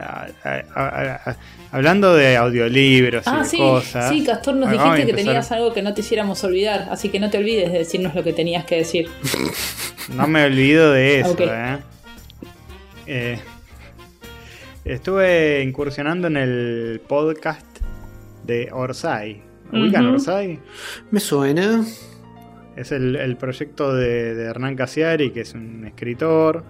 [0.00, 1.36] a- a- a- a-
[1.72, 4.08] hablando de audiolibros y Ah, de sí, cosas.
[4.10, 7.18] sí, Castor, nos bueno, dijiste que tenías algo que no te hiciéramos olvidar, así que
[7.20, 9.08] no te olvides de decirnos lo que tenías que decir.
[10.14, 11.40] No me olvido de eso, Ok.
[11.42, 11.78] eh.
[13.06, 13.38] Eh,
[14.88, 17.66] Estuve incursionando en el podcast
[18.44, 19.42] de Orsay.
[19.70, 20.06] ¿Ubican.
[20.06, 20.58] Orsay?
[21.10, 21.84] Me suena.
[22.74, 26.64] Es el, el proyecto de, de Hernán Casiari, que es un escritor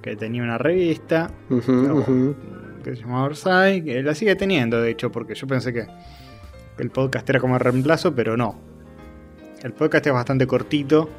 [0.00, 1.32] que tenía una revista
[2.84, 5.88] que se llama Orsay, que la sigue teniendo, de hecho, porque yo pensé que
[6.78, 8.56] el podcast era como el reemplazo, pero no.
[9.64, 11.10] El podcast es bastante cortito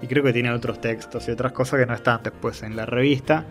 [0.00, 2.86] y creo que tiene otros textos y otras cosas que no están después en la
[2.86, 3.44] revista.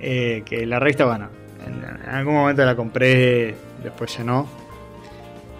[0.00, 1.28] Eh, que la revista, bueno,
[1.66, 1.74] en,
[2.04, 4.48] en algún momento la compré, después ya no.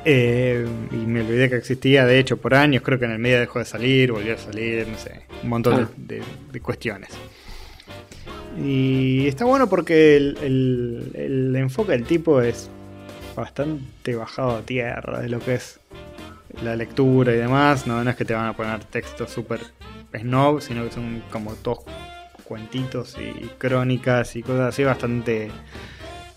[0.05, 2.83] Eh, y me olvidé que existía, de hecho, por años.
[2.83, 5.77] Creo que en el medio dejó de salir, volvió a salir, no sé, un montón
[5.77, 5.89] de- Ah.
[5.97, 7.11] de, de cuestiones.
[8.63, 12.69] Y está bueno porque el, el- el enfoque del tipo es
[13.37, 15.79] bastante bajado a tierra de lo que es
[16.65, 17.87] la lectura y demás.
[17.87, 19.61] No, no es que te van a poner textos súper
[20.19, 21.85] snob, sino que son como todos
[22.51, 25.51] cuentitos y crónicas y cosas así bastante eh,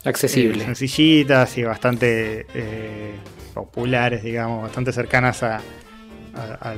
[0.06, 0.64] Accesible.
[0.64, 3.16] sencillitas y bastante eh,
[3.56, 6.78] populares, digamos, bastante cercanas a, a- al,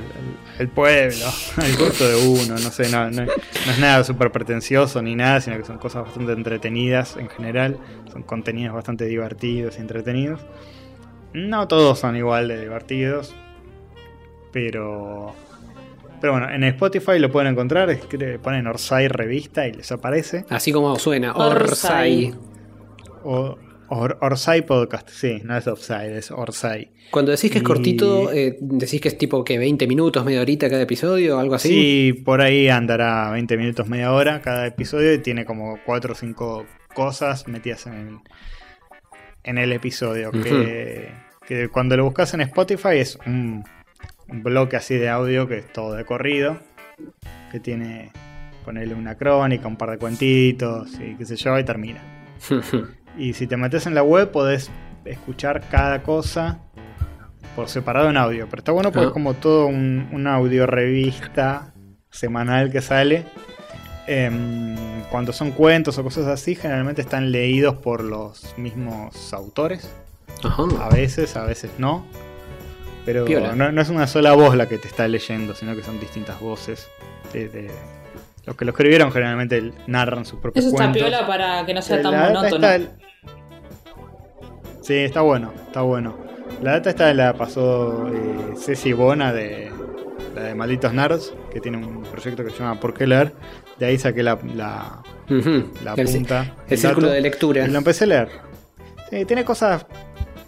[0.58, 1.26] al pueblo,
[1.58, 5.42] al gusto de uno, no sé, no, no- no es nada súper pretencioso ni nada,
[5.42, 7.78] sino que son cosas bastante entretenidas en general,
[8.10, 10.40] son contenidos bastante divertidos y entretenidos.
[11.34, 13.34] No todos son igual de divertidos,
[14.50, 15.34] pero...
[16.20, 20.44] Pero bueno, en Spotify lo pueden encontrar, escri- ponen Orsay Revista y les aparece.
[20.50, 21.34] Así como suena.
[21.34, 22.34] Orsay.
[23.88, 26.90] Or- Orsay Podcast, sí, no es Offside, es Orsay.
[27.12, 30.40] Cuando decís que es Y- cortito, eh, decís que es tipo que 20 minutos, media
[30.40, 31.68] horita cada episodio, algo así.
[31.68, 36.16] Sí, por ahí andará 20 minutos, media hora cada episodio y tiene como 4 o
[36.16, 38.18] 5 cosas metidas en el,
[39.44, 40.32] en el episodio.
[40.32, 41.08] que,
[41.46, 43.62] que cuando lo buscas en Spotify es un,
[44.28, 46.58] un bloque así de audio que es todo de corrido,
[47.52, 48.10] que tiene
[48.64, 52.00] ponerle una crónica, un par de cuentitos y qué sé yo, y termina.
[53.18, 54.70] Y si te metes en la web podés
[55.06, 56.58] escuchar cada cosa
[57.54, 58.46] por separado en audio.
[58.50, 59.08] Pero está bueno porque Ah.
[59.08, 61.72] es como todo un, una audio revista
[62.10, 63.24] semanal que sale.
[64.06, 64.76] Em,
[65.10, 69.90] cuando son cuentos o cosas así, generalmente están leídos por los mismos autores.
[70.44, 70.88] A Ajá.
[70.90, 72.04] veces, a veces no.
[73.06, 75.98] Pero no, no es una sola voz la que te está leyendo, sino que son
[75.98, 76.88] distintas voces.
[77.32, 77.70] de- de-
[78.46, 81.02] los que lo escribieron generalmente narran sus propios Eso está cuentos.
[81.02, 82.54] piola para que no sea Eh, tan la monótono.
[82.54, 82.88] está el-
[84.82, 86.16] Sí, está bueno, está bueno.
[86.62, 89.70] La data esta la pasó eh, Ceci Bona de
[90.34, 93.32] la de Malditos Nerds, que tiene un proyecto que se llama ¿Por qué leer?
[93.78, 95.02] De ahí saqué la, la,
[95.84, 96.54] la el, punta.
[96.68, 97.66] el círculo dato, de lectura.
[97.66, 98.28] Y lo empecé a leer.
[99.10, 99.86] Sí, tiene cosas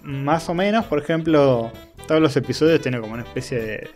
[0.02, 1.70] más o menos, por ejemplo,
[2.08, 3.90] todos los episodios tienen como una especie de,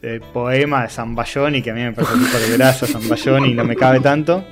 [0.00, 3.74] de poema de Zambayoni, que a mí me parece súper grasa Zambayoni y no me
[3.74, 4.44] cabe tanto,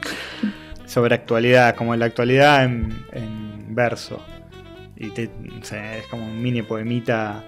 [0.86, 4.20] sobre actualidad, como la actualidad en, en verso.
[4.96, 5.30] Y te-
[5.62, 7.44] sé, es como un mini poemita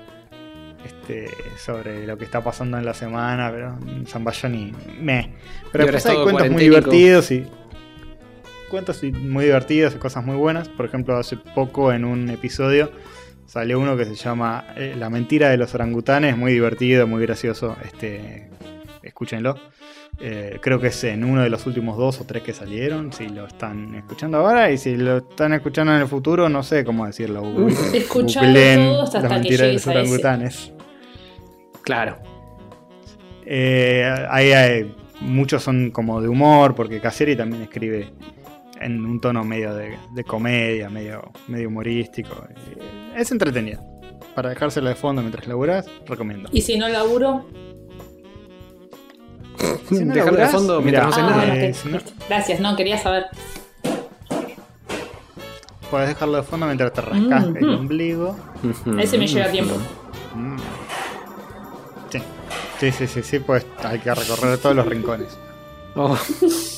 [0.84, 1.28] este,
[1.58, 5.32] sobre lo que está pasando en la semana, pero Zambayoni, me.
[5.72, 7.46] Pero después es hay cuentos muy divertidos y
[8.70, 10.68] cuentos muy divertidos y cosas muy buenas.
[10.68, 12.90] Por ejemplo, hace poco en un episodio
[13.46, 17.76] salió uno que se llama eh, La mentira de los orangutanes, muy divertido, muy gracioso.
[17.84, 18.48] Este,
[19.02, 19.56] escúchenlo.
[20.20, 23.12] Eh, creo que es en uno de los últimos dos o tres que salieron.
[23.12, 26.84] Si lo están escuchando ahora y si lo están escuchando en el futuro, no sé
[26.84, 27.40] cómo decirlo.
[27.42, 27.72] Todos
[29.14, 30.72] hasta La que mentira de los orangutanes.
[31.82, 32.18] Claro.
[33.44, 38.10] Eh, ahí hay- muchos son como de humor, porque Cassieri también escribe
[38.84, 42.46] en un tono medio de, de comedia, medio, medio humorístico.
[43.16, 43.80] Es entretenido.
[44.34, 46.48] Para dejárselo de fondo mientras laburás, recomiendo.
[46.52, 47.46] Y si no laburo.
[49.88, 51.56] Si no Dejarlo de fondo mientras no Ah, nada.
[51.56, 51.98] eh, no-.
[52.28, 53.26] Gracias, no, quería saber.
[55.90, 57.74] Puedes dejarlo de fondo mientras te rascas Mm, el mm.
[57.80, 58.36] ombligo.
[58.98, 59.74] Ese me lleva tiempo.
[60.34, 60.56] Mm.
[62.10, 62.18] Sí.
[62.80, 65.36] Sí, sí, sí, sí, pues hay que recorrer todos los rincones.
[65.94, 66.16] Oh,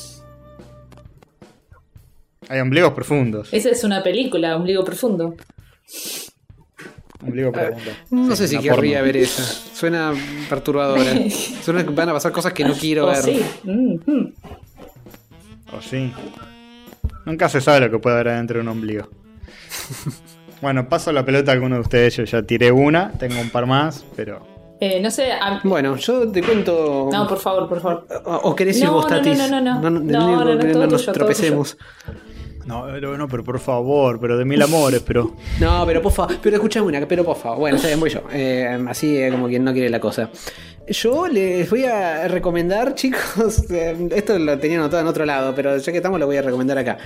[2.49, 3.49] Hay ombligos profundos.
[3.51, 5.35] Esa es una película, Ombligo Profundo.
[7.23, 7.91] Ombligo profundo.
[8.11, 9.05] no Sí, sé si querría porno.
[9.05, 9.43] ver esa.
[9.43, 10.13] Suena
[10.49, 11.03] perturbadora.
[11.63, 13.17] Suena que van a pasar cosas que no quiero Oh, ver.
[13.23, 13.41] sí.
[13.63, 14.33] Mm, mm.
[15.75, 16.11] O sí.
[17.25, 19.07] Nunca se sabe lo que puede haber adentro de un ombligo.
[20.61, 22.15] bueno, paso la pelota a alguno de ustedes.
[22.17, 24.45] Yo ya tiré una, tengo un par más, pero.
[24.79, 25.31] Eh, no sé.
[25.31, 27.09] a- Bueno, yo te cuento.
[27.11, 28.07] No, por favor, por favor.
[28.25, 29.37] o, o querés ir No, vos, no, no, Tatis.
[29.39, 29.89] no, no, no.
[29.89, 31.77] No, No, no, nos tropecemos.
[31.77, 32.24] No, pero, no,
[33.29, 35.33] pero por favor, pero de mil amores, pero.
[35.59, 37.59] No, pero por favor, pero escuchame una, pero por favor.
[37.59, 38.21] Bueno, está voy yo.
[38.31, 40.29] Eh, así eh, como quien no quiere la cosa.
[40.87, 45.77] Yo les voy a recomendar, chicos, eh, esto lo tenía anotado en otro lado, pero
[45.77, 46.97] ya que estamos lo voy a recomendar acá.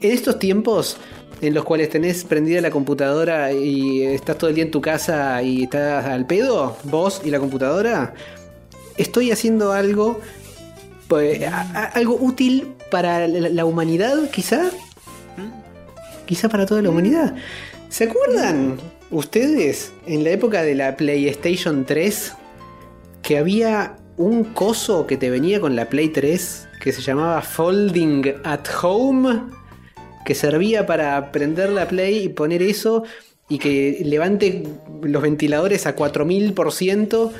[0.00, 0.96] En estos tiempos
[1.40, 5.42] en los cuales tenés prendida la computadora y estás todo el día en tu casa
[5.42, 8.14] y estás al pedo, vos y la computadora,
[8.96, 10.20] estoy haciendo algo,
[11.08, 11.40] pues,
[11.94, 14.70] algo útil para la, la humanidad, quizá.
[16.28, 17.34] Quizá para toda la humanidad.
[17.88, 18.76] ¿Se acuerdan
[19.10, 22.34] ustedes en la época de la PlayStation 3
[23.22, 28.34] que había un coso que te venía con la Play 3 que se llamaba Folding
[28.44, 29.40] at Home?
[30.26, 33.04] Que servía para prender la Play y poner eso
[33.48, 34.64] y que levante
[35.00, 37.30] los ventiladores a 4000%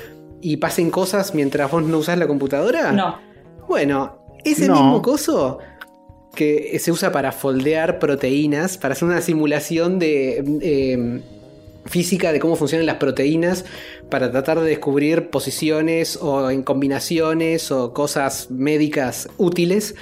[0.41, 2.91] y pasen cosas mientras vos no usás la computadora?
[2.91, 3.19] No.
[3.67, 4.73] Bueno, ese No.
[4.73, 5.59] mismo coso
[6.39, 11.21] que se usa para foldear proteínas, para hacer una simulación de eh,
[11.83, 13.65] física de cómo funcionan las proteínas,
[14.09, 19.95] para tratar de descubrir posiciones o en combinaciones o cosas médicas útiles.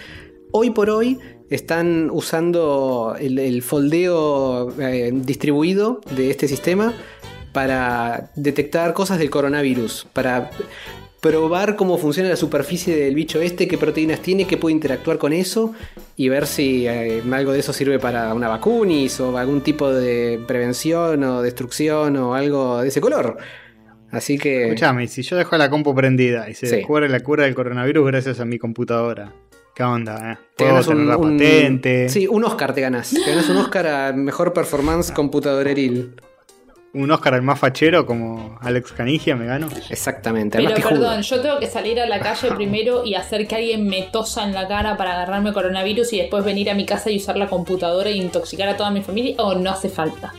[0.51, 1.17] Hoy por hoy
[1.49, 6.93] están usando el, foldeo eh, distribuido de este sistema
[7.51, 10.51] para detectar cosas del coronavirus, para
[11.27, 15.33] probar cómo funciona la superficie del bicho este, qué proteínas tiene, qué puede interactuar con
[15.33, 15.73] eso
[16.15, 20.39] y ver si eh, algo de eso sirve para una vacunis o algún tipo de
[20.47, 23.37] prevención o destrucción o algo de ese color.
[24.11, 24.63] Así que...
[24.69, 26.75] Escuchame, si yo dejo la compu prendida y se Sí.
[26.77, 29.33] descubre la cura del coronavirus gracias a mi computadora,
[29.75, 30.31] ¿qué onda?
[30.33, 30.37] Eh?
[30.55, 32.09] Te ¿Puedo ganas tener un, la un- patente?
[32.09, 33.09] Sí, un Oscar te ganas.
[33.11, 36.13] Te ganas un Oscar a mejor performance computadoreril.
[36.93, 39.67] ¿Un Oscar al más fachero como Alex Canigia me gano?
[39.89, 43.87] Exactamente, Pero perdón, yo tengo que salir a la calle primero y hacer que alguien
[43.87, 47.17] me tosa en la cara para agarrarme coronavirus y después venir a mi casa y
[47.17, 50.33] usar la computadora e intoxicar a toda mi familia o no hace falta.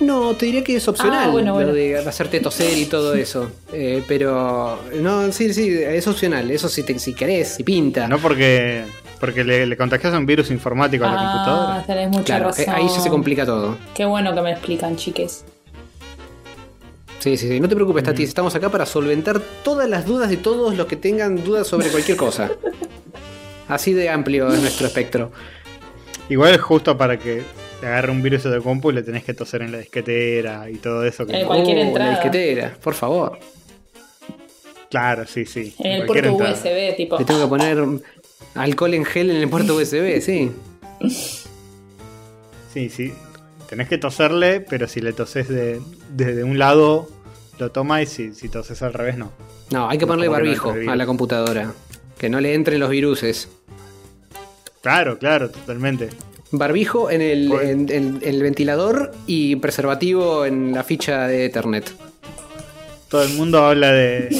[0.00, 1.70] No, te diría que es opcional Ah, bueno, bueno.
[1.70, 3.50] lo de hacerte toser y todo eso.
[3.72, 6.48] Eh, pero no, sí, sí, es opcional.
[6.52, 8.06] Eso si, te, si querés, si pinta.
[8.06, 8.84] No porque,
[9.20, 11.84] porque le, le contagias un virus informático a la Ah, computadora.
[11.86, 12.64] tenés mucha claro, razón.
[12.66, 13.76] eh, ahí ya se complica todo.
[13.94, 15.44] Qué bueno que me explican, chiques.
[17.18, 17.58] Sí, sí, sí.
[17.60, 18.22] No te preocupes, Tati.
[18.22, 22.16] Estamos acá para solventar todas las dudas de todos los que tengan dudas sobre cualquier
[22.16, 22.50] cosa.
[23.68, 25.32] Así de amplio es nuestro espectro.
[26.28, 27.42] Igual es justo para que
[27.80, 30.76] te agarre un virus de tu compu le tenés que toser en la disquetera y
[30.76, 31.26] todo eso.
[31.26, 32.10] Que Eh, Cualquier Oh, entrada.
[32.12, 33.38] La disquetera, por favor.
[34.90, 35.74] Claro, sí, sí.
[35.80, 36.54] En el puerto entrada.
[36.54, 37.18] USB, tipo.
[37.18, 37.84] Le tengo que poner
[38.54, 40.50] alcohol en gel en el puerto USB, sí.
[42.72, 43.12] Sí, sí.
[43.68, 45.80] Tenés que toserle, pero si le toses de,
[46.14, 47.08] desde un lado,
[47.58, 49.30] lo toma y si, si toses al revés, no.
[49.70, 51.72] No, hay que No, ponerle como que no barbijo a la computadora.
[52.18, 53.48] Que no le entren los viruses.
[54.82, 56.08] Claro, claro, totalmente.
[56.50, 61.92] Barbijo en el, Pues- en- en el ventilador y preservativo en la ficha de Ethernet.
[63.10, 64.30] Todo el mundo habla de,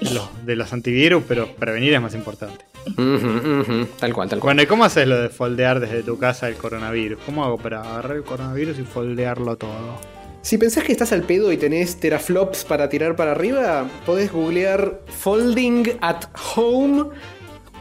[0.00, 2.64] los, de los antivirus, pero prevenir es más importante.
[2.96, 4.54] Tal cual, tal cual.
[4.54, 7.18] Bueno, ¿y cómo haces lo de foldear desde tu casa el coronavirus?
[7.24, 9.98] ¿Cómo hago para agarrar el coronavirus y foldearlo todo?
[10.42, 15.00] Si pensás que estás al pedo y tenés teraflops para tirar para arriba, podés googlear
[15.06, 16.24] Folding at
[16.56, 17.10] Home,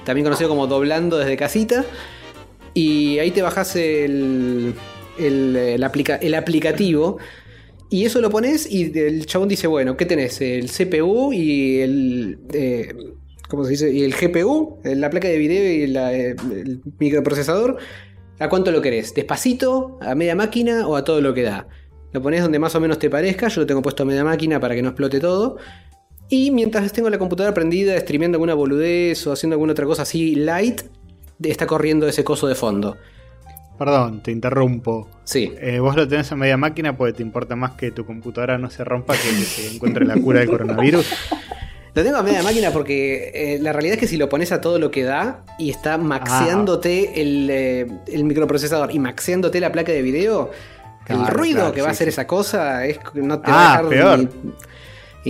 [0.06, 1.84] también conocido como doblando desde casita,
[2.76, 4.76] y ahí te bajás el,
[5.18, 7.18] el, el aplica- el aplicativo.
[7.90, 10.40] Y eso lo pones y el chabón dice, bueno, ¿qué tenés?
[10.40, 12.40] El CPU y el...
[12.54, 12.96] eh,
[13.52, 13.92] ¿Cómo se dice?
[13.92, 17.80] Y el GPU, la placa de video y la, eh, el microprocesador.
[18.40, 19.14] ¿A cuánto lo querés?
[19.14, 20.00] ¿Despacito?
[20.02, 21.68] ¿A media máquina o a todo lo que da?
[22.14, 23.50] Lo pones donde más o menos te parezca.
[23.50, 25.58] Yo lo tengo puesto a media máquina para que no explote todo.
[26.30, 30.36] Y mientras tengo la computadora prendida, streameando alguna boludez o haciendo alguna otra cosa así
[30.36, 30.84] light,
[31.44, 32.96] está corriendo ese coso de fondo.
[33.78, 35.10] Perdón, te interrumpo.
[35.26, 35.52] Sí.
[35.60, 38.70] Eh, vos lo tenés en media máquina porque te importa más que tu computadora no
[38.70, 41.06] se rompa que que se encuentre la cura del coronavirus.
[41.94, 44.62] Lo tengo a media máquina porque eh, la realidad es que si lo pones a
[44.62, 49.92] todo lo que da y está maxeándote el, eh, el microprocesador y maxeándote la placa
[49.92, 50.52] de video,
[51.04, 52.10] Claro, el ruido claro, que va a hacer sí.
[52.10, 54.20] esa cosa es que no te Ah, va a dejar peor.
[54.20, 54.52] ni-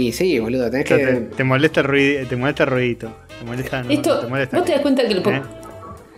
[0.07, 1.05] Y sí, boludo, tenés O sea, que.
[1.13, 3.11] te, te molesta el ruido, te molesta el ruidito.
[3.39, 5.41] Te molesta, no, Esto, te molesta vos te das cuenta que el ¿eh?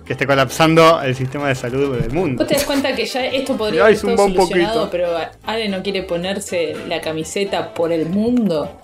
[0.06, 2.40] que esté colapsando el sistema de salud del mundo.
[2.44, 4.90] Vos te das cuenta que ya esto podría un solucionado, poquito.
[4.92, 5.08] pero
[5.46, 8.80] Ale no quiere ponerse la camiseta por el mundo.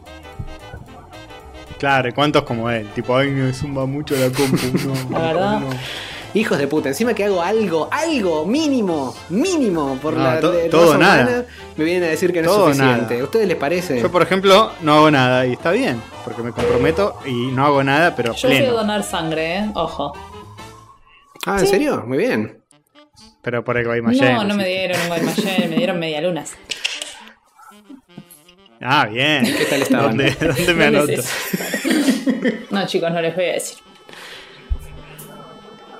[1.80, 2.88] Claro, ¿y ¿cuántos como él?
[2.94, 4.58] Tipo, ay, me zumba mucho la compu.
[5.10, 5.60] No, La verdad.
[5.62, 5.70] no.
[6.36, 10.70] Hijos de puta, encima que hago algo, algo, mínimo, mínimo por No, la to- de-
[10.70, 11.24] todo nada.
[11.24, 13.14] humana, me vienen a decir que no Todo es suficiente.
[13.16, 13.22] nada.
[13.22, 14.00] ¿A ustedes les parece?
[14.00, 17.84] Yo, por ejemplo, no hago nada y está bien, porque me comprometo y no hago
[17.84, 18.74] nada, pero Yo pleno.
[18.74, 19.72] donar sangre, ¿eh?
[19.74, 20.14] Ojo.
[21.48, 22.04] Ah, ¿en serio?
[22.06, 22.60] Muy bien.
[23.42, 24.36] Pero por el Guaymallén.
[24.36, 26.52] No, no me dieron un Guaymallén, me dieron medialunas.
[28.82, 29.44] Ah, bien.
[29.46, 30.18] ¿Qué tal estaban?
[30.18, 31.22] ¿Dónde, dónde me No anoto?
[32.72, 33.78] No, chicos, no les voy a decir.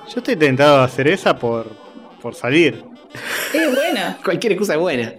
[0.08, 1.66] Yo estoy tentado a hacer esa por,
[2.22, 2.82] por salir.
[3.52, 4.18] Es buena.
[4.24, 5.02] Cualquier excusa es buena.
[5.02, 5.16] Eh,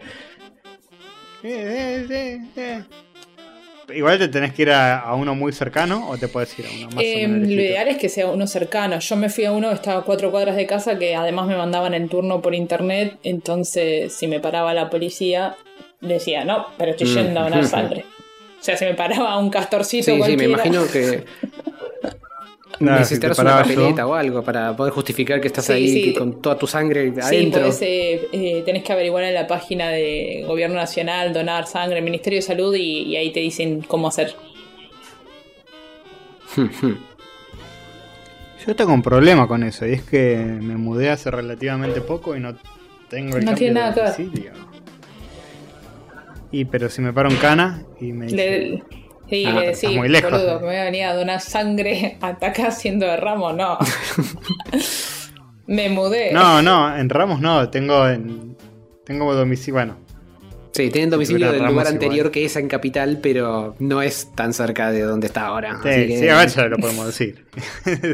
[1.43, 2.83] eh, eh, eh.
[3.93, 6.69] Igual te tenés que ir a, a uno muy cercano o te puedes ir a
[6.69, 8.97] uno más Eh, o menos lo ideal es que sea uno cercano.
[8.99, 11.57] Yo me fui a uno que estaba a cuatro cuadras de casa, que además me
[11.57, 13.19] mandaban el turno por internet.
[13.23, 15.57] Entonces, si me paraba la policía,
[16.01, 17.67] decía, no, pero estoy yendo a donar Mm.
[17.67, 18.05] sangre.
[18.59, 21.23] O sea, si me paraba un castorcito Sí, sí, me cualquiera- imagino que
[22.79, 25.87] Nada, si necesitarás una yo- papeleta o algo para poder justificar que estás Sí, ahí
[25.87, 26.13] sí.
[26.13, 27.61] con toda tu sangre Sí, adentro.
[27.61, 32.37] podés, eh, eh, tenés que averiguar en la página de Gobierno Nacional, donar sangre, Ministerio
[32.37, 34.33] de Salud y, y ahí te dicen cómo hacer.
[38.65, 42.39] Yo tengo un problema con eso y es que me mudé hace relativamente poco y
[42.39, 42.55] no
[43.09, 44.01] tengo el No cambio tiene nada de que
[44.39, 44.53] ver.
[46.51, 48.83] Y pero si me paro en cana y me dice, Le,
[49.29, 50.31] sí, Ah, le decís, muy lejos.
[50.31, 53.77] boludo, me voy a venir a donar sangre hasta acá haciendo de ramo, no.
[55.67, 56.31] me mudé.
[56.33, 58.55] No, no, en Ramos no, tengo en
[59.05, 59.97] tengo domicilio, bueno,
[60.73, 62.31] Sí, tienen domicilio del Ramos lugar anterior igual.
[62.31, 65.79] que es en Capital, pero no es tan cerca de donde está ahora.
[65.83, 67.45] sí, así que- sí, a ver ya lo podemos decir.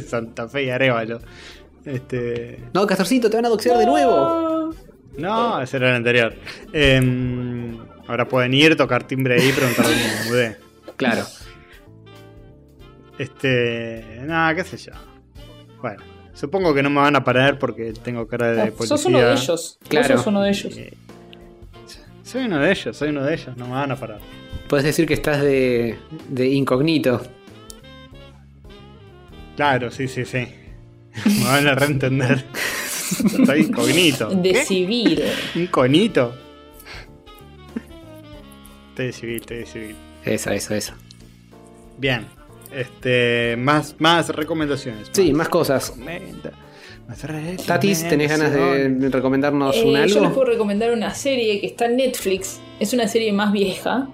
[0.07, 1.19] Santa Fe y Arevalo.
[1.85, 4.73] Este, No, Castorcito, te van a doxear de nuevo.
[5.17, 6.33] no, ese era el anterior.
[6.73, 7.56] Em,
[8.07, 10.57] ahora pueden ir, tocar timbre ahí y preguntar dónde me mudé.
[10.95, 11.25] Claro.
[13.17, 14.91] Este, nada, qué sé yo.
[15.81, 16.01] Bueno,
[16.33, 18.97] supongo que no me van a parar porque tengo cara de policía.
[18.97, 19.47] sos uno de ellos.
[19.47, 20.17] Vos Claro.
[20.17, 20.77] sos uno de ellos.
[20.77, 20.93] Eh,
[22.23, 24.19] soy uno de ellos, soy uno de ellos, no me van a parar.
[24.67, 25.97] Puedes decir que estás de,
[26.29, 27.21] de incógnito.
[29.55, 30.47] Claro, sí, sí, sí.
[31.25, 32.45] Me van a reentender.
[33.45, 34.29] Soy incognito.
[34.29, 34.65] De ¿Qué?
[34.65, 35.23] civil.
[35.55, 36.35] ¿Incognito?
[38.97, 39.95] Estoy de civil, estoy de civil.
[40.25, 40.93] Eso, eso, eso.
[41.99, 42.25] Bien.
[42.75, 45.09] Este, más, más recomendaciones.
[45.11, 45.93] Sí, más cosas.
[47.67, 50.33] Tatis, ¿tenés ganas de recomendarnos Eh, un yo les algo?
[50.33, 52.59] puedo recomendar una serie que está en Netflix.
[52.79, 54.09] Es una serie más vieja,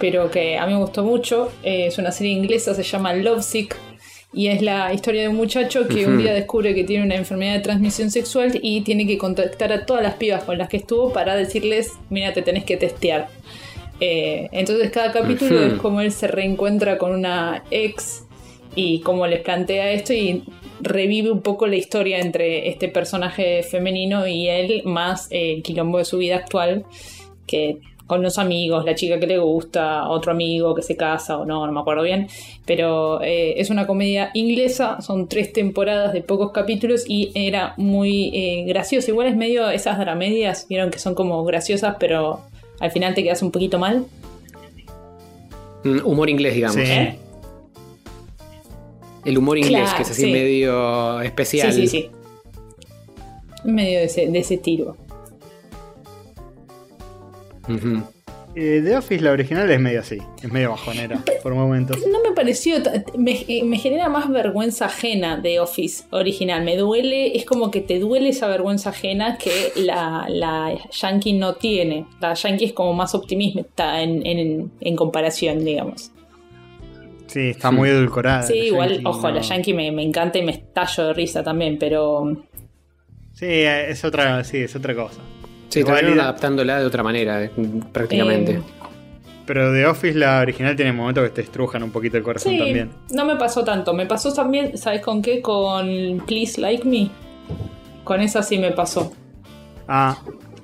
[0.00, 1.52] pero que a mí me gustó mucho.
[1.62, 3.76] Eh, es una serie inglesa, se llama Lovesick.
[4.32, 7.56] Y es la historia de un muchacho que un día descubre que tiene una enfermedad
[7.56, 11.12] de transmisión sexual y tiene que contactar a todas las pibas con las que estuvo
[11.12, 13.28] para decirles, mira, te tenés que testear.
[14.06, 18.26] Eh, entonces cada capítulo es como él se reencuentra con una ex
[18.74, 20.42] y cómo les plantea esto y
[20.82, 26.04] revive un poco la historia entre este personaje femenino y él, más el quilombo de
[26.04, 26.84] su vida actual,
[27.46, 31.46] que con los amigos, la chica que le gusta, otro amigo que se casa o
[31.46, 32.28] no, no me acuerdo bien,
[32.66, 38.30] pero eh, es una comedia inglesa, son tres temporadas de pocos capítulos y era muy
[38.34, 42.42] eh, gracioso, igual es medio esas dramedias, vieron que son como graciosas, pero
[42.80, 44.06] al final te quedas un poquito mal.
[45.84, 46.76] Mm, Humor inglés, digamos.
[46.76, 46.82] Sí.
[46.82, 47.18] ¿Eh?
[49.24, 50.32] El humor inglés, Claro, que es así sí.
[50.32, 51.72] medio especial.
[51.72, 52.10] Sí, sí, sí.
[53.64, 54.96] Medio de ese, de ese tiro.
[57.68, 58.02] Ujú.
[58.56, 60.18] Eh, The Office, la original, es medio así.
[60.40, 61.98] Es medio bajonera por momentos.
[62.06, 62.76] No me pareció.
[63.16, 66.64] Me, eh, me genera más vergüenza ajena de Office original.
[66.64, 67.36] Me duele.
[67.36, 72.06] Es como que te duele esa vergüenza ajena que la, la Yankee no tiene.
[72.20, 76.12] La Yankee es como más optimista en, en, en comparación, digamos.
[77.26, 78.44] Sí, está muy edulcorada.
[78.44, 79.34] Sí, igual, Yankee, ojo, no.
[79.34, 82.44] la Yankee me, me encanta y me estallo de risa también, pero.
[83.32, 85.20] Sí, es otra, sí, es otra cosa.
[85.74, 87.50] Sí, Igual terminaron adaptándola de otra manera, eh,
[87.92, 88.52] prácticamente.
[88.52, 88.62] eh,
[89.44, 92.58] Pero The Office, la original, tiene momentos que te estrujan un poquito el corazón Sí,
[92.58, 92.90] también.
[93.10, 93.92] no me pasó tanto.
[93.92, 95.40] Me pasó también, ¿sabes con qué?
[95.42, 97.10] Con Please Like Me.
[98.04, 99.12] Con esa sí me pasó.
[99.88, 100.16] Ah,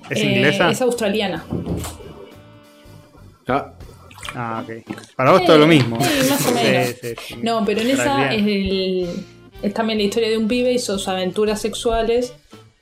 [0.09, 0.71] ¿es Eh, inglesa?
[0.71, 1.45] Es australiana.
[3.49, 3.73] Ah,
[4.35, 4.85] Ah, ok.
[5.17, 5.99] Para vos todo lo mismo.
[6.01, 6.87] Sí, más o menos.
[6.89, 7.35] Sí, sí, sí.
[7.43, 9.09] No, pero en esa es, el-
[9.61, 12.33] es también la historia de un pibe y sus aventuras sexuales.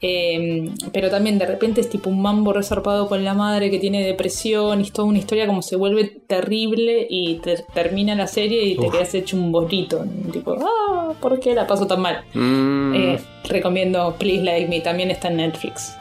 [0.01, 4.05] Eh, pero también de repente es tipo un mambo resarpado con la madre que tiene
[4.07, 8.65] depresión y es toda una historia como se vuelve terrible y te- termina la serie
[8.65, 10.05] y te quedas hecho un bolito.
[10.33, 12.23] Tipo, ah, ¿por qué la paso tan mal?
[12.35, 13.19] mm, Eh,
[13.49, 15.93] recomiendo Please Like Me, también está en Netflix.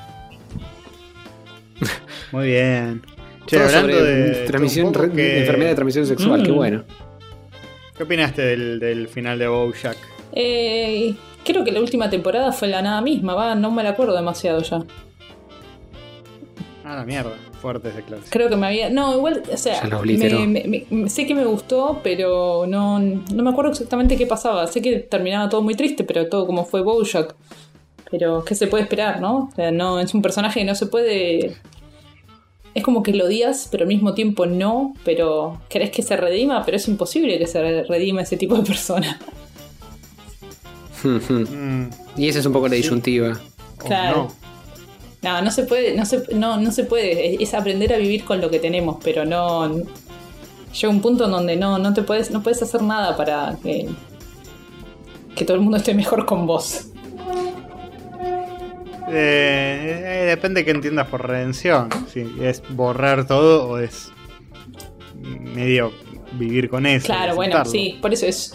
[2.32, 3.02] Muy bien.
[3.46, 4.46] Che, hablando sobre de.
[4.46, 6.46] transmisión, un poco re- que- enfermedad de transmisión sexual, Mm.
[6.46, 6.84] qué bueno.
[7.96, 9.98] ¿Qué opinaste del, del final de Bojack?
[10.34, 11.16] Eh,
[11.48, 14.62] creo que la última temporada fue la nada misma, va, no me la acuerdo demasiado
[14.62, 14.84] ya.
[16.84, 17.32] Ah, la mierda.
[17.62, 18.24] Fuerte ese clase.
[18.30, 18.90] Creo que me había.
[18.90, 19.82] No, igual, o sea,
[20.48, 24.68] me- me- me- sé que me gustó, pero no, no me acuerdo exactamente qué pasaba.
[24.68, 27.36] Sé que terminaba todo muy triste, pero todo como fue Bojack.
[28.12, 29.50] Pero, ¿qué se puede esperar, no?
[29.52, 31.58] O sea, no, es un personaje que no se puede.
[32.74, 34.94] Es como que lo odias, pero al mismo tiempo no.
[35.04, 39.20] Pero querés que se redima, pero es imposible que se redima ese tipo de persona.
[41.04, 43.40] Mm, y esa es un poco la disyuntiva.
[43.80, 44.16] o Claro.
[44.16, 44.48] no.
[45.24, 47.42] No, no se puede, no se, no, no se puede.
[47.42, 49.68] Es aprender a vivir con lo que tenemos, pero no.
[49.68, 53.90] Llega un punto en donde no, no te puedes, no puedes hacer nada para que,
[55.36, 56.92] que todo el mundo esté mejor con vos.
[59.10, 61.90] Eh, eh, depende que entiendas por redención.
[62.14, 64.12] Si es borrar todo o es
[65.56, 65.92] medio
[66.34, 67.08] vivir con eso.
[67.08, 68.54] Claro, bueno, sí, por eso es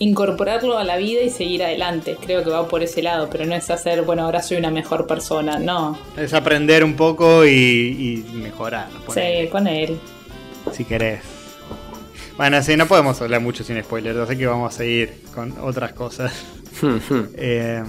[0.00, 2.16] incorporarlo a la vida y seguir adelante.
[2.20, 5.06] Creo que va por ese lado, pero no es hacer, bueno, ahora soy una mejor
[5.06, 5.96] persona, no.
[6.16, 8.88] Es aprender un poco y, y mejorar.
[9.06, 10.00] ponele, Sí, con él.
[10.72, 11.20] Si querés.
[12.36, 15.92] Bueno, sí, no podemos hablar mucho sin spoilers, así que vamos a seguir con otras
[15.92, 16.32] cosas.
[17.36, 17.82] Eh,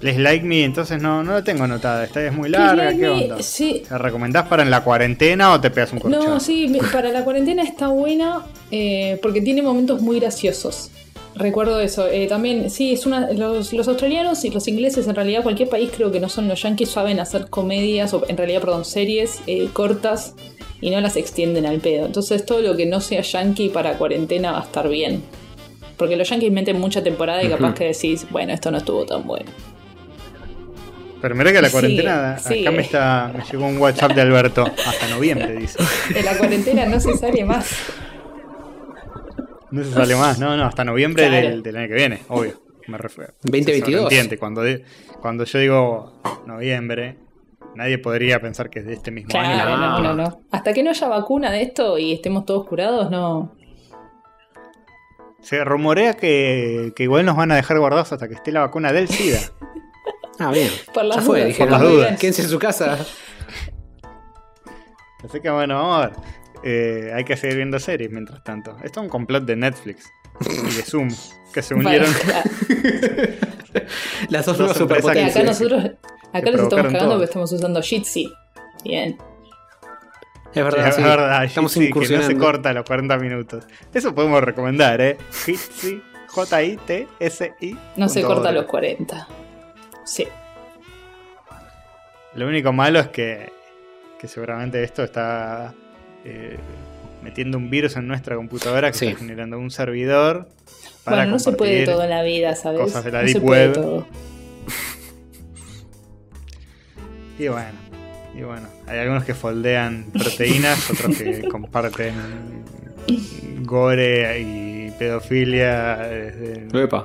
[0.00, 2.04] Please Like Me, entonces no, no la tengo anotada.
[2.04, 3.42] Esta es muy larga, ¿qué onda?
[3.42, 3.82] sí.
[3.90, 6.28] ¿La recomendás para en la cuarentena o te pegas un corchazo?
[6.28, 10.90] No, sí, para la cuarentena está buena eh, porque tiene momentos muy graciosos.
[11.36, 12.08] Recuerdo eso.
[12.08, 13.30] Eh, también, sí, es una.
[13.32, 16.62] Los, los australianos y los ingleses, en realidad, cualquier país creo que no son los
[16.62, 20.34] yankees, saben hacer comedias, o en realidad, perdón, series eh, cortas
[20.80, 22.06] y no las extienden al pedo.
[22.06, 25.22] Entonces, todo lo que no sea yankee para cuarentena va a estar bien.
[25.98, 29.26] Porque los yankees meten mucha temporada y capaz que decís, bueno, esto no estuvo tan
[29.26, 29.50] bueno.
[31.20, 32.60] Pero mira que la cuarentena, sí.
[32.60, 34.64] acá me, está, me llegó un WhatsApp de Alberto.
[34.86, 35.78] Hasta noviembre, dice.
[36.14, 37.74] En la cuarentena no se sale más.
[39.70, 41.48] No se sale más, no, no, hasta noviembre Claro.
[41.48, 42.60] del, del año que viene, obvio.
[42.86, 43.32] Me refiero.
[43.42, 43.76] 2022.
[43.90, 44.38] Se sobreentiende.
[44.38, 44.62] Cuando,
[45.20, 47.18] cuando yo digo noviembre,
[47.74, 49.54] nadie podría pensar que es de este mismo año.
[49.54, 49.98] Claro, no.
[49.98, 50.40] no, no, no.
[50.52, 53.56] Hasta que no haya vacuna de esto y estemos todos curados, no.
[55.40, 58.92] Se rumorea que, que igual nos van a dejar guardados hasta que esté la vacuna
[58.92, 59.40] del SIDA.
[60.38, 60.68] Ah, bien.
[60.92, 62.20] Por las ya fue, dudas, por las dudas.
[62.20, 62.98] Quédense en su casa.
[65.24, 66.16] Así que bueno, vamos a ver.
[66.62, 68.76] Eh, hay que seguir viendo series mientras tanto.
[68.82, 71.08] Esto es un complot de Netflix y de Zoom,
[71.52, 72.12] que se unieron.
[72.12, 72.50] claro.
[74.30, 75.36] Las dos nuevas superpotencias.
[75.36, 75.84] acá nosotros,
[76.32, 77.10] acá los estamos cagando todo.
[77.10, 78.32] porque estamos usando Jitsi.
[78.84, 79.18] Bien.
[80.54, 81.02] Es verdad, es sí.
[81.02, 82.28] verdad, Estamos sí, que no incursionando.
[82.28, 83.64] se corta a los 40 minutos.
[83.92, 85.18] Eso podemos recomendar, ¿eh?
[85.44, 87.78] Jitsi, J-I-T-S-I.
[87.96, 89.28] No se corta a los 40.
[90.04, 90.26] Sí.
[92.34, 93.52] Lo único malo es que,
[94.18, 95.74] que seguramente esto está
[96.28, 96.56] eh,
[97.22, 99.06] metiendo un virus en nuestra computadora que Sí.
[99.06, 100.48] está generando un servidor.
[101.04, 102.80] Para Bueno, no se puede compartir todo en la vida, ¿sabes?
[102.80, 103.72] cosas de la no se Deep puede Web.
[103.74, 104.06] todo.
[107.38, 107.68] Y bueno,
[108.34, 112.14] y bueno, hay algunos que foldean proteínas, otros que comparten
[113.62, 117.04] gore y pedofilia desde Epa.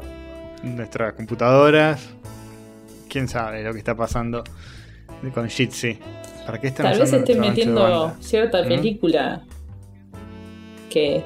[0.63, 2.09] nuestras computadoras.
[3.09, 4.43] Quién sabe lo que está pasando
[5.33, 5.99] con Jitsi.
[6.45, 8.67] ¿Para qué están Tal vez de metiendo cierta ¿Mm?
[8.67, 9.41] película
[10.89, 11.23] que.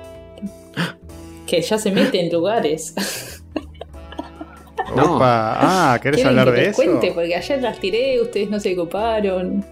[1.47, 2.93] que ya se mete en lugares.
[4.95, 5.15] No.
[5.15, 5.57] Opa,
[5.93, 6.75] ah, ¿querés ¿Quieren hablar que de eso?
[6.75, 7.11] cuente?
[7.11, 9.65] Porque ayer las tiré, ustedes no se ocuparon.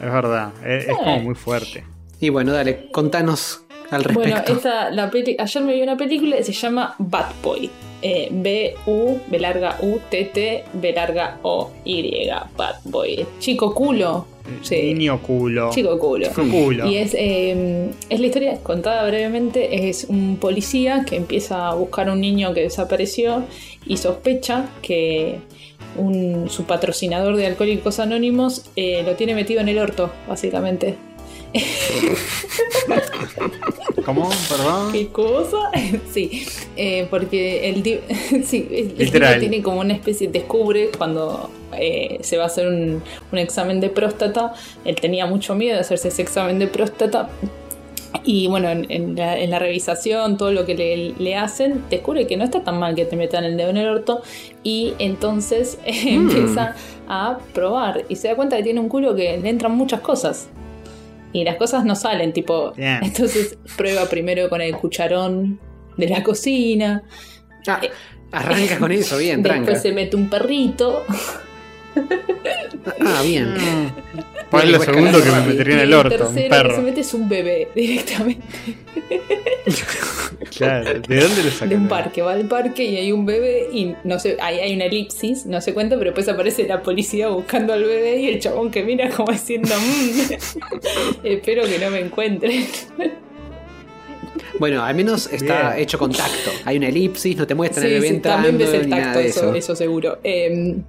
[0.00, 1.84] Es verdad, es, es como muy fuerte.
[2.20, 4.20] Y bueno, dale, contanos al respecto.
[4.30, 7.68] Bueno, esta, la peli- ayer me vi una película que se llama Bad Boy.
[8.08, 12.28] Eh, B-U, B larga U, T-T, B larga O, Y.
[12.56, 13.26] Bad Boy.
[13.40, 14.26] Chico culo.
[14.62, 14.94] Sí.
[14.94, 15.70] Niño culo.
[15.70, 16.28] Chico culo.
[16.28, 16.86] Chico culo.
[16.86, 19.88] Y es, eh, es la historia contada brevemente.
[19.88, 23.42] Es un policía que empieza a buscar a un niño que desapareció
[23.86, 25.38] y sospecha que
[25.96, 30.94] un- su patrocinador de Alcohólicos Anónimos eh, lo tiene metido en el orto, básicamente.
[34.04, 34.28] ¿Cómo?
[34.48, 34.92] Perdón.
[34.92, 35.70] ¿Qué cosa?
[36.12, 36.46] sí,
[36.76, 37.82] eh, porque el,
[38.44, 39.40] sí, Literal.
[39.40, 43.02] tiene como una especie, descubre cuando eh, se va a hacer un,
[43.32, 44.54] un examen de próstata,
[44.84, 47.28] él tenía mucho miedo de hacerse ese examen de próstata.
[48.24, 52.26] Y bueno, en, en la, en la revisación, todo lo que le, le hacen, descubre
[52.26, 54.22] que no está tan mal que te metan el dedo en el orto.
[54.62, 56.74] Y entonces eh, empieza
[57.08, 60.48] a probar y se da cuenta que tiene un culo que le entran muchas cosas.
[61.32, 62.72] Y las cosas no salen, tipo.
[62.72, 63.00] Bien.
[63.02, 65.60] Entonces prueba primero con el cucharón
[65.96, 67.02] de la cocina.
[67.66, 67.80] Ah,
[68.32, 69.60] arranca con eso, bien, tranca.
[69.60, 71.04] Después se mete un perrito.
[73.04, 73.54] Ah, bien.
[74.50, 76.82] Pues es lo segundo que me metería en el orto, un tercero que se perro.
[76.82, 78.46] mete es un bebé directamente.
[80.56, 81.68] Claro, ¿de dónde lo sacan?
[81.70, 84.74] de un parque, va al parque y hay un bebé y no sé, ahí hay
[84.76, 88.38] una elipsis, no se cuenta, pero después aparece la policía buscando al bebé y el
[88.38, 90.32] chabón que mira como diciendo, "Mm,
[91.24, 92.66] espero que no me encuentren.
[94.58, 95.82] Bueno, al menos está Bien.
[95.82, 96.50] hecho con tacto.
[96.64, 98.90] Hay una elipsis, no te muestran Sí, el bebé sí, entrando también ves el ni
[98.92, 99.76] nada tacto, de eso, eso.
[99.76, 100.18] seguro.
[100.22, 100.82] Em,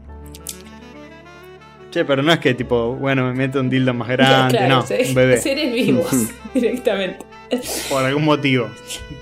[1.92, 4.86] Che, pero no es que tipo, bueno, me meto un dildo más grande, claro, no,
[4.86, 5.38] se- un bebé.
[5.42, 6.10] seres vivos
[6.54, 7.26] directamente.
[7.90, 8.68] Por algún motivo.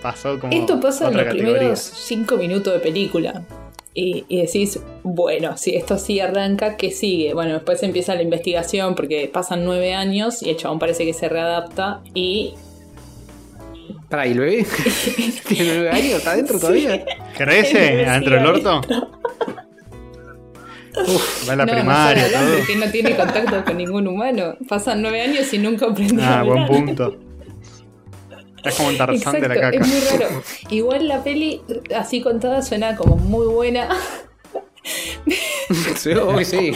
[0.02, 0.52] Pasó como.
[0.52, 1.54] Esto pasa en los categoría.
[1.58, 3.44] primeros cinco minutos de película.
[3.98, 7.34] Y, y decís, bueno, si esto sí arranca, ¿qué sigue?
[7.34, 11.30] Bueno, después empieza la investigación porque pasan nueve años y el chabón parece que se
[11.30, 12.56] readapta y
[14.10, 14.66] Pará, ¿y el bebé?
[15.48, 16.14] ¿Tiene nueve años?
[16.18, 17.06] ¿Está adentro todavía?
[17.38, 18.82] ¿Crece adentro del sigue
[20.98, 21.20] orto?
[21.48, 22.58] va a la no, primaria, no todo.
[22.58, 24.56] porque no tiene contacto con ningún humano.
[24.68, 26.68] Pasan nueve años y nunca aprendió a Ah, hablar.
[26.70, 27.18] buen punto.
[28.64, 29.78] Es como un tarzán de la caca.
[29.78, 30.42] es muy raro.
[30.72, 31.62] Igual la peli,
[31.96, 33.90] así contada, suena como muy buena.
[35.96, 36.72] Sí, uy, sí.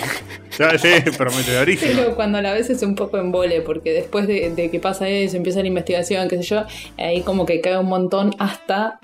[0.57, 1.91] Ya, Sí, prometedorísimo.
[1.95, 5.07] Pero cuando la ves es un poco en vole, porque después de, de que pasa
[5.07, 6.63] eso, empieza la investigación, qué sé yo,
[6.97, 8.99] ahí como que cae un montón hasta.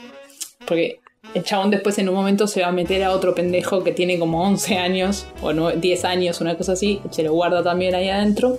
[0.66, 1.02] Porque
[1.36, 4.18] el chabón después en un momento se va a meter a otro pendejo que tiene
[4.18, 8.10] como 11 años, o no, 10 años, una cosa así, se lo guarda también ahí
[8.10, 8.58] adentro.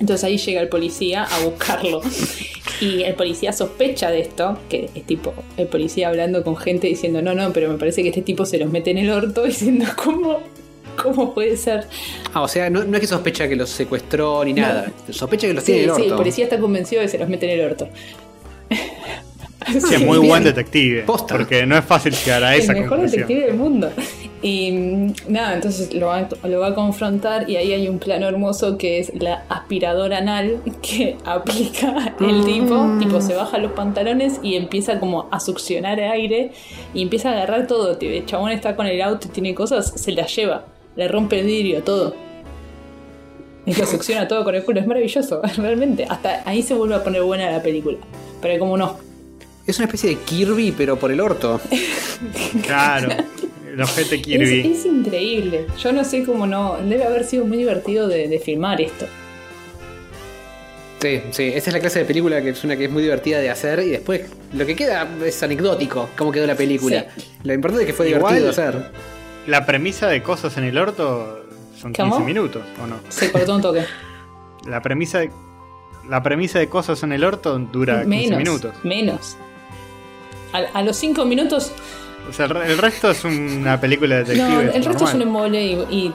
[0.00, 2.00] Entonces ahí llega el policía a buscarlo.
[2.80, 7.20] Y el policía sospecha de esto, que es tipo el policía hablando con gente diciendo,
[7.20, 9.84] no, no, pero me parece que este tipo se los mete en el orto, diciendo,
[10.02, 10.38] ¿cómo,
[11.02, 11.84] cómo puede ser?
[12.32, 14.62] Ah, o sea, no, no es que sospecha que los secuestró ni No.
[14.62, 14.90] nada.
[15.10, 16.14] Sospecha que los Sí, tiene en el sí, orto.
[16.14, 17.88] el policía está convencido de que se los mete en el orto.
[19.80, 20.28] Sí, es muy bien.
[20.28, 21.02] buen detective.
[21.02, 21.36] Posta.
[21.36, 23.22] Porque no es fácil llegar a el esa mejor conclusión.
[23.28, 23.90] detective del mundo.
[24.42, 28.26] Y mm, nada, entonces lo va, lo va a confrontar y ahí hay un plano
[28.26, 34.40] hermoso que es la aspiradora anal que aplica el tipo, tipo se baja los pantalones
[34.42, 36.52] y empieza como a succionar aire
[36.94, 37.98] y empieza a agarrar todo.
[38.00, 40.64] El chabón está con el auto y tiene cosas, se las lleva,
[40.96, 42.14] le rompe el vidrio, todo.
[43.66, 46.06] Y lo succiona todo con el culo, es maravilloso, realmente.
[46.08, 47.98] Hasta ahí se vuelve a poner buena la película.
[48.40, 48.96] Pero como no,
[49.66, 51.60] Es una especie de Kirby, pero por el orto.
[52.66, 53.08] Claro.
[53.66, 54.60] El ojete Kirby.
[54.72, 55.66] Es, es increíble.
[55.78, 56.76] Yo no sé cómo no.
[56.78, 59.06] Debe haber sido muy divertido de, de filmar esto.
[61.00, 63.38] Sí, sí, esa es la clase de película que es una que es muy divertida
[63.38, 64.22] de hacer y después
[64.52, 67.06] lo que queda es anecdótico, cómo quedó la película.
[67.42, 68.90] Lo importante es que fue Igual- divertido de hacer.
[69.46, 71.42] La premisa de cosas en el orto
[71.80, 72.26] son 15 ¿Cómo?
[72.26, 72.96] minutos, ¿o no?
[73.08, 73.84] Se cortó un toque.
[74.68, 75.30] La premisa de,
[76.06, 78.38] la premisa de cosas en el orto dura 15 menos.
[78.38, 78.74] minutos.
[78.84, 79.36] Menos.
[80.52, 81.72] A, a los 5 minutos.
[82.28, 84.74] O sea, el, re- el resto es una película de No, detectives.
[84.76, 86.14] el resto es un embole y, y-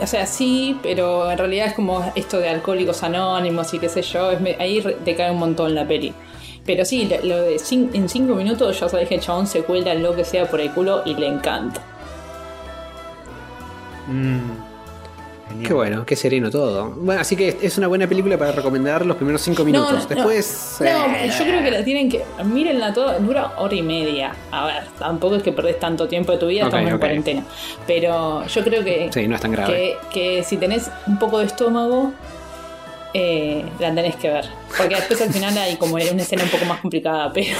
[0.00, 4.02] O sea, sí, pero en realidad es como esto de alcohólicos anónimos y qué sé
[4.02, 4.30] yo.
[4.30, 6.12] es ahí re- decae un montón la peli.
[6.64, 9.94] Pero sí, lo, de cin- en 5 minutos ya sabes que el chabón se cuela
[9.94, 11.80] lo que sea por el culo y le encanta.
[14.08, 14.65] Mm, genial.
[15.64, 16.90] Qué bueno, qué sereno todo.
[16.90, 19.92] Bueno, así que es una buena película para recomendar los primeros cinco minutos.
[19.92, 20.76] No, no, Después.
[20.80, 22.24] No, eh, yo creo que la tienen que.
[22.44, 24.34] Mírenla toda, dura hora y media.
[24.50, 27.44] A ver, tampoco es que perdés tanto tiempo de tu vida, Ok, estamos en cuarentena.
[27.86, 29.96] Pero yo creo que, Sí, no es tan grave.
[30.12, 32.12] que, que si tenés un poco de estómago,
[33.14, 34.44] eh, la tenés que ver.
[34.76, 37.56] Porque después al final hay como una escena un poco más complicada, pero.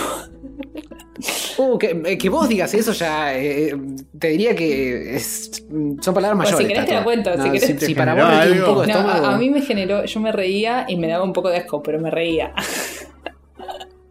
[1.59, 3.35] Uh, que, eh, que vos digas eso ya.
[3.39, 3.75] eh,
[4.19, 5.65] te diría que es-
[6.01, 6.69] son palabras Pues si mayores.
[6.69, 8.67] querés te la cuento, si querés si, te si para vos requiere un algo.
[8.67, 9.27] poco de No, estómago.
[9.27, 10.05] a, a mí me generó.
[10.05, 12.53] Yo me reía y me daba un poco de asco, pero me reía.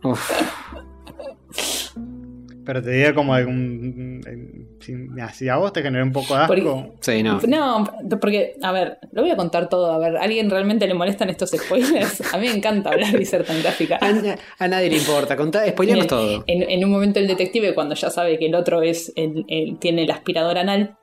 [0.04, 0.32] Uf.
[2.66, 4.65] Pero te diría como algún.
[4.86, 4.94] Si,
[5.34, 6.48] si a vos te generó un poco de asco.
[6.56, 7.40] Porque- Sí, no.
[7.48, 7.84] No,
[8.22, 9.92] porque, a ver, lo voy a contar todo.
[9.92, 12.22] A ver, ¿a alguien realmente le molestan estos spoilers?
[12.34, 13.98] A mí me encanta hablar y ser tan gráfica.
[14.02, 14.14] A,
[14.64, 15.36] a nadie le importa.
[15.36, 16.44] Contá, spoileanos todo.
[16.48, 19.78] En, en un momento el detective, cuando ya sabe que el otro es el, el-
[19.80, 20.96] tiene el aspirador anal,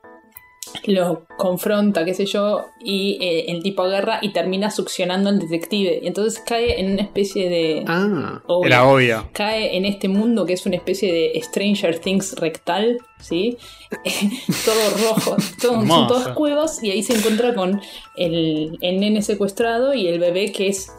[0.85, 6.01] lo confronta, qué sé yo, y eh, el tipo agarra y termina succionando al detective.
[6.03, 7.85] Y entonces cae en una especie de...
[7.87, 8.41] Ah.
[8.65, 9.29] Era obvio.
[9.33, 13.59] cae en este mundo que es una especie de Stranger Things rectal, ¿sí?
[14.65, 17.81] todo rojo, todo, son todas cuevas y ahí se encuentra con
[18.17, 20.91] el, el nene secuestrado y el bebé que es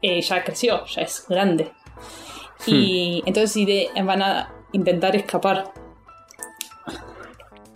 [0.00, 1.70] eh, ya creció, ya es grande.
[2.66, 5.72] Y entonces ide- van a intentar escapar.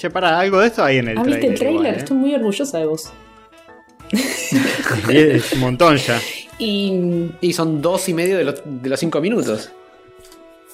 [0.03, 1.59] Che, para, algo de esto hay en el ¿Ah, viste el trailer.
[1.59, 1.75] trailer?
[1.81, 1.99] igual, ¿eh?
[1.99, 3.13] Estoy muy orgullosa de vos.
[5.09, 6.21] Es un montón ya.
[6.59, 9.71] Y Y son dos y medio de los, de los cinco minutos.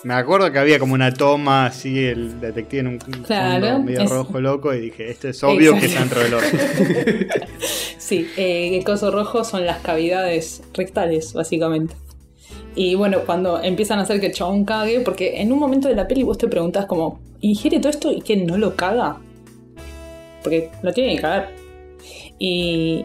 [0.02, 4.00] Me acuerdo que había como una toma así, el detective en un Claro, fondo medio
[4.04, 6.20] es- rojo loco y dije, esto es obvio que está Exacto.
[6.20, 7.36] dentro del orto.
[7.98, 11.94] Sí, eh, el coso rojo son las cavidades rectales, básicamente.
[12.80, 16.06] Y bueno, cuando empiezan a hacer que el cague, porque en un momento de la
[16.06, 19.16] peli vos te preguntás como, ¿ingiere todo esto y que no lo caga?
[20.44, 21.50] Porque lo tiene que cagar.
[22.38, 23.04] Y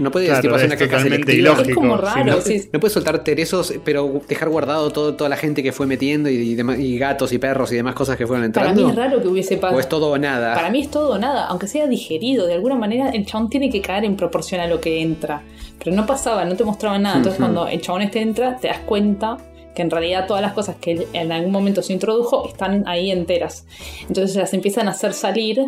[0.00, 1.52] No puedes Claro, tipo, hacer es una caca totalmente selectiva.
[1.54, 1.68] ilógico.
[1.70, 2.24] es como si raro.
[2.36, 2.68] no- sí.
[2.72, 6.36] No puedes soltar teresos, pero dejar guardado todo, toda la gente que fue metiendo y,
[6.36, 8.84] y dema- y gatos y perros y demás cosas que fueron Para entrando.
[8.86, 9.76] mí es raro que hubiese pasado.
[9.76, 10.54] o es todo o nada.
[10.54, 13.70] Para mí es todo o nada, aunque sea digerido, de alguna manera el chabón tiene
[13.70, 15.42] que caer en proporción a lo que entra.
[15.82, 17.16] Pero no pasaba, no te mostraban nada.
[17.18, 19.36] Entonces cuando el chabón este entra, te das cuenta
[19.74, 23.66] que en realidad todas las cosas que en algún momento se introdujo están ahí enteras.
[24.08, 25.60] Entonces las empiezan a hacer salir.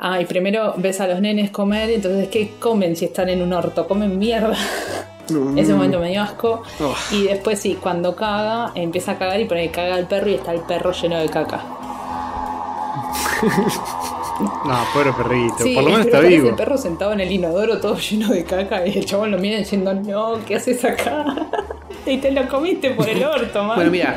[0.00, 3.52] Ah, y primero ves a los nenes comer, entonces ¿qué comen si están en un
[3.52, 3.88] orto?
[3.88, 4.56] Comen mierda.
[5.28, 5.58] Mm.
[5.58, 6.62] Ese momento me dio asco.
[6.80, 6.94] Oh.
[7.10, 10.34] Y después sí, cuando caga, empieza a cagar y por ahí caga el perro y
[10.34, 11.62] está el perro lleno de caca.
[14.38, 15.64] No, pobre perrito.
[15.64, 16.50] Sí, Por lo menos está vivo.
[16.50, 19.58] el perro sentado en el inodoro todo lleno de caca y el chabón lo mira
[19.58, 21.24] diciendo, no, ¿qué haces acá?
[22.06, 23.74] y te lo comiste por el orto, man.
[23.74, 24.16] Bueno, mira.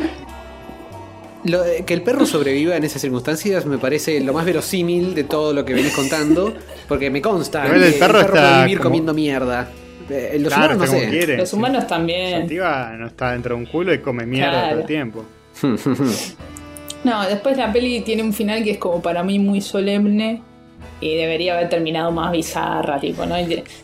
[1.46, 5.54] Lo- que el perro sobreviva en esas circunstancias me parece lo más verosímil de todo
[5.54, 6.54] lo que venís contando.
[6.88, 9.70] Porque me consta que el perro está puede vivir como- comiendo mierda.
[10.10, 11.10] Eh, los Claro, humanos no sé.
[11.10, 11.38] quiere.
[11.38, 11.56] Los sí.
[11.56, 12.42] humanos también.
[12.42, 14.70] Sativa no está dentro de un culo y come mierda Claro.
[14.72, 15.26] todo el tiempo.
[17.04, 20.42] No, después la peli tiene un final que es como para mí muy solemne
[21.00, 23.36] y debería haber terminado más bizarra, tipo, ¿no?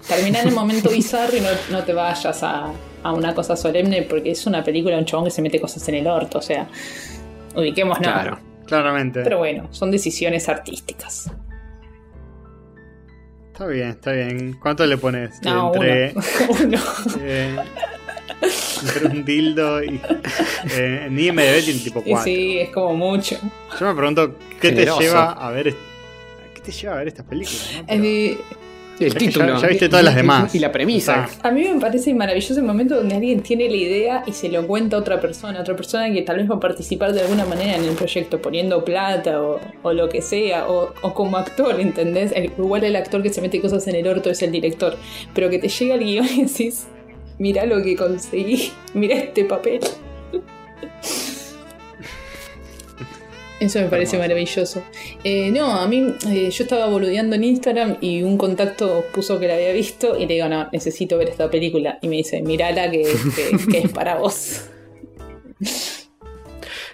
[0.07, 2.71] Terminar en el momento bizarro y no, no te vayas a,
[3.01, 5.87] a una cosa solemne porque es una película de un chabón que se mete cosas
[5.89, 6.67] en el orto, o sea,
[7.57, 8.03] ubiquemos, no.
[8.03, 8.39] Claro.
[8.65, 9.21] Claramente.
[9.23, 11.31] Pero bueno, son decisiones artísticas.
[13.53, 14.53] Está bien, está bien.
[14.61, 15.41] ¿Cuánto le pones?
[15.41, 16.21] No, entre, uno.
[16.63, 16.79] Uno.
[17.21, 17.55] eh,
[18.81, 19.99] entre un dildo y.
[20.75, 22.23] Eh, en IMDB tiene tipo Y 4.
[22.25, 23.37] sí, es como mucho.
[23.79, 24.97] Yo me pregunto, ¿qué Generoso.
[24.99, 25.73] te lleva a ver
[26.53, 27.71] ¿Qué te lleva a ver estas películas?
[27.77, 27.83] no?
[27.87, 28.37] Pero- Eh,
[28.99, 29.55] El título.
[29.55, 30.53] ya- ya viste todas las demás.
[30.55, 31.27] Y la premisa.
[31.43, 34.65] A mí me parece maravilloso el momento donde alguien tiene la idea y se lo
[34.65, 37.75] cuenta a otra persona, otra persona que tal vez va a participar de alguna manera
[37.75, 42.31] en el proyecto, poniendo plata o, o lo que sea, o, o como actor, ¿entendés?
[42.35, 44.97] El- igual el actor que se mete cosas en el orto es el director,
[45.33, 46.87] pero que te llega el guion y decís,
[47.37, 49.79] mirá lo que conseguí, mirá este papel.
[53.59, 54.83] Eso me parece maravilloso.
[55.23, 59.47] Eh, no, a mí eh, yo estaba boludeando en Instagram y un contacto puso que
[59.47, 61.97] la había visto y le digo, no, necesito ver esta película.
[62.01, 63.03] Y me dice, mirala que,
[63.35, 64.61] que- que es para vos.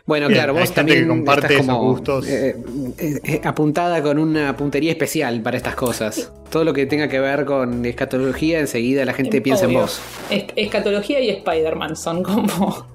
[0.06, 2.27] Bueno, Bien, claro, vos también que comparte estás esos como gustos.
[2.27, 2.57] eh,
[2.99, 6.30] eh, eh, apuntada con una puntería especial para estas cosas.
[6.49, 10.02] Todo lo que tenga que ver con escatología, enseguida la gente piensa en vos.
[10.30, 12.85] Es- Escatología y Spider-Man son como...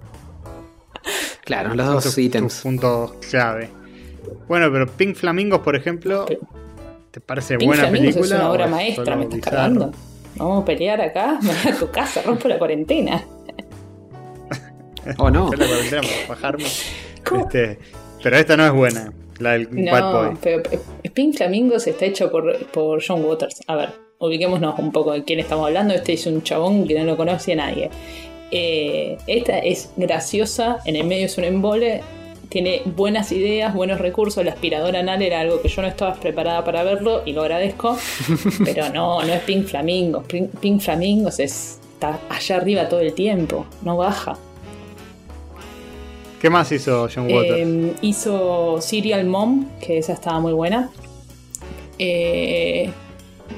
[1.48, 2.60] Claro, los dos tus- tus ítems.
[2.60, 3.70] puntos clave.
[4.46, 6.26] Bueno, pero Pink Flamingos, por ejemplo,
[7.10, 8.34] ¿te parece Pink buena Flamingos película?
[8.36, 9.92] es una obra es maestra, me estás cargando.
[10.36, 13.24] Vamos a pelear acá, me voy a tu casa, rompo la cuarentena.
[15.16, 15.50] ¿O no?
[15.50, 16.64] Yo la cuarentena para bajarme.
[17.26, 17.42] ¿Cómo?
[17.44, 17.78] Este,
[18.22, 20.30] pero esta no es buena, la del Bad Boy.
[20.32, 23.62] No, pero eh, Pink Flamingos está hecho por, por John Waters.
[23.66, 25.94] A ver, ubiquémonos un poco de quién estamos hablando.
[25.94, 27.88] Este es un chabón que no lo conoce a nadie.
[28.50, 32.02] Eh, esta es graciosa, en el medio es un embole,
[32.48, 34.44] tiene buenas ideas, buenos recursos.
[34.44, 37.96] La aspiradora anal era algo que yo no estaba preparada para verlo y lo agradezco.
[38.64, 40.26] pero no, no es Pink Flamingos.
[40.26, 44.38] Pink, Pink Flamingos es, está allá arriba todo el tiempo, no baja.
[46.40, 47.58] ¿Qué más hizo John Waters?
[47.58, 50.90] Eh, hizo Serial Mom, que esa estaba muy buena.
[51.98, 52.90] Eh,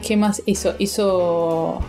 [0.07, 0.75] ¿Qué más hizo?
[0.79, 1.81] Hizo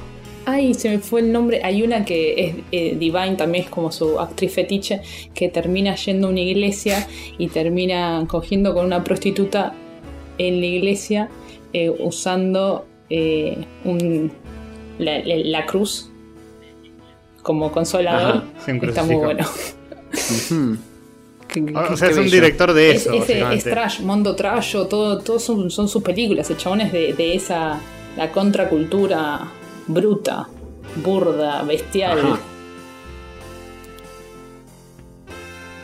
[0.46, 1.62] Ay, se me fue el nombre.
[1.64, 5.02] Hay una que es eh, Divine, también es como su actriz fetiche,
[5.36, 7.08] que termina yendo a una iglesia
[7.38, 9.74] y termina cogiendo con una prostituta
[10.38, 11.30] en la iglesia
[11.74, 14.32] eh, usando eh, un,
[14.98, 16.10] la, la- la cruz
[17.44, 18.44] como consolador.
[18.58, 19.46] Ajá, Está muy bueno.
[21.48, 22.36] Qué- qué- O sea, es un bello.
[22.36, 23.14] director de Es, eso.
[23.14, 23.70] es, es básicamente.
[23.70, 26.50] trash, mundo trash, todo, todo son, son sus películas.
[26.50, 27.80] El chabón es de, de esa,
[28.18, 29.52] la contracultura
[29.88, 30.48] bruta,
[31.04, 32.20] burda, bestial.
[32.20, 32.40] Ajá.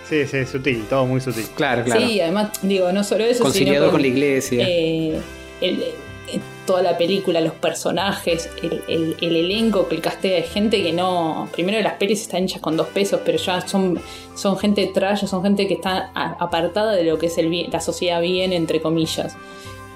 [0.10, 1.46] Sí, sí, sutil, todo muy sutil.
[1.56, 2.00] Claro, claro.
[2.08, 4.66] Sí, además, digo, no solo eso, Conciliador sino con la iglesia.
[4.68, 5.20] eh,
[5.60, 10.44] el- eh, toda la película, los personajes, el, el- el elenco que el castea de
[10.44, 11.50] gente que no.
[11.52, 14.00] Primero, las pelis están hechas con dos pesos, pero ya son,
[14.36, 18.22] son gente trash, son gente que está apartada de lo que es el la sociedad
[18.22, 19.36] bien, entre comillas.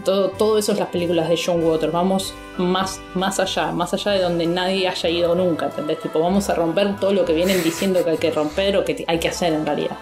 [0.04, 1.92] Todo, todo eso es las películas de John Waters.
[1.92, 5.68] Vamos más, más allá, más allá de donde nadie haya ido nunca.
[5.68, 6.00] ¿entendés?
[6.00, 9.04] Tipo, vamos a romper todo lo que vienen diciendo que hay que romper o que
[9.08, 9.98] hay que hacer en realidad.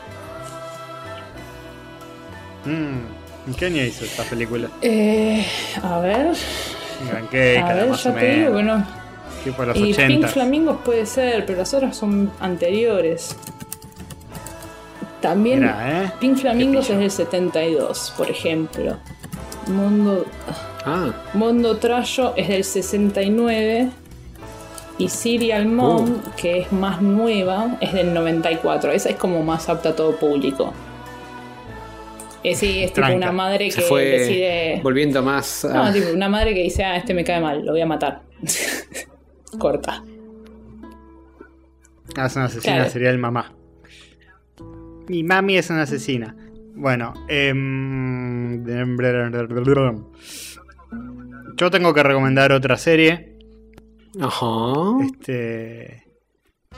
[2.66, 4.70] Mm, ¿En qué año hizo esta película?
[4.82, 5.46] Eh,
[5.82, 6.34] a ver.
[7.02, 9.00] En A ver, más ya o te digo que no.
[9.46, 10.08] Los Y 80.
[10.08, 13.36] Pink Flamingos puede ser, pero las otras son anteriores.
[15.22, 16.12] También Mirá, ¿eh?
[16.20, 18.98] Pink Flamingos es del 72, por ejemplo.
[19.70, 20.26] Mundo,
[20.86, 23.90] Ah, Mundo Trasho es del 69.
[24.98, 26.22] Y Serial Mom, Uh.
[26.36, 28.92] que es más nueva, es del 94.
[28.92, 30.74] Esa es como más apta a todo público.
[32.44, 33.16] Eh, sí, es tipo Tranca.
[33.18, 34.80] una madre se que fue decide.
[34.84, 35.66] volviendo más.
[35.72, 37.86] No, a- tipo, una madre que dice, ah, este me cae mal, lo voy a
[37.86, 38.22] matar.
[39.58, 40.04] Corta.
[42.18, 42.90] Ah, es una asesina Claro.
[42.90, 43.54] sería el mamá.
[45.08, 46.36] Mi mami es una asesina.
[46.80, 48.64] Bueno, em,
[51.58, 53.36] yo tengo que recomendar otra serie
[54.20, 54.46] Ajá.
[55.04, 56.04] este,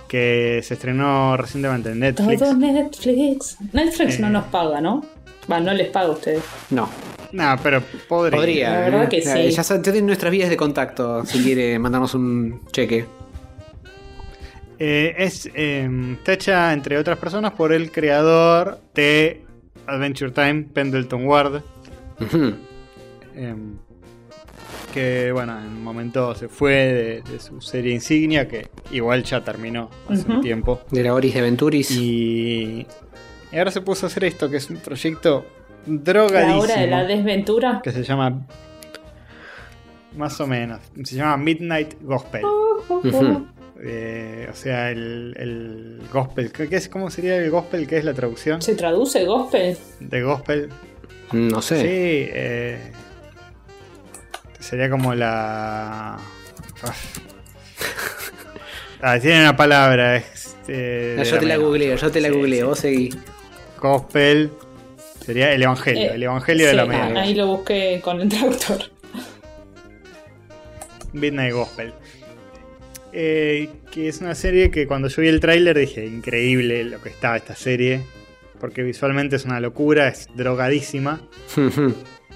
[0.08, 2.40] que se estrenó recientemente en Netflix.
[2.40, 3.58] Todo Netflix.
[3.74, 4.32] Netflix no Eh.
[4.32, 5.06] nos paga, ¿no?
[5.52, 6.44] Va, no les paga a ustedes.
[6.72, 6.90] No.
[7.32, 8.38] No, pero podría.
[8.40, 8.70] Podría.
[8.72, 9.10] La verdad ¿eh?
[9.10, 9.52] que Ya- sí.
[9.52, 13.06] Ya saben, tienen nuestras vías de contacto si quiere mandarnos un cheque.
[14.80, 19.46] Eh, es, em, está hecha, entre otras personas, por el creador de
[19.88, 21.62] Adventure Time, Pendleton Ward.
[23.36, 23.78] Em,
[24.94, 29.42] que, bueno, en un momento se fue de, de su serie insignia, que igual ya
[29.44, 30.82] terminó hace un tiempo.
[30.92, 31.92] De la Oris de Venturis.
[31.92, 32.86] Y,
[33.52, 35.46] y ahora se puso a hacer esto, que es un proyecto
[35.88, 36.62] La drogadísimo.
[36.62, 37.82] hora de la desventura.
[37.84, 38.46] que se llama.
[40.18, 40.80] Más o menos.
[41.04, 42.42] Se llama Midnight Gospel.
[43.84, 46.52] Eh, o sea, el, el gospel.
[46.52, 47.88] ¿qué es, ¿Cómo sería el gospel?
[47.88, 48.62] ¿Qué es la traducción?
[48.62, 49.78] ¿Se traduce gospel?
[50.00, 50.70] De gospel.
[51.32, 51.76] No Sí.
[51.76, 51.82] sé.
[51.86, 52.92] eh,
[54.60, 56.20] sería como la.
[59.02, 60.18] Ah, tiene una palabra.
[60.18, 62.70] Este, Ah, yo te la googleo, yo te la Sí, googleo, sí.
[62.70, 63.10] vos seguí.
[63.80, 64.52] Gospel.
[65.26, 66.12] Sería el evangelio.
[66.12, 67.22] Eh, el evangelio de sí, la ah, media.
[67.22, 68.80] Ahí lo busqué con el traductor.
[71.14, 71.94] Midnight Gospel.
[73.14, 77.10] Eh, que es una serie que cuando yo vi el tráiler dije, increíble lo que
[77.10, 78.02] está esta serie.
[78.60, 81.22] Porque visualmente es una locura, es drogadísima.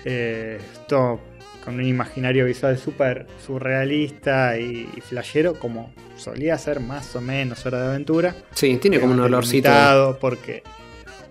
[0.07, 1.19] Eh, todo
[1.63, 7.65] con un imaginario visual súper surrealista y, y flashero, como solía ser más o menos
[7.65, 8.35] Hora de Aventura.
[8.53, 9.67] Sí, tiene como un olorcito.
[9.67, 10.63] Limitado porque.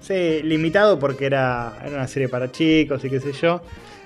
[0.01, 3.62] Sí, limitado porque era, era una serie para chicos y qué sé yo.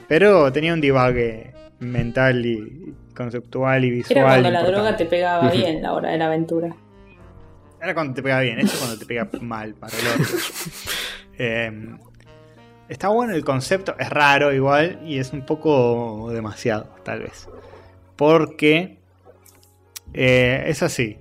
[0.07, 4.17] Pero tenía un divague mental y conceptual y visual.
[4.17, 4.73] Era cuando la importante.
[4.73, 6.75] droga te pegaba bien la hora de la aventura.
[7.83, 10.37] Era cuando te pega bien, esto es cuando te pega mal para el otro.
[11.41, 11.71] Eh,
[12.89, 17.49] está bueno el concepto, es raro igual y es un poco demasiado, tal vez.
[18.17, 18.99] Porque
[20.13, 21.17] eh, es así.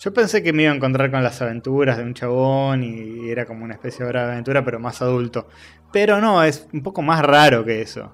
[0.00, 3.46] Yo pensé que me iba a encontrar con las aventuras de un chabón y era
[3.46, 5.46] como una especie de hora de aventura, pero más adulto.
[5.92, 8.10] Pero no, es un poco más raro que eso.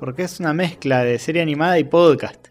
[0.00, 2.48] Porque es una mezcla de serie animada y podcast.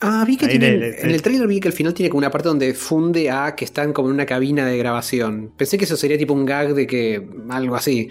[0.00, 2.08] Ah, vi que Ahí tienen- le- le- en el trailer vi que al final tiene
[2.08, 5.52] como una parte donde funde a que están como en una cabina de grabación.
[5.56, 8.08] Pensé que eso sería tipo un gag de que algo así.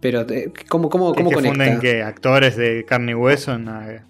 [0.00, 1.56] Pero, eh, ¿cómo, cómo, cómo que conecta?
[1.64, 4.04] funden que actores de carne y hueso una-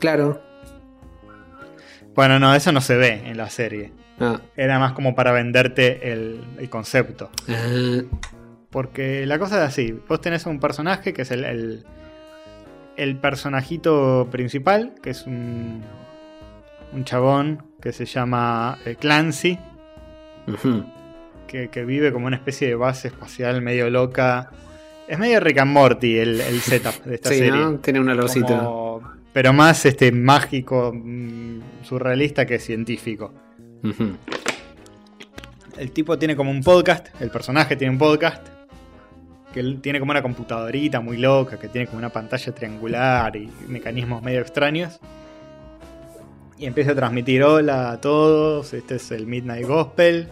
[0.00, 0.42] Claro.
[2.14, 3.92] Bueno, no, eso no se ve en la serie.
[4.18, 4.40] Ah.
[4.56, 7.30] Era más como para venderte el, el concepto.
[7.48, 8.02] Ah,
[8.70, 9.94] Porque la cosa es así.
[10.08, 11.84] Vos tenés un personaje que es el, el,
[12.96, 15.82] el personajito principal, que es un,
[16.92, 19.58] un chabón que se llama eh, Clancy,
[21.46, 24.50] que, que vive como una especie de base espacial medio loca.
[25.08, 27.52] Es medio Rick and Morty el, el setup de esta Sí, serie.
[27.52, 27.78] ¿no?
[27.78, 28.46] Tiene un olorcito.
[28.46, 33.34] Como pero más este mágico, mm, surrealista que científico.
[35.76, 38.48] El tipo tiene como un podcast, el personaje tiene un podcast,
[39.56, 44.22] que tiene como una computadorita muy loca, que tiene como una pantalla triangular y mecanismos
[44.22, 45.00] medio extraños.
[46.58, 50.28] Y empieza a transmitir hola a todos, este es el Midnight Gospel,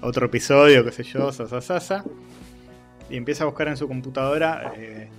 [0.00, 2.02] otro episodio, qué sé yo, sasa,
[3.10, 5.10] Y empieza a buscar en su computadora eh,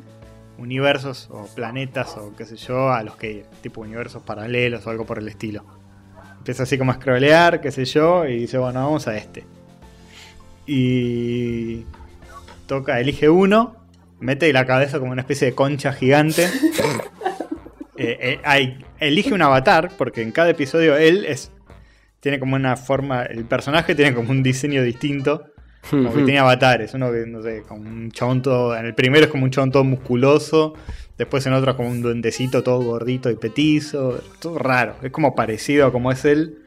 [0.58, 5.06] universos o planetas o qué sé yo, a los que tipo universos paralelos o algo
[5.06, 5.64] por el estilo.
[6.40, 9.46] Empieza así como a scrollear, qué sé yo, y dice, bueno, vamos a este.
[10.66, 11.86] Y
[12.66, 13.84] toca, elige uno,
[14.20, 16.48] mete la cabeza como una especie de concha gigante.
[17.96, 21.52] Eh, eh, elige un avatar, porque en cada episodio él es.
[22.20, 23.24] Tiene como una forma.
[23.24, 25.46] El personaje tiene como un diseño distinto.
[25.90, 26.96] Como que tiene avatares.
[26.96, 28.76] Uno que, no sé, como un chabón todo.
[28.76, 30.74] En el primero es como un chabón todo musculoso.
[31.18, 34.20] Después en otro es como un duendecito todo gordito y petizo.
[34.40, 34.96] Todo raro.
[35.04, 36.63] Es como parecido a como es él.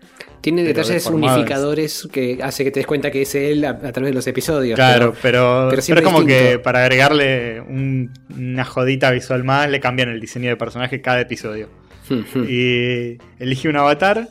[0.46, 4.10] Tiene detalles unificadores que hace que te des cuenta que es él a, a través
[4.10, 4.76] de los episodios.
[4.76, 9.80] Claro, pero, pero pero, es como que para agregarle un- una jodita visual más, le
[9.80, 11.68] cambian el diseño de personaje cada episodio.
[12.48, 14.28] Y elige un avatar,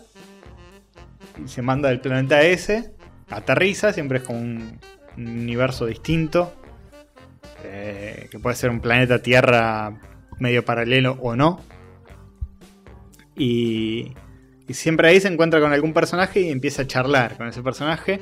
[1.43, 2.93] y se manda del planeta ese,
[3.29, 4.79] aterriza, siempre es como un,
[5.17, 6.53] un universo distinto,
[7.65, 9.99] eh, que puede ser un planeta Tierra
[10.39, 11.61] medio paralelo o no.
[13.35, 14.13] Y,
[14.67, 18.21] y siempre ahí se encuentra con algún personaje y empieza a charlar con ese personaje.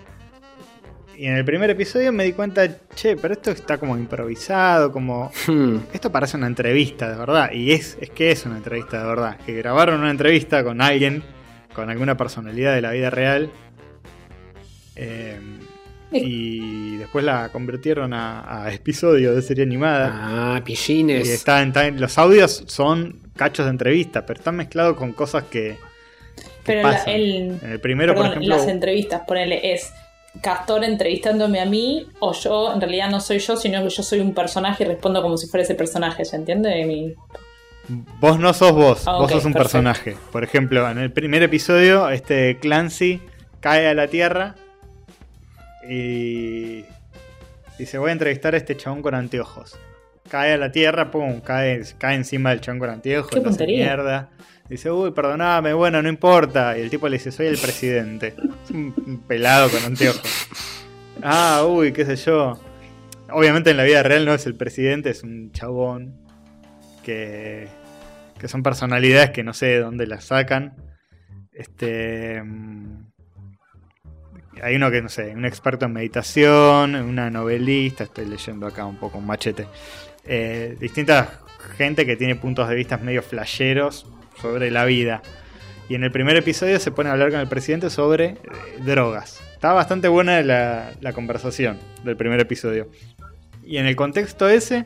[1.17, 5.31] Y en el primer episodio me di cuenta, che, pero esto está como improvisado, como
[5.47, 5.77] Hmm.
[5.93, 7.51] esto parece una entrevista de verdad.
[7.51, 9.37] Y es, es que es una entrevista de verdad.
[9.45, 11.23] Que grabaron una entrevista con alguien,
[11.75, 13.51] con alguna personalidad de la vida real.
[14.95, 15.39] eh,
[16.11, 20.11] y después la convirtieron a, a episodio de serie animada.
[20.13, 21.27] Ah, y pillines.
[21.27, 25.45] está en- está en- los audios son cachos de entrevista, pero están mezclados con cosas
[25.45, 25.77] que,
[26.65, 28.55] Pero la- el, en el primero, perdón, por ejemplo.
[28.57, 29.93] las entrevistas, ponele, es
[30.41, 34.19] Castor entrevistándome a mí, o yo, en realidad no soy yo, sino que yo soy
[34.19, 36.83] un personaje y respondo como si fuera ese personaje, ¿se entiende?
[36.85, 37.13] Mi-
[38.19, 39.57] Vos no sos vos, Ah, vos sos un perfecto.
[39.59, 40.15] personaje.
[40.31, 43.21] Por ejemplo, en el primer episodio, este Clancy
[43.59, 44.55] cae a la tierra
[45.87, 46.85] y
[47.77, 49.75] dice: Voy a entrevistar a este chabón con anteojos.
[50.29, 54.29] Cae a la tierra, pum, cae, cae encima del chabón con anteojos, Qué mierda.
[54.69, 56.77] Dice, uy, perdoname, bueno, no importa.
[56.77, 58.35] Y el tipo le dice, soy el presidente.
[58.63, 60.21] Es un pelado con anteojos.
[61.21, 62.59] Ah, uy, qué sé yo.
[63.29, 66.15] Obviamente en la vida real no es el presidente, es un chabón
[67.03, 67.67] que,
[68.39, 70.75] que son personalidades que no sé de dónde las sacan.
[71.51, 72.41] Este.
[72.43, 73.05] mm,
[74.61, 78.97] Hay uno que, no sé, un experto en meditación, una novelista, estoy leyendo acá un
[78.97, 79.67] poco un machete.
[80.25, 81.39] Eh, distinta
[81.77, 84.05] gente que tiene puntos de vista medio flasheros
[84.41, 85.21] sobre la vida.
[85.89, 88.37] Y en el primer episodio se pone a hablar con el presidente sobre eh,
[88.85, 89.41] drogas.
[89.53, 92.89] Está bastante buena la, conversación del primer episodio.
[93.63, 94.85] Y en el contexto ese,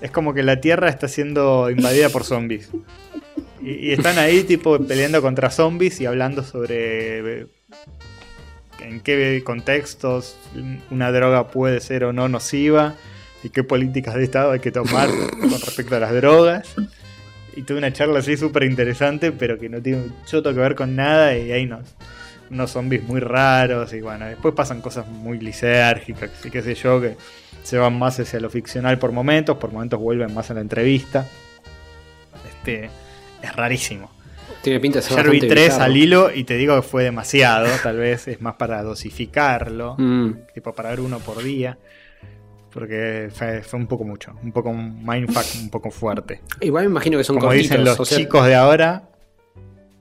[0.00, 2.70] es como que la Tierra está siendo invadida por zombies.
[3.60, 7.46] Y, y están ahí, tipo, peleando contra zombies y hablando sobre eh,
[8.80, 10.36] en qué contextos
[10.90, 12.94] una droga puede ser o no nociva
[13.42, 15.08] y qué políticas de Estado hay que tomar
[15.40, 16.74] con respecto a las drogas.
[17.56, 20.74] Y tuve una charla así súper interesante, pero que no tiene un choto que ver
[20.74, 21.94] con nada y hay unos,
[22.50, 27.00] unos zombies muy raros y bueno, después pasan cosas muy lisérgicas y qué sé yo,
[27.00, 27.16] que
[27.62, 31.26] se van más hacia lo ficcional por momentos, por momentos vuelven más a la entrevista.
[32.48, 32.90] Este,
[33.42, 34.10] es rarísimo.
[34.62, 35.84] Tiene pinta de ser Ayer vi bastante tres bizarro.
[35.84, 40.32] al hilo y te digo que fue demasiado, tal vez es más para dosificarlo, Mm.
[40.54, 41.78] tipo para ver uno por día.
[42.74, 46.40] Porque fue, fue un poco mucho, un poco un mindfuck un poco fuerte.
[46.60, 47.70] Igual me imagino que son Como cortitos.
[47.70, 49.08] dicen los o sea, chicos de ahora.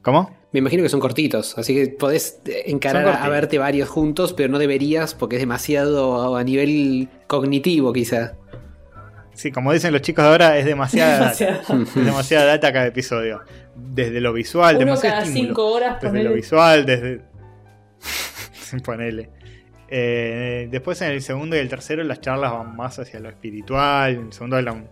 [0.01, 0.35] ¿Cómo?
[0.51, 4.59] Me imagino que son cortitos, así que podés encarar a, verte varios juntos, pero no
[4.59, 8.33] deberías porque es demasiado a nivel cognitivo quizá.
[9.33, 11.45] Sí, como dicen los chicos de ahora, es demasiada data.
[11.45, 11.83] Demasiado.
[11.83, 13.41] Es demasiada data cada episodio.
[13.75, 15.47] Desde lo visual, Uno demasiado cada estímulo.
[15.47, 16.29] cinco horas Desde ponele.
[16.29, 17.21] lo visual, desde.
[18.53, 19.29] Sin ponerle.
[19.95, 24.15] Eh, después en el segundo y el tercero las charlas van más hacia lo espiritual.
[24.15, 24.87] En el segundo hablan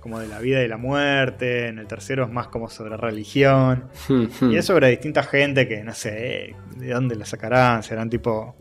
[0.00, 1.68] como de la vida y la muerte.
[1.68, 3.84] En el tercero es más como sobre religión.
[4.06, 7.82] Hmm, Y es sobre distinta gente que no sé de dónde la sacarán.
[7.82, 8.54] Serán tipo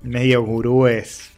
[0.00, 1.30] medio gurúes,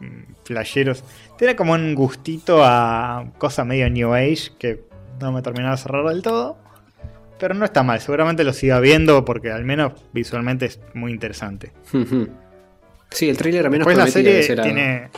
[0.00, 1.04] mm, flasheros.
[1.36, 4.84] Tiene como un gustito a cosa medio New Age que
[5.20, 6.56] no me terminaba de cerrar del todo.
[7.38, 11.72] Pero no está mal, seguramente lo siga viendo porque al menos visualmente es muy interesante.
[13.14, 14.66] Sí, el trailer al menos Después la serie ese lado.
[14.68, 15.08] tiene,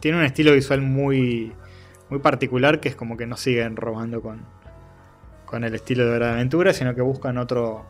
[0.00, 1.52] tiene un estilo visual muy,
[2.10, 4.42] muy particular que es como que no siguen robando con,
[5.44, 7.84] con el estilo de Hora de Aventura, sino que buscan otro,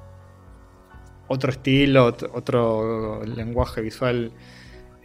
[1.29, 4.33] otro estilo, ot- otro lenguaje visual.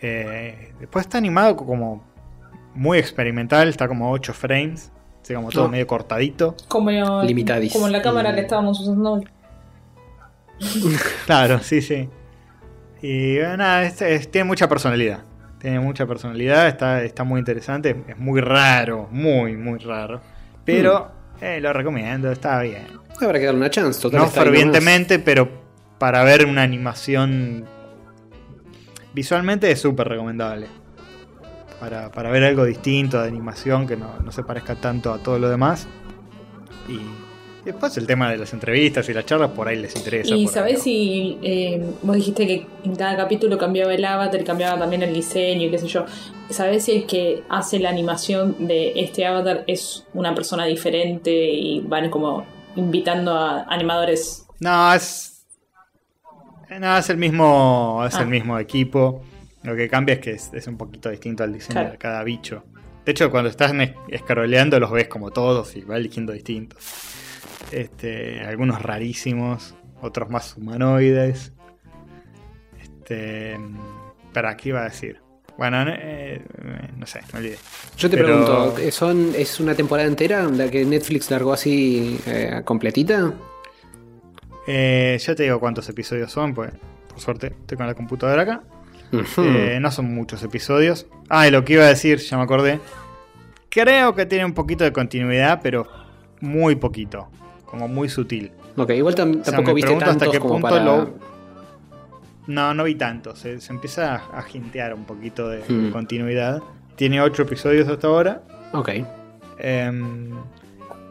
[0.02, 2.04] Eh, después está animado como
[2.76, 4.92] muy experimental, está como 8 frames,
[5.22, 5.70] así como todo No.
[5.70, 6.56] medio cortadito.
[6.70, 6.90] Como,
[7.24, 7.74] Limitadis.
[7.74, 9.28] como la cámara que estábamos usando hoy.
[11.26, 12.08] Claro, sí, sí.
[13.04, 15.20] Y eh, nada, es- es- tiene mucha personalidad.
[15.60, 20.22] Tiene mucha personalidad, está, está muy interesante, es muy raro, muy, muy raro.
[20.66, 21.12] Pero
[21.42, 22.88] eh, lo recomiendo, está bien.
[23.22, 24.02] Habrá que darle una chance.
[24.02, 25.50] Total, no fervientemente, pero
[26.00, 27.66] para ver una animación
[29.14, 30.68] visualmente es súper recomendable.
[31.80, 35.38] Para, para ver algo distinto de animación que no, no se parezca tanto a todo
[35.40, 35.88] lo demás.
[36.88, 37.00] Y
[37.66, 40.36] después el tema de las entrevistas y las charlas por ahí les interesa.
[40.36, 44.78] Y sabés si eh, vos dijiste que en cada capítulo cambiaba el avatar y cambiaba
[44.80, 46.06] también el diseño y qué sé yo.
[46.50, 51.80] ¿Sabés si el que hace la animación de este avatar es una persona diferente y
[51.82, 52.46] van como
[52.76, 54.46] invitando a animadores?
[54.60, 55.46] No, es.
[56.80, 58.04] No, es el mismo.
[58.08, 58.22] Es Ah.
[58.22, 59.22] el mismo equipo.
[59.64, 61.92] Lo que cambia es que es, es un poquito distinto al diseño Claro.
[61.92, 62.64] de cada bicho.
[63.06, 66.80] De hecho, cuando estás es- escaroleando los ves como todos y va eligiendo distintos.
[67.74, 71.54] Este, algunos rarísimos, otros más humanoides.
[72.82, 73.58] Este.
[74.34, 75.20] ¿Para qué iba a decir?
[75.58, 76.42] Bueno, no, eh,
[76.98, 77.58] no sé, me olvidé.
[77.98, 82.20] Yo te Pero- pregunto, ¿eh, ¿son, ¿es una temporada entera la que Netflix largó así
[82.26, 83.32] eh, completita?
[84.66, 86.72] Eh, ya te digo cuántos episodios son, pues
[87.08, 88.64] por suerte estoy con la computadora acá.
[89.12, 91.06] No son muchos episodios.
[91.30, 92.80] Ah, y lo que iba a decir, ya me acordé.
[93.70, 95.88] Creo que tiene un poquito de continuidad, pero
[96.42, 97.30] muy poquito.
[97.74, 98.52] Como muy sutil.
[98.78, 100.84] ok, igual tam- O sea, tampoco viste pregunto hasta tantos qué como punto para...
[100.84, 101.10] lo-
[102.46, 103.36] No, no vi tanto.
[103.36, 105.92] Se, se empieza a, a jintear un poquito de, de Mm.
[105.92, 106.62] continuidad.
[106.96, 108.44] Tiene ocho episodios hasta ahora.
[108.74, 108.90] Ok.
[109.58, 110.30] Em,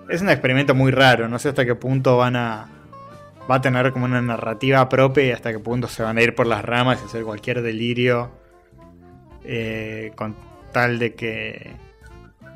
[0.09, 1.29] es un experimento muy raro.
[1.29, 2.69] No sé hasta qué punto van a.
[3.51, 6.37] Va a tener como una narrativa propia y hasta qué punto se van a ir
[6.37, 8.31] por las ramas y hacer cualquier delirio.
[9.45, 10.37] eh, con
[10.73, 11.73] tal de que.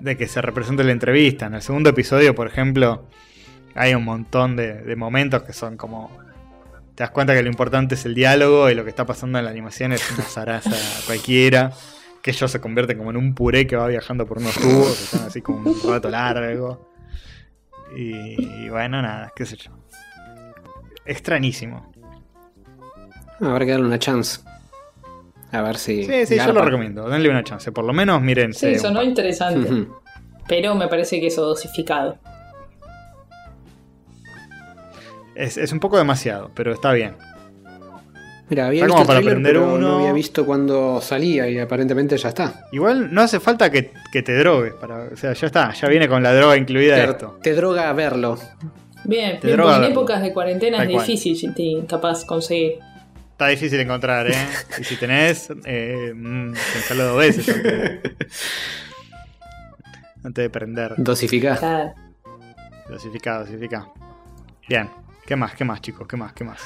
[0.01, 1.47] de que se represente la entrevista.
[1.47, 3.07] En el segundo episodio, por ejemplo,
[3.77, 6.11] hay un montón de, de momentos que son como.
[6.94, 9.44] Te das cuenta que lo importante es el diálogo y lo que está pasando en
[9.44, 10.70] la animación es una zaraza
[11.07, 11.73] cualquiera.
[12.23, 15.05] Que ellos se convierten como en un puré que va viajando por unos tubos, que
[15.05, 16.90] están así como un rato largo.
[17.97, 19.70] Y, y bueno, nada, qué sé yo.
[21.05, 21.93] Extrañísimo.
[23.40, 24.40] Habrá que darle una chance.
[25.53, 26.05] A ver si...
[26.05, 27.09] Sí, sí, yo lo recomiendo.
[27.09, 27.70] Denle una chance.
[27.70, 28.53] Por lo menos miren.
[28.53, 29.73] Sí, sonó interesante.
[29.73, 29.94] Ujú.
[30.48, 32.19] Pero me parece que eso dosificado.
[35.36, 37.14] Es, es un poco demasiado, pero está bien.
[38.48, 39.76] Mira, había Está visto como para aprender uno.
[39.78, 42.66] no había visto cuando salía y aparentemente ya está.
[42.72, 44.72] Igual no hace falta que, que te drogues.
[44.74, 45.72] Para, o sea, ya está.
[45.72, 47.38] Ya viene con la droga incluida Te, esto.
[47.42, 48.38] te droga verlo.
[49.04, 49.94] Bien, Te bien, droga en verlo.
[49.96, 52.78] épocas de cuarentena Tal es difícil te- capaz conseguir.
[53.32, 54.34] Está difícil encontrar, ¿eh?
[54.80, 57.48] Y si tenés, eh, mm, pensalo dos veces
[60.24, 60.94] antes de, prender.
[60.96, 61.58] Dosificar.
[61.58, 61.92] Claro.
[62.88, 63.92] Dosificado, dosificado.
[64.68, 64.88] Bien.
[65.27, 65.55] ¿Qué más?
[65.55, 66.07] ¿Qué más, chicos?
[66.07, 66.32] ¿Qué más?
[66.32, 66.61] ¿Qué más?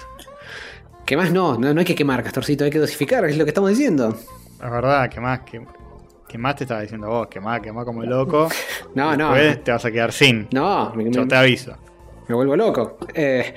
[1.07, 1.32] ¿Qué más?
[1.32, 4.16] No, no, no hay que quemar, Castorcito, hay que dosificar, es lo que estamos diciendo.
[4.62, 5.41] Es verdad, ¿qué más?
[5.41, 5.61] ¿Qué,
[6.28, 7.27] qué más te estaba diciendo vos?
[7.28, 7.61] ¿Qué más?
[7.61, 8.49] ¿Qué más como loco?
[8.95, 9.32] No, no.
[9.35, 10.49] Después te vas a quedar sin.
[10.53, 11.77] No, me, Yo te aviso.
[12.28, 12.99] me vuelvo loco.
[13.15, 13.55] Eh,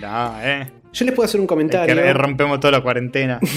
[0.00, 0.70] No, eh.
[0.92, 1.94] yo les puedo hacer un Es comentario.
[1.94, 3.38] que rompemos toda la cuarentena.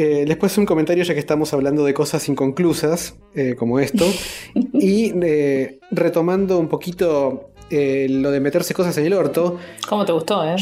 [0.00, 3.80] Eh, les puedo hacer un comentario ya que estamos hablando de cosas inconclusas, eh, como
[3.80, 4.04] esto.
[4.72, 9.58] y eh, retomando un poquito eh, lo de meterse cosas en el orto.
[9.88, 10.56] ¿Cómo te gustó, eh?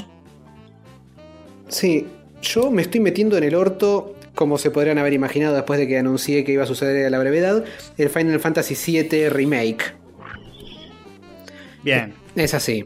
[1.69, 2.07] Sí,
[2.43, 5.99] yo me estoy metiendo en el orto, como se podrían haber imaginado después de que
[5.99, 7.65] anuncié que iba a suceder a la brevedad,
[7.97, 9.95] el Final Fantasy VII Remake.
[11.83, 12.15] Bien.
[12.35, 12.85] Es así.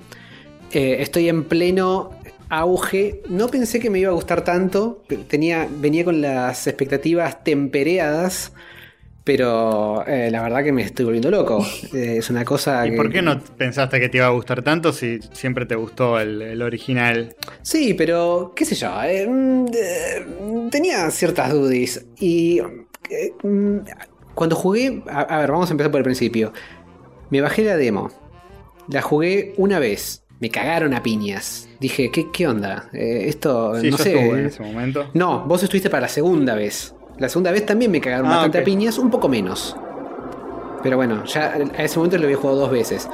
[0.73, 2.11] Eh, estoy en pleno
[2.51, 3.23] auge.
[3.29, 5.03] No pensé que me iba a gustar tanto.
[5.29, 8.53] Tenía, venía con las expectativas tempereadas.
[9.23, 11.65] Pero eh, la verdad que me estoy volviendo loco.
[11.95, 14.63] Eh, es una cosa ¿Y que- por qué no pensaste que te iba a gustar
[14.63, 17.37] tanto si siempre te gustó el, el original?
[17.63, 18.91] Sí, pero qué sé yo.
[19.05, 22.05] eh, mm, tenía ciertas dudas.
[22.19, 22.61] Y
[23.43, 23.77] mm,
[24.35, 25.03] cuando jugué...
[25.09, 26.53] A, a ver, vamos a empezar por el principio.
[27.29, 28.11] Me bajé la demo.
[28.89, 30.25] La jugué una vez.
[30.41, 31.69] Me cagaron a piñas.
[31.81, 32.89] Dije, ¿qué, qué onda?
[32.95, 34.15] Eh, esto, Sí, no yo sé.
[34.19, 35.11] estuve en ese momento.
[35.13, 36.95] No, vos estuviste para la segunda vez.
[37.21, 39.77] La segunda vez también me cagaron Ah, bastante a piñas, un poco menos.
[40.83, 43.09] Pero bueno, ya a ese momento lo había jugado dos veces.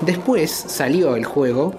[0.00, 1.74] Después salió el juego.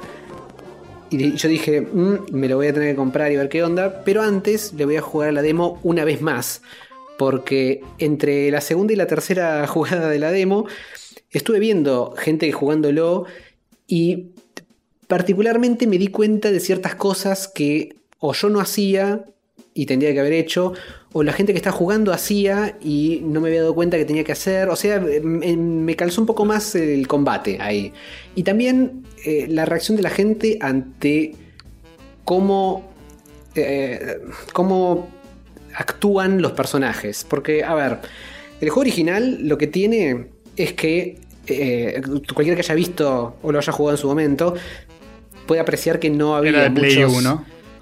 [1.09, 4.03] Y yo dije, "Mm, me lo voy a tener que comprar y ver qué onda.
[4.05, 6.61] Pero antes le voy a jugar a la demo una vez más.
[7.17, 10.67] Porque entre la segunda y la tercera jugada de la demo,
[11.31, 13.25] estuve viendo gente jugándolo.
[13.87, 14.27] Y
[15.07, 19.25] particularmente me di cuenta de ciertas cosas que o yo no hacía
[19.73, 20.73] y tendría que haber hecho,
[21.17, 24.25] o la gente que está jugando hacía y no me había dado cuenta que tenía
[24.25, 24.67] que hacer.
[24.67, 27.93] O sea, me, me calzó un poco más el combate ahí.
[28.35, 31.33] Y también eh, la reacción de la gente ante
[32.25, 32.91] cómo,
[33.55, 34.19] eh,
[34.51, 35.07] cómo
[35.73, 37.25] actúan los personajes.
[37.29, 37.99] Porque, a ver,
[38.59, 40.27] el juego original lo que tiene
[40.57, 42.01] es que eh,
[42.33, 44.55] cualquiera que haya visto o lo haya jugado en su momento
[45.47, 47.23] puede apreciar que no había muchos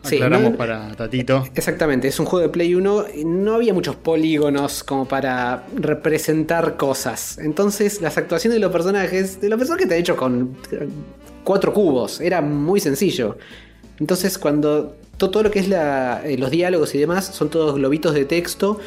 [0.04, 1.46] aclaramos para Tatito.
[1.56, 3.06] Exactamente, es un juego de Play 1.
[3.26, 7.38] No había muchos polígonos como para representar cosas.
[7.38, 10.88] Entonces, las actuaciones de los personajes, de los personajes te han hecho con eh,
[11.44, 13.38] cuatro cubos, era muy sencillo.
[14.00, 18.26] Entonces, cuando todo, lo que es eh, los diálogos y demás son todos globitos de
[18.26, 18.80] texto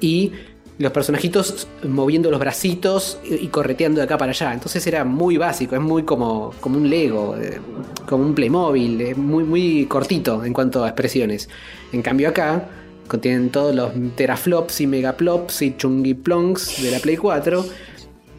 [0.00, 0.32] y
[0.78, 4.52] los personajitos moviendo los bracitos y, correteando de acá para allá.
[4.52, 7.60] Entonces era muy básico, es muy como, como un Lego, eh,
[8.06, 11.48] como un Playmobil, es muy, muy cortito en cuanto a expresiones.
[11.92, 12.68] En cambio acá
[13.08, 17.64] contienen todos los teraflops y megaplops y chungiplongs de la Play 4.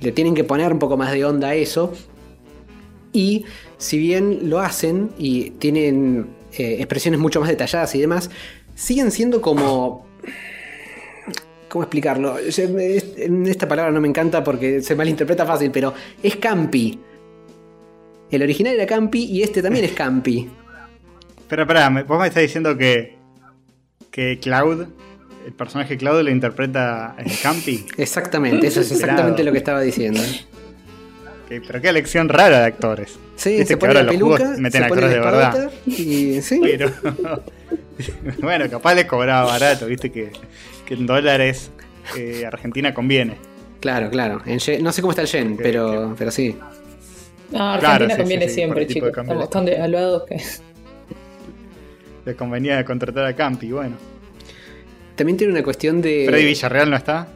[0.02, 1.92] Le tienen que poner un poco más de onda a eso.
[3.14, 3.46] Y
[3.80, 8.30] si bien lo hacen y tienen eh, expresiones mucho más detalladas y demás,
[8.76, 10.06] siguen siendo como...
[11.70, 12.38] ¿Cómo explicarlo?
[12.38, 13.06] Es- es-
[13.46, 17.00] Esta palabra no me encanta porque se malinterpreta fácil, pero es campi.
[18.32, 20.50] El original era campi y este también es campi.
[21.48, 23.16] Pero espera, vos me estás diciendo que,
[24.12, 24.86] que Cloud,
[25.46, 27.86] el personaje Cloud lo interpreta en Campi.
[27.98, 30.20] Exactamente, eso es exactamente lo que estaba diciendo.
[31.48, 33.18] Que- pero qué elección rara de actores.
[33.38, 35.54] Sí, Viste se que pone ahora la los juegos peluca, meten se pone la actores
[35.54, 35.72] de verdad.
[35.86, 36.60] y sí.
[36.62, 36.92] Pero
[38.42, 40.32] bueno, capaz le cobraba barato, viste que,
[40.86, 41.72] que en dólares
[42.18, 43.36] eh, Argentina conviene.
[43.80, 44.42] Claro, claro.
[44.46, 46.56] En yen- no sé cómo está el yen, pero, pero sí.
[47.52, 49.10] No, Argentina Claro, sí, conviene sí, sí, siempre, chicos.
[49.10, 50.42] Estamos tan devaluados que.
[52.26, 53.96] Le convenía contratar a Campi, bueno.
[55.16, 56.26] También tiene una cuestión de.
[56.28, 57.28] Freddy Villarreal no está.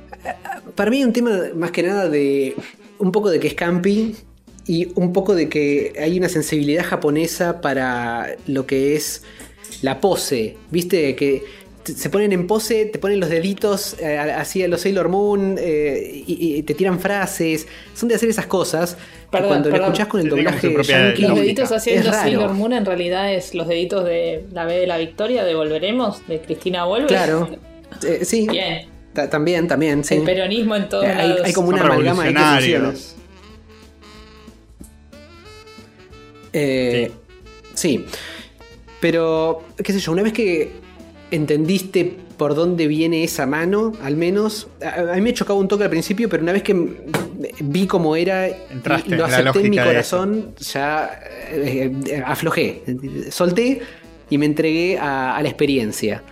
[0.76, 2.56] Para mí hay un tema más que nada de
[3.00, 4.16] un poco de que es campi
[4.68, 9.24] y un poco de que hay una sensibilidad japonesa para lo que es
[9.82, 10.58] la pose.
[10.70, 11.16] ¿Viste?
[11.16, 11.44] Que
[11.84, 16.24] se ponen en pose, te ponen los deditos eh, así a los Sailor Moon eh,
[16.28, 17.68] y, y te tiran frases.
[17.96, 18.98] Son de hacer esas cosas.
[19.32, 22.12] Perdón, cuando lo escuchás con el Sí, doblaje propia yankee, Los deditos es haciendo.
[22.14, 26.28] Sailor Moon en realidad es los deditos de la B de la Victoria, de Volveremos,
[26.28, 27.08] de Cristina Vuelve.
[27.08, 27.50] Claro.
[28.06, 28.48] Eh, sí.
[28.50, 28.88] Bien.
[29.30, 30.16] También, también, sí.
[30.16, 31.46] El peronismo en todos Eh, hay, lados.
[31.46, 32.60] hay como una amalgama funciona.
[32.60, 33.16] revolucionarios.
[36.54, 37.12] Eh,
[37.74, 38.06] sí.
[39.02, 40.72] Pero, qué sé yo, una vez que
[41.32, 45.84] entendiste por dónde viene esa mano, al menos, a, a mí me chocaba un toque
[45.84, 46.74] al principio, pero una vez que
[47.60, 51.20] vi cómo era Entraste y lo acepté en mi corazón, ya
[51.52, 52.84] eh, eh, aflojé,
[53.30, 53.82] solté
[54.30, 56.24] y me entregué a, a la experiencia.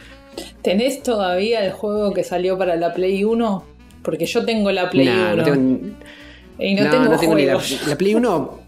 [0.62, 3.64] ¿Tenés todavía el juego que salió para la Play 1?
[4.04, 5.36] Porque yo tengo la Play Nah, 1.
[5.36, 5.80] no tengo,
[6.60, 7.88] y no, no, tengo, no tengo ni la, juegos.
[7.88, 8.60] la Play 1.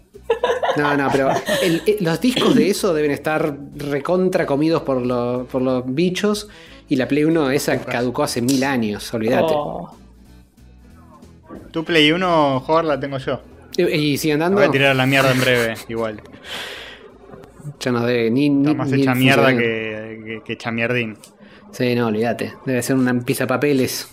[0.76, 1.30] No, no, pero
[1.62, 6.48] el- el- los discos de eso deben estar recontra comidos por, lo- por los bichos.
[6.88, 9.52] Y la Play 1 esa caducó hace mil años, olvídate.
[9.54, 9.94] Oh.
[11.70, 13.40] Tu Play 1, jugar la tengo yo.
[13.76, 14.60] Y, y sigue La andando.
[14.60, 16.20] voy a tirar a la mierda en breve, igual.
[17.80, 18.50] Ya no debe ni.
[18.50, 21.16] ni Está más ni hecha mierda que, que, que chamierdín.
[21.70, 22.52] Sí, no, olvídate.
[22.66, 24.08] Debe ser una pizza papeles.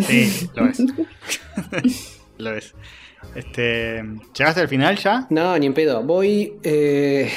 [0.00, 0.82] Sí, lo es.
[2.38, 2.74] lo es.
[3.38, 4.02] Este,
[4.36, 5.26] ¿Llegaste al final ya?
[5.30, 6.02] No, ni en pedo.
[6.02, 6.54] Voy.
[6.64, 7.30] Eh,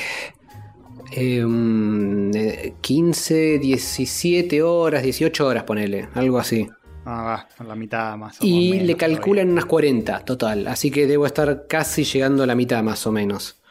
[1.11, 6.07] eh, mm, eh, 15, 17 horas, 18 horas, ponele.
[6.15, 6.67] Algo así.
[7.05, 9.15] Ah, va, la mitad más o Y menos le todavía.
[9.17, 10.67] calculan unas 40 total.
[10.67, 13.61] Así que debo estar casi llegando a la mitad más o menos.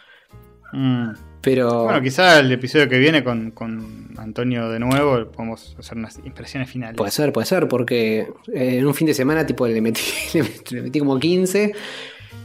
[0.73, 1.11] Mm.
[1.41, 1.85] Pero.
[1.85, 6.71] Bueno, quizá el episodio que viene con, con Antonio de nuevo podemos hacer unas impresiones
[6.71, 6.97] finales.
[6.97, 10.03] Puede ser, puede ser, porque eh, en un fin de semana tipo le le metí,
[10.71, 11.73] le metí como 15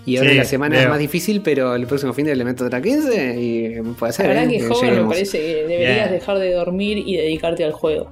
[0.05, 2.65] y ahora Sí, la semana es más difícil, pero el próximo fin de le meto
[2.65, 4.27] otra 15 y puede ser.
[4.27, 4.57] La verdad ¿eh?
[4.59, 8.11] que joven me parece que deberías dejar de dormir y dedicarte al juego.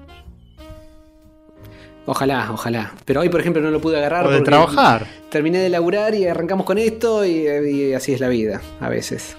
[2.05, 2.91] Ojalá, ojalá.
[3.05, 4.25] Pero hoy, por ejemplo, no lo pude agarrar.
[4.25, 5.07] o de porque trabajar.
[5.29, 9.37] Terminé de laburar y arrancamos con esto y, y así es la vida, a veces.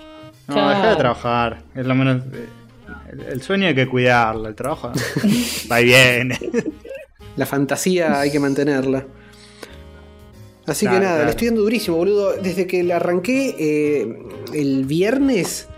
[0.49, 0.69] No, Claro.
[0.71, 1.63] deja de trabajar.
[1.75, 2.23] Es lo menos.
[2.33, 2.47] eh,
[3.13, 4.49] El, el sueño hay que cuidarlo.
[4.49, 4.93] El trabajo
[5.71, 6.39] va y viene.
[7.37, 9.05] La fantasía hay que mantenerla.
[10.67, 11.25] Así Claro, que nada, claro.
[11.27, 12.33] le estoy dando durísimo, boludo.
[12.43, 14.17] Desde que la arranqué eh,
[14.55, 15.69] el viernes,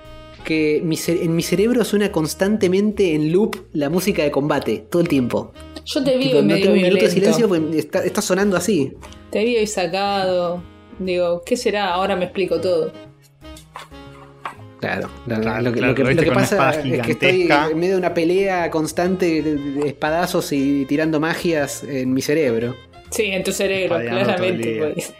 [0.44, 5.08] que mi en mi cerebro suena constantemente en loop la música de combate, todo el
[5.08, 5.52] tiempo.
[5.84, 8.56] Yo te vi Tipo, no medio tengo un minuto de silencio porque está, está sonando
[8.56, 8.92] así.
[9.30, 10.62] Te vi ahí sacado.
[11.00, 11.92] Digo, ¿qué será?
[11.92, 12.92] Ahora me explico todo.
[14.80, 17.94] Claro, lo, Claro, lo que, claro, lo que- lo pasa es que estoy en medio
[17.94, 22.76] de una pelea constante de de espadazos y tirando magias en mi cerebro.
[23.11, 24.93] Sí, en tu cerebro, claramente.
[24.95, 25.15] pues.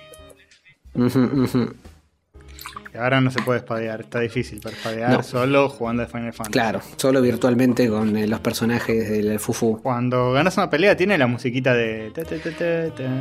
[2.95, 5.23] Y ahora no se puede espadear, está difícil para espadear No.
[5.23, 6.53] solo jugando de Final Fantasy.
[6.53, 9.81] Claro, solo virtualmente con eh, los personajes del Fufu.
[9.83, 12.11] Cuando ganas una pelea tiene la musiquita de...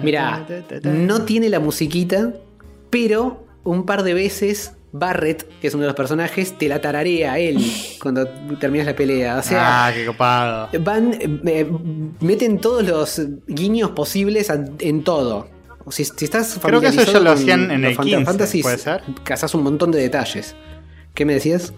[0.02, 0.46] Mira,
[0.84, 2.34] no tiene la musiquita,
[2.90, 7.34] pero un par de veces Barrett, que es uno de los personajes, te la tararea
[7.34, 7.58] a él
[8.02, 8.28] cuando
[8.60, 9.38] terminas la pelea.
[9.38, 10.70] O sea, ah, qué copado.
[10.80, 11.14] van,
[11.46, 11.70] eh,
[12.22, 14.50] meten todos los guiños posibles
[14.80, 15.50] en todo.
[15.90, 18.78] Si, si estás Creo que eso ya lo hacían en el Final 15, Fantasies, ¿puede
[18.78, 19.04] ser?
[19.24, 20.56] Cazás un montón de detalles.
[21.14, 21.74] ¿Qué me decías?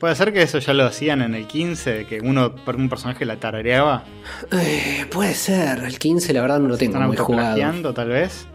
[0.00, 2.88] Puede ser que eso ya lo hacían en el 15, de que uno por un
[2.88, 4.04] personaje la tarareaba.
[4.50, 5.84] Eh, puede ser.
[5.84, 7.94] El 15 la verdad no lo tengo muy jugado.
[7.94, 8.46] tal vez.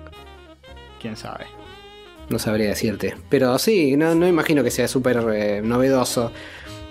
[1.01, 1.56] Quién sabe.
[2.29, 3.15] No sabría decirte.
[3.29, 6.31] Pero sí, no, no imagino que sea súper eh, novedoso.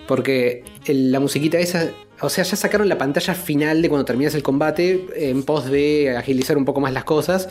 [0.06, 1.90] Porque el- la musiquita esa.
[2.20, 6.16] O sea, ya sacaron la pantalla final de cuando terminas el combate en pos de
[6.16, 7.48] agilizar un poco más las cosas.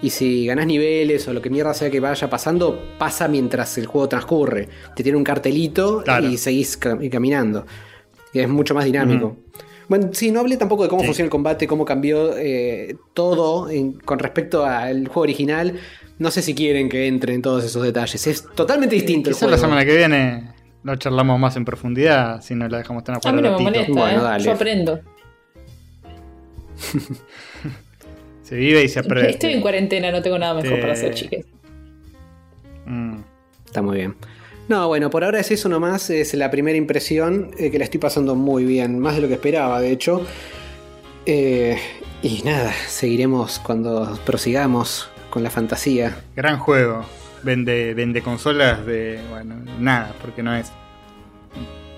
[0.00, 3.86] Y si ganás niveles o lo que mierda sea que vaya pasando, pasa mientras el
[3.86, 4.68] juego transcurre.
[4.94, 6.26] Te tiene un cartelito Claro.
[6.28, 7.66] y seguís ca- caminando.
[8.32, 9.36] Y es mucho más dinámico.
[9.88, 11.06] Bueno, sí, no hablé tampoco de cómo Sí.
[11.08, 15.74] funciona el combate, cómo cambió eh, todo en- con respecto al juego original.
[16.18, 18.26] No sé si quieren que entre en todos esos detalles.
[18.26, 19.50] Es totalmente distinto el Quizás juego.
[19.56, 23.18] la semana que viene lo charlamos más en profundidad, si no la dejamos tan A
[23.18, 24.22] afuera mí no me molesta, Bueno, ¿eh?
[24.24, 24.44] dale.
[24.44, 25.00] Yo aprendo.
[28.42, 29.30] Se vive y se aprende.
[29.30, 31.44] Estoy en cuarentena, no tengo nada mejor Te- para hacer, chicas.
[32.86, 33.18] Mm.
[33.66, 34.14] Está muy bien.
[34.68, 36.08] No, bueno, por ahora es eso nomás.
[36.10, 38.98] Es la primera impresión eh, que la estoy pasando muy bien.
[38.98, 40.26] Más de lo que esperaba, de hecho.
[41.26, 41.76] Eh,
[42.22, 46.16] y nada, seguiremos cuando prosigamos con la fantasía.
[46.34, 47.04] Gran juego.
[47.44, 49.20] Vende, vende consolas de.
[49.30, 50.72] Bueno, nada, porque no es.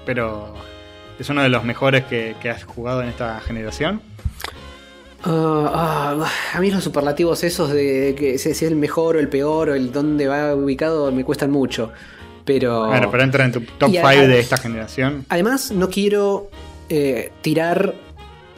[0.04, 0.52] Pero.
[1.18, 4.02] Es uno de los mejores que, que has jugado en esta generación.
[5.22, 9.28] Ah, ah, a mí los superlativos esos de que si es el mejor o el
[9.28, 11.92] peor o el dónde va ubicado me cuestan mucho.
[12.44, 15.24] Pero, Bueno, pero entra en tu top Y 5 a- de esta generación.
[15.28, 16.50] además no quiero
[16.88, 17.94] eh, tirar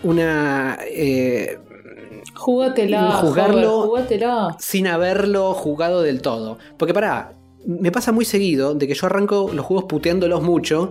[0.04, 0.78] una...
[0.88, 1.58] eh,
[2.42, 4.56] Jugátela, Jugarlo- jugátela.
[4.58, 6.58] sin haberlo jugado del todo.
[6.76, 7.34] Porque pará,
[7.66, 10.90] me pasa muy seguido de que yo arranco los juegos puteándolos mucho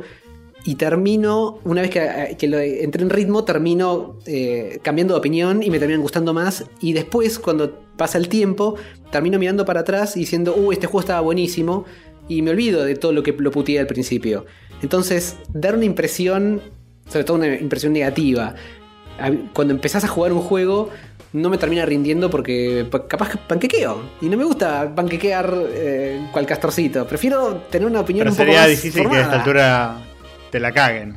[0.63, 5.63] y termino, una vez que, que lo entré en ritmo, termino eh, cambiando de opinión
[5.63, 6.63] y me terminan gustando más.
[6.79, 8.75] Y después, cuando pasa el tiempo,
[9.11, 11.85] termino mirando para atrás y diciendo, uh, este juego estaba buenísimo.
[12.29, 14.45] Y me olvido de todo lo que lo puteé al principio.
[14.81, 16.61] Entonces, dar una impresión,
[17.09, 18.55] sobre todo una impresión negativa,
[19.53, 20.89] cuando empezás a jugar un juego,
[21.33, 24.01] no me termina rindiendo porque pa- capaz que panquequeo.
[24.21, 27.05] Y no me gusta panquequear eh, cual castorcito.
[27.07, 29.97] Prefiero tener una opinión Pero un poco sería más difícil que a esta altura
[30.49, 31.15] te la caguen.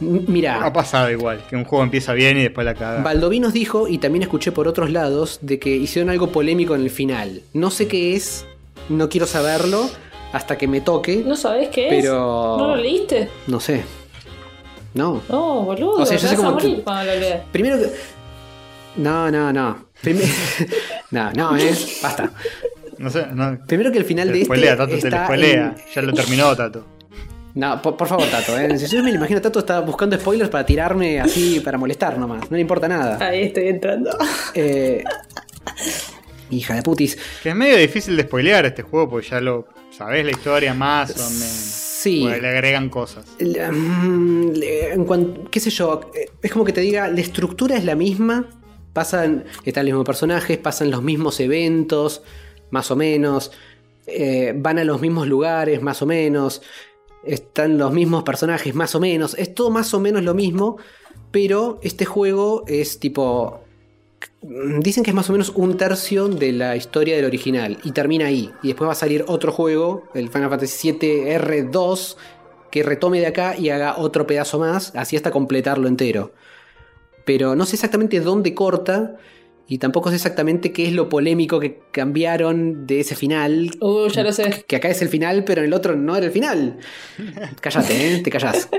[0.00, 3.02] Mira, Ha pasado igual, que un juego empieza bien y después la caga.
[3.02, 6.82] Baldoví nos dijo, y también escuché por otros lados, de que hicieron algo polémico en
[6.82, 7.42] el final.
[7.52, 8.46] No sé qué es,
[8.88, 9.90] no quiero saberlo
[10.32, 11.24] hasta que me toque.
[11.26, 12.58] ¿No sabés qué Pero- es?
[12.62, 13.28] ¿No lo leíste?
[13.48, 13.82] No sé.
[14.94, 15.20] No.
[15.28, 15.94] No, boludo.
[16.02, 17.40] O sea, yo sé morir que-.
[17.50, 17.86] Primero que.
[18.98, 19.86] No, no, no.
[20.02, 20.20] Prim-
[21.10, 21.74] no, no, eh.
[22.02, 22.30] Basta.
[22.98, 23.58] No sé, no.
[23.66, 24.44] Primero que el final de lo este.
[24.46, 25.74] spoilea, Tato está spoilea.
[25.76, 26.84] en- Ya lo terminó, Tato.
[27.54, 28.56] No, por, por favor, Tato.
[28.58, 28.78] ¿eh?
[28.78, 32.48] Si yo me lo imagino, Tato está buscando spoilers para tirarme así, para molestar nomás.
[32.50, 33.18] No le importa nada.
[33.26, 34.10] Ahí estoy entrando.
[34.54, 35.02] Eh,
[36.50, 37.16] hija de putis.
[37.42, 39.66] Que es medio difícil de spoilear este juego porque ya lo
[39.96, 41.74] sabés la historia más o menos.
[41.98, 42.20] Sí.
[42.24, 43.26] Porque le agregan cosas.
[43.40, 47.76] Mm, le- En cuanto, qué sé yo, eh, es como que te diga, la estructura
[47.76, 48.46] es la misma,
[48.92, 52.22] pasan, están los mismos personajes, pasan los mismos eventos,
[52.70, 53.52] más o menos,
[54.06, 56.62] eh, van a los mismos lugares, más o menos,
[57.24, 60.78] están los mismos personajes, más o menos, es todo más o menos lo mismo,
[61.30, 63.60] pero este juego es tipo...
[64.40, 68.26] Dicen que es más o menos un tercio de la historia del original y termina
[68.26, 68.50] ahí.
[68.62, 72.16] Y después va a salir otro juego, el Final Fantasy VII R2,
[72.70, 76.32] que retome de acá y haga otro pedazo más, así hasta completarlo entero.
[77.28, 79.16] Pero no sé exactamente dónde corta
[79.66, 83.70] y tampoco sé exactamente qué es lo polémico que cambiaron de ese final.
[83.82, 84.64] Uh, ya lo sé.
[84.66, 86.78] Que acá es el final, pero en el otro no era el final.
[87.60, 88.20] Cállate, ¿eh?
[88.22, 88.70] Te callás.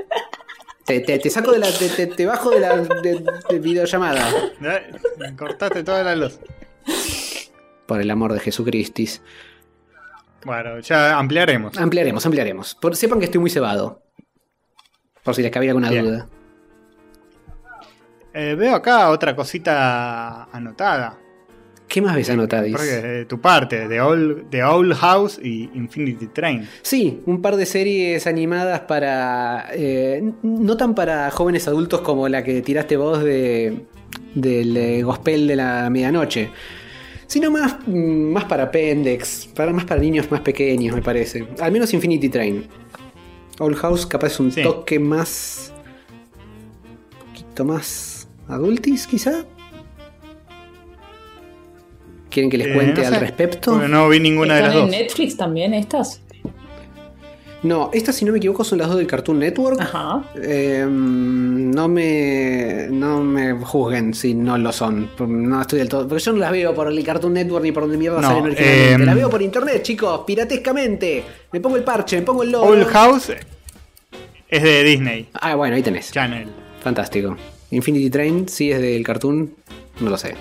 [0.84, 1.72] Te, te- te saco de la.
[1.72, 4.28] Te, te- te bajo de la de- de videollamada.
[5.20, 6.40] Me cortaste toda la luz.
[7.86, 9.22] Por el amor de Jesucristis.
[10.44, 11.78] Bueno, ya ampliaremos.
[11.78, 12.74] Ampliaremos, ampliaremos.
[12.74, 14.02] Por, sepan que estoy muy cebado.
[15.24, 16.06] Por si les cabía alguna Bien.
[16.06, 16.28] duda.
[18.42, 21.18] Eh, veo acá otra cosita anotada.
[21.90, 22.74] ¿Qué más ves anotadis?
[22.76, 26.68] Porque de tu parte, The Old, The Old House y Infinity Train.
[26.84, 29.68] Sí, un par de series animadas para.
[29.74, 33.86] eh, no tan para jóvenes adultos como la que tiraste vos de,
[34.36, 36.52] del eh, Gospel de la Medianoche.
[37.26, 41.48] Sino más, mm, más para Pendex, para, más para niños más pequeños, me parece.
[41.60, 42.68] Al menos Infinity Train.
[43.60, 44.62] Old House capaz es un Sí.
[44.64, 45.74] toque más.
[47.20, 48.09] Un poquito más.
[48.50, 49.46] Adultis, quizá.
[52.30, 53.72] ¿Quieren que les Eh, cuente al respecto?
[53.74, 55.00] Porque no vi ninguna de las ¿Están en dos.
[55.00, 56.22] Netflix también estas?
[57.62, 59.82] No, estas, si no me equivoco, son las dos del Cartoon Network.
[59.82, 60.24] Ajá.
[60.42, 65.10] Eh, no me no me juzguen si no lo son.
[65.20, 66.08] No estoy del todo.
[66.08, 68.44] Porque yo no las veo por el Cartoon Network ni por donde mierda No, salen
[68.46, 68.92] originalmente.
[68.94, 71.24] em, las veo por internet, chicos, piratescamente.
[71.52, 72.66] Me pongo el parche, me pongo el logo.
[72.68, 73.32] Old House
[74.48, 76.12] es de Disney Ah, bueno, ahí tenés.
[76.12, 76.48] Channel.
[76.82, 77.36] Fantástico.
[77.72, 79.54] Infinity Train, sí es del Cartoon,
[80.00, 80.36] no lo sé.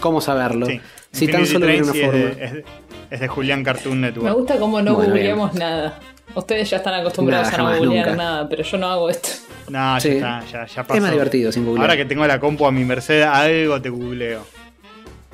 [0.00, 0.66] ¿Cómo saberlo?
[0.66, 0.80] Sí.
[1.12, 2.20] Si tan Infinity solo Train una sí es forma.
[2.20, 2.64] de, es de-
[3.10, 4.36] es de Julián Cartoon Me Network.
[4.36, 5.98] gusta cómo no Bueno, googleamos nada.
[6.34, 8.22] Ustedes ya están acostumbrados Nada, a no googlear nunca.
[8.22, 9.28] nada, pero yo no hago esto.
[9.68, 10.08] No, ya Sí.
[10.10, 10.94] está, ya, ya pasó.
[10.94, 11.90] Es más divertido sin googlear.
[11.90, 14.42] Ahora que tengo la compu a mi merced, algo te googleo.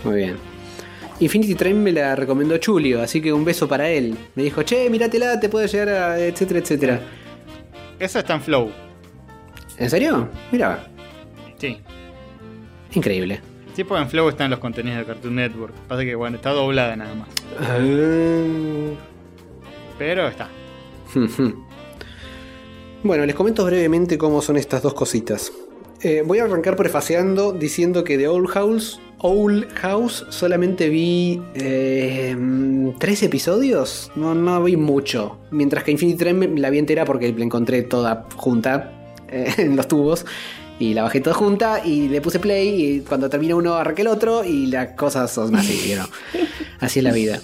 [0.05, 0.37] Muy bien.
[1.21, 4.17] Infinity Train me la recomendó Chulio, así que un beso para él.
[4.35, 6.19] Me dijo, che, míratela, te puede llegar a.
[6.19, 7.01] etcétera, etcétera.
[7.99, 8.71] Eso está en Flow.
[9.79, 10.29] ¿En serio?
[10.53, 10.87] Mira,
[11.59, 11.79] Sí.
[12.93, 13.41] increíble.
[13.75, 15.75] Sí, porque en Flow están los contenidos de Cartoon Network.
[15.87, 17.29] Pasa que, bueno, está doblada nada más.
[17.61, 17.79] Ah.
[19.99, 20.49] Pero está.
[23.03, 25.53] Bueno, les comento brevemente cómo son estas dos cositas.
[26.03, 32.37] Eh, voy a arrancar prefaceando diciendo que de Old House, Old House solamente vi eh,
[32.99, 35.39] tres episodios, no, no vi mucho.
[35.53, 38.93] Mientras que Infinity Train la vi entera porque la encontré toda junta
[39.29, 40.27] eh, en los tubos.
[40.79, 44.09] Y la bajé toda junta y le puse play y cuando termina uno arranqué el
[44.09, 46.07] otro y las cosas son así, ¿no?
[46.81, 47.41] Así es la vida.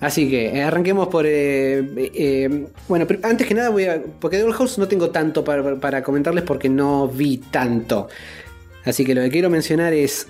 [0.00, 1.24] Así que eh, arranquemos por.
[1.26, 4.02] eh, eh, bueno, antes que nada voy a.
[4.20, 8.08] Porque de Old House no tengo tanto para, para comentarles porque no vi tanto.
[8.84, 10.26] Así que lo que quiero mencionar es.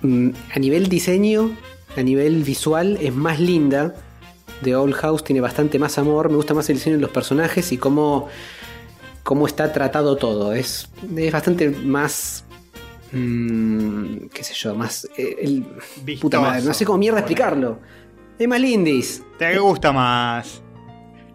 [0.00, 1.56] mm, a nivel diseño,
[1.96, 3.94] a nivel visual, es más linda.
[4.64, 6.28] The Old House tiene bastante más amor.
[6.28, 8.28] Me gusta más el diseño de los personajes y cómo.
[9.22, 10.52] Cómo está tratado todo.
[10.52, 12.44] Es, es bastante más.
[13.12, 15.06] mm, qué sé yo, más.
[15.16, 15.64] eh, el-
[16.20, 17.78] puta madre, no sé cómo mierda explicarlo.
[18.38, 19.22] Es más lindis.
[19.38, 20.62] ¿Te gusta más?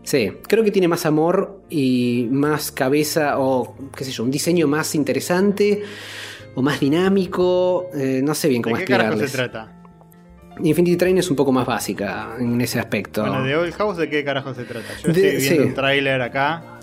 [0.03, 4.67] Sí, creo que tiene más amor y más cabeza o qué sé yo, un diseño
[4.67, 5.83] más interesante
[6.55, 7.89] o más dinámico.
[7.93, 9.73] eh, no sé bien ¿De cómo qué carajo se trata?
[10.63, 13.21] Infinity Train es un poco más básica en ese aspecto.
[13.21, 14.87] Bueno, de Old House, ¿de qué carajo se trata?
[15.03, 15.67] Yo De- estoy viendo sí.
[15.69, 16.76] un tráiler acá.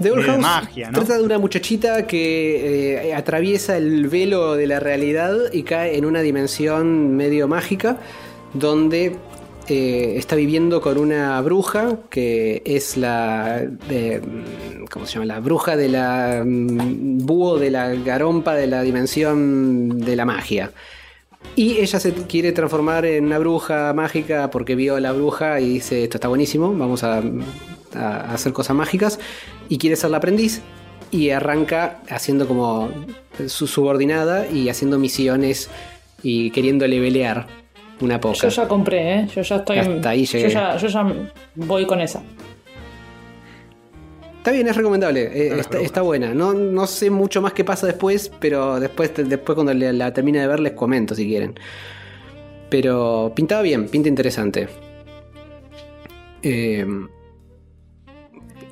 [0.00, 0.98] The Old de House magia, ¿no?
[0.98, 6.04] trata de una muchachita que eh, atraviesa el velo de la realidad y cae en
[6.04, 7.98] una dimensión medio mágica
[8.54, 9.16] donde
[9.68, 14.22] eh, está viviendo con una bruja que es la eh,
[14.90, 15.26] ¿cómo se llama?
[15.26, 20.72] la bruja de la mm, búho de la garompa de la dimensión de la magia.
[21.54, 25.74] Y ella se quiere transformar en una bruja mágica porque vio a la bruja y
[25.74, 27.22] dice, esto está buenísimo, vamos a,
[27.94, 29.18] a hacer cosas mágicas.
[29.68, 30.62] Y quiere ser la aprendiz
[31.10, 32.90] y arranca haciendo como
[33.46, 35.70] su subordinada y haciendo misiones
[36.22, 37.46] y queriendo levelear
[38.00, 38.38] una poca.
[38.42, 39.28] Yo ya compré, ¿eh?
[39.34, 39.78] Yo ya estoy.
[39.78, 41.14] Hasta ahí yo, ya, yo ya
[41.54, 42.22] voy con esa.
[44.38, 46.32] Está bien, es recomendable, eh, No está buena.
[46.32, 50.40] No, no sé mucho más qué pasa después, pero después, después cuando la, la termine
[50.40, 51.58] de ver les comento si quieren.
[52.70, 54.68] Pero pintaba bien, pinta interesante.
[56.42, 56.86] Eh,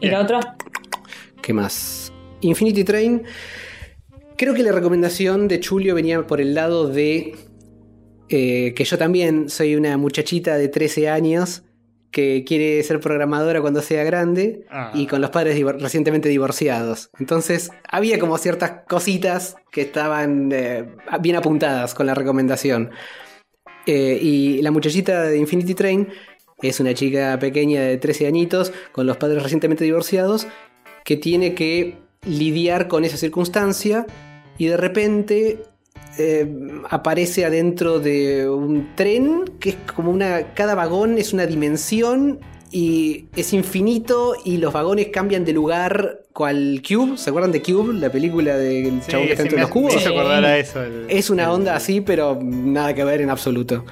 [0.01, 0.57] ¿Y la otra?
[1.43, 2.13] ¿Qué más?
[2.41, 3.23] Infinity Train.
[4.37, 7.35] Creo que la recomendación de Chulio venía por el lado de
[8.29, 11.63] eh, que yo también soy una muchachita de 13 años
[12.11, 14.91] que quiere ser programadora cuando sea grande Ah.
[14.95, 17.11] y con los padres divor- recientemente divorciados.
[17.19, 20.85] Entonces había como ciertas cositas que estaban eh,
[21.21, 22.91] bien apuntadas con la recomendación.
[23.87, 26.09] Eh, y la muchachita de Infinity Train
[26.63, 30.47] es una chica pequeña de 13 añitos con los padres recientemente divorciados
[31.05, 31.97] que tiene que
[32.27, 34.07] lidiar con esa circunstancia
[34.59, 35.59] y de repente
[36.19, 36.51] eh,
[36.89, 40.55] aparece adentro de un tren que es como una...
[40.55, 42.41] Cada vagón es una dimensión
[42.73, 47.17] y es infinito y los vagones cambian de lugar cual Cube.
[47.19, 47.95] ¿Se acuerdan de Cube?
[47.95, 49.95] La película del Sí, chabón que está entre los cubos.
[49.95, 50.83] me hizo acordar a eso.
[50.83, 53.85] el- Es una el- onda así, pero nada que ver en absoluto.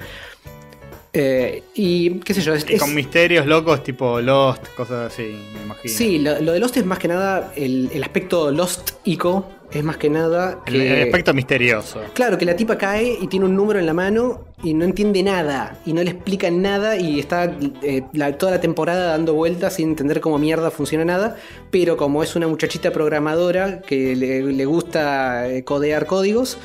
[1.17, 5.23] Eh, y qué sé yo, es, Y con es- misterios locos tipo Lost, cosas así,
[5.53, 5.93] me imagino.
[5.93, 9.81] Sí, lo, lo de Lost es más que nada el, el aspecto Lost Ico, es
[9.83, 10.97] más que nada El, que...
[11.01, 12.01] el aspecto misterioso.
[12.13, 15.23] Claro, que la tipa cae y tiene un número en la mano y no entiende
[15.23, 17.45] nada y no le explican nada y está
[17.81, 21.37] eh, la- toda la temporada dando vueltas sin entender cómo mierda funciona nada,
[21.71, 26.57] pero como es una muchachita programadora que le, le gusta eh, codear códigos,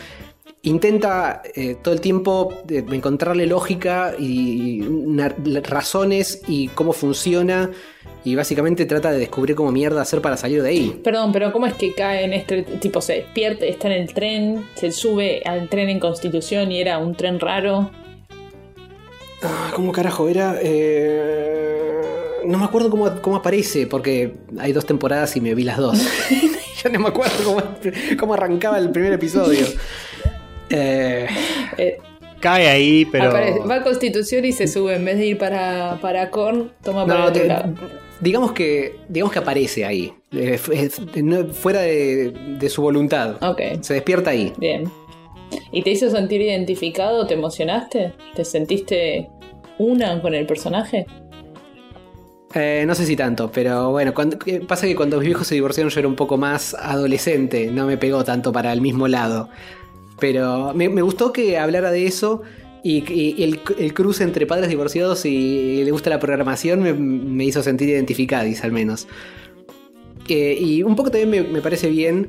[0.63, 4.83] intenta eh, todo el tiempo eh, encontrarle lógica y
[5.63, 7.71] razones y cómo funciona
[8.25, 11.01] y básicamente trata de descubrir cómo mierda hacer para salir de ahí.
[11.03, 13.01] Perdón, pero ¿cómo es que cae en este tipo?
[13.01, 17.15] Se despierta, está en el tren, se sube al tren en Constitución y era un
[17.15, 17.91] tren raro.
[19.43, 20.59] Ah, ¿Cómo carajo era?
[20.61, 22.03] Eh,
[22.45, 25.99] no me acuerdo cómo, cómo aparece, porque hay dos temporadas y me vi las dos.
[26.83, 27.63] ya no me acuerdo cómo,
[28.19, 29.67] cómo arrancaba el primer episodio.
[30.71, 31.27] Eh,
[31.79, 31.99] Eh,
[32.41, 33.25] Cae ahí, pero.
[33.31, 34.95] aparece- va a Constitución y se sube.
[34.97, 37.75] En vez de ir para, para Korn, toma para no, el otro te- lado.
[38.21, 40.57] digamos, que, digamos que aparece ahí, eh,
[41.53, 43.37] fuera de, de su voluntad.
[43.83, 44.53] Se despierta ahí.
[44.57, 44.91] bien.
[45.73, 47.27] ¿Y te hizo sentir identificado?
[47.27, 48.13] ¿Te emocionaste?
[48.37, 49.29] ¿Te sentiste
[49.79, 51.07] una con el personaje?
[52.55, 54.37] Eh, no sé si tanto, pero bueno, cuando,
[54.67, 57.97] pasa que cuando mis viejos se divorciaron yo era un poco más adolescente, no me
[57.97, 59.49] pegó tanto para el mismo lado.
[60.21, 62.43] Pero me, me gustó que hablara de eso
[62.85, 67.45] y, y el, el cruce entre padres divorciados y le gusta la programación me, me
[67.45, 69.09] hizo sentir identificadis al menos.
[70.29, 72.29] Eh, y un poco también me, me parece bien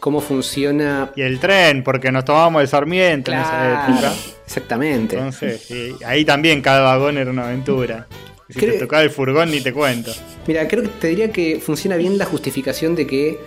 [0.00, 1.12] cómo funciona...
[1.16, 4.12] Y el tren, porque nos tomamos el Sarmiento en esa época.
[4.46, 5.16] exactamente.
[5.16, 8.06] Entonces, sí, ahí también cada vagón era una aventura.
[8.48, 10.12] Si Creo- te tocaba el furgón, ni te cuento.
[10.46, 13.38] Mira, creo que te diría que funciona bien la justificación de que,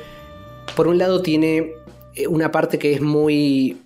[0.76, 1.74] por un lado, tiene
[2.16, 3.78] eh, una parte que es muy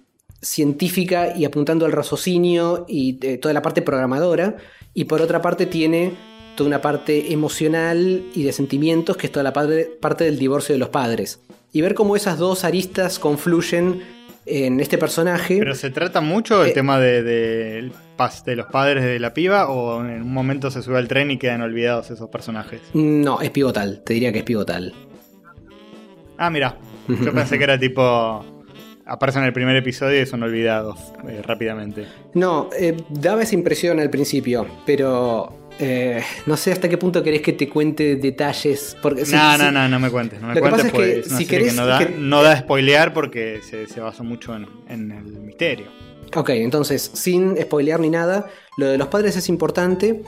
[0.42, 4.58] científica y apuntando al raciocinio y eh, toda la parte programadora,
[4.94, 6.14] y por otra parte tiene
[6.56, 10.74] toda una parte emocional y de sentimientos, que es toda la parte, parte del divorcio
[10.74, 11.40] de los padres.
[11.72, 14.02] Y ver cómo esas dos aristas confluyen
[14.46, 15.58] en este personaje.
[15.60, 16.74] Pero se trata mucho el Eh.
[16.74, 17.92] tema de, de,
[18.46, 21.38] de los padres de la piba, o en un momento se sube al tren y
[21.38, 22.82] quedan olvidados esos personajes.
[22.94, 24.94] No, es pivotal, te diría que es pivotal.
[26.38, 26.78] Ah, mira.
[27.08, 28.44] Yo pensé que era tipo.
[29.10, 32.06] Aparecen en el primer episodio y son olvidados eh, rápidamente.
[32.36, 37.42] No, eh, daba esa impresión al principio, pero eh, no sé hasta qué punto querés
[37.42, 38.96] que te cuente detalles.
[39.02, 40.40] Porque si- no, si- no, no, no me cuentes.
[40.40, 42.44] No me Lo que cuentes pasa es que si querés que no da, que- no
[42.44, 45.88] da spoilear porque se, se basa mucho en, en el misterio.
[46.36, 50.22] Ok, entonces, sin spoilear ni nada, lo de los padres es importante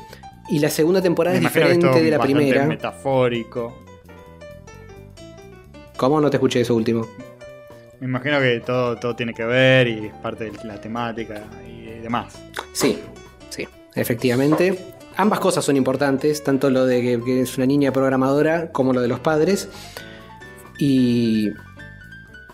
[0.49, 2.65] y la segunda temporada Me es que diferente de la primera.
[2.65, 3.77] metafórico.
[5.97, 7.05] ¿Cómo no te escuché eso último?
[8.01, 11.99] Me imagino que todo, todo tiene que ver y es parte de la temática y
[12.01, 12.33] demás.
[12.73, 12.97] Sí,
[13.49, 14.75] sí, efectivamente.
[15.17, 19.07] Ambas cosas son importantes, tanto lo de que, es una niña programadora como lo de
[19.07, 19.69] los padres.
[20.79, 21.51] Y,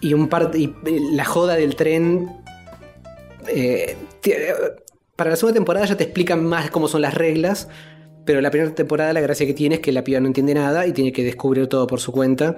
[0.01, 0.75] y un par y
[1.13, 2.29] la joda del tren.
[3.47, 3.95] eh,
[4.25, 4.53] eh,
[5.15, 7.69] para la segunda temporada ya te explican más cómo son las reglas.
[8.25, 10.85] Pero la primera temporada la gracia que tiene es que la piba no entiende nada
[10.85, 12.57] y tiene que descubrir todo por su cuenta.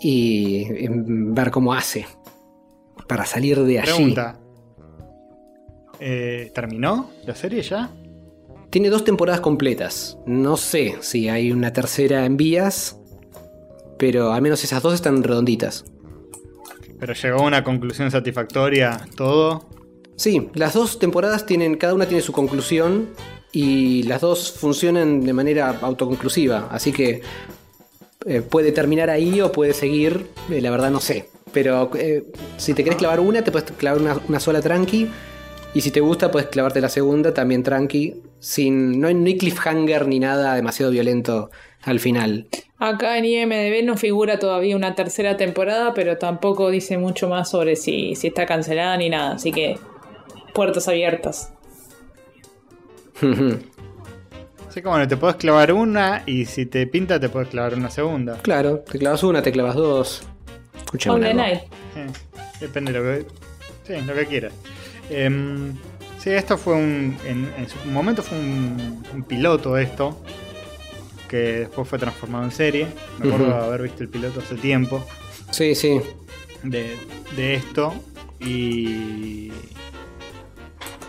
[0.00, 2.06] Y ver cómo hace.
[3.06, 3.92] Para salir de allí.
[3.92, 4.40] Pregunta.
[6.00, 7.90] Eh, ¿Terminó la serie ya?
[8.70, 10.18] Tiene dos temporadas completas.
[10.26, 12.98] No sé si hay una tercera en vías,
[13.98, 15.84] pero al menos esas dos están redonditas.
[16.98, 19.68] Pero llegó a una conclusión satisfactoria todo.
[20.16, 23.10] Sí, las dos temporadas tienen, cada una tiene su conclusión
[23.52, 27.22] y las dos funcionan de manera autoconclusiva, así que
[28.26, 31.28] eh, puede terminar ahí o puede seguir, eh, la verdad no sé.
[31.52, 32.24] Pero eh,
[32.56, 35.08] si te querés clavar una, te puedes clavar una, una sola tranqui.
[35.74, 38.22] Y si te gusta, puedes clavarte la segunda también tranqui.
[38.38, 41.50] Sin, no, hay, no hay cliffhanger ni nada demasiado violento
[41.82, 42.46] al final.
[42.78, 47.76] Acá en IMDB no figura todavía una tercera temporada, pero tampoco dice mucho más sobre
[47.76, 49.34] si, si está cancelada ni nada.
[49.34, 49.78] Así que
[50.54, 51.52] puertas abiertas.
[54.74, 57.90] Así que bueno, te puedes clavar una y si te pinta te puedes clavar una
[57.90, 58.38] segunda.
[58.42, 60.22] claro, te clavas una, te clavas dos.
[61.06, 61.60] Night.
[61.94, 62.08] Eh,
[62.58, 63.26] depende de lo que.
[63.86, 64.52] Sí, lo que quieras.
[65.10, 65.74] Em,
[66.18, 67.16] sí, esto fue un.
[67.24, 70.20] En, en su momento fue un, un piloto esto.
[71.28, 72.88] Que después fue transformado en serie.
[73.20, 75.06] Me acuerdo haber visto el piloto hace tiempo.
[75.52, 76.00] Sí, sí.
[76.64, 76.96] de,
[77.36, 77.94] de esto
[78.40, 79.52] y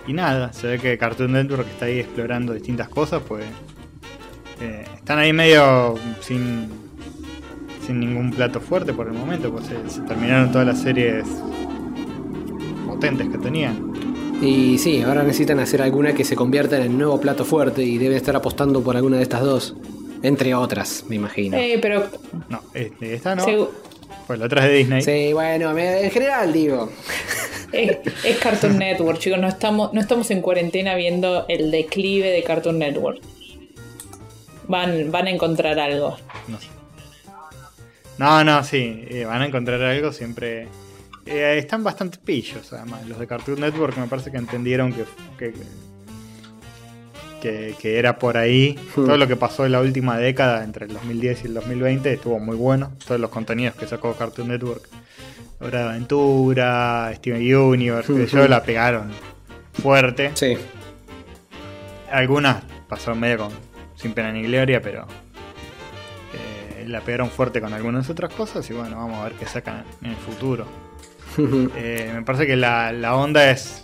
[0.08, 3.46] y nada, se ve que Cartoon Network está ahí explorando distintas cosas, pues
[4.62, 6.70] eh, están ahí medio sin
[7.86, 11.24] sin ningún plato fuerte por el momento, pues se, se terminaron todas las series
[12.88, 13.94] potentes que tenían.
[14.42, 17.98] Y sí, ahora necesitan hacer alguna que se convierta en el nuevo plato fuerte y
[17.98, 19.76] deben estar apostando por alguna de estas dos.
[20.24, 21.58] Entre otras, me imagino.
[21.58, 22.06] Eh, pero
[22.50, 23.46] No, este, esta no.
[23.46, 23.70] segu-
[24.28, 25.02] Pues la otra es de Disney.
[25.04, 26.90] Sí, bueno, en general digo.
[27.72, 29.40] Es, es Cartoon Network, chicos.
[29.40, 33.22] No estamos, no estamos en cuarentena viendo el declive de Cartoon Network.
[34.68, 36.18] Van, van a encontrar algo.
[36.48, 36.58] No,
[38.18, 39.06] no, no, sí.
[39.10, 40.68] eh, van a encontrar algo siempre.
[41.26, 43.06] eh, están bastante pillos, además.
[43.08, 45.04] Los de Cartoon Network me parece que entendieron que,
[45.38, 45.54] que,
[47.42, 48.76] que- que era por ahí.
[48.96, 49.06] Hmm.
[49.06, 52.40] Todo lo que pasó en la última década, entre el 2010 y el 2020, estuvo
[52.40, 52.92] muy bueno.
[53.06, 54.88] Todos los contenidos que sacó Cartoon Network.
[55.66, 59.10] Hora de Aventura, Steven Universe, yo la pegaron
[59.82, 60.32] fuerte.
[60.36, 60.58] Sí.
[62.12, 63.52] Algunas pasaron medio con
[63.96, 65.08] sin pena ni gloria, pero
[66.34, 69.84] eh, la pegaron fuerte con algunas otras cosas y bueno, vamos a ver qué sacan
[70.02, 70.66] en el futuro.
[71.38, 73.84] Eh, me parece que la, la onda es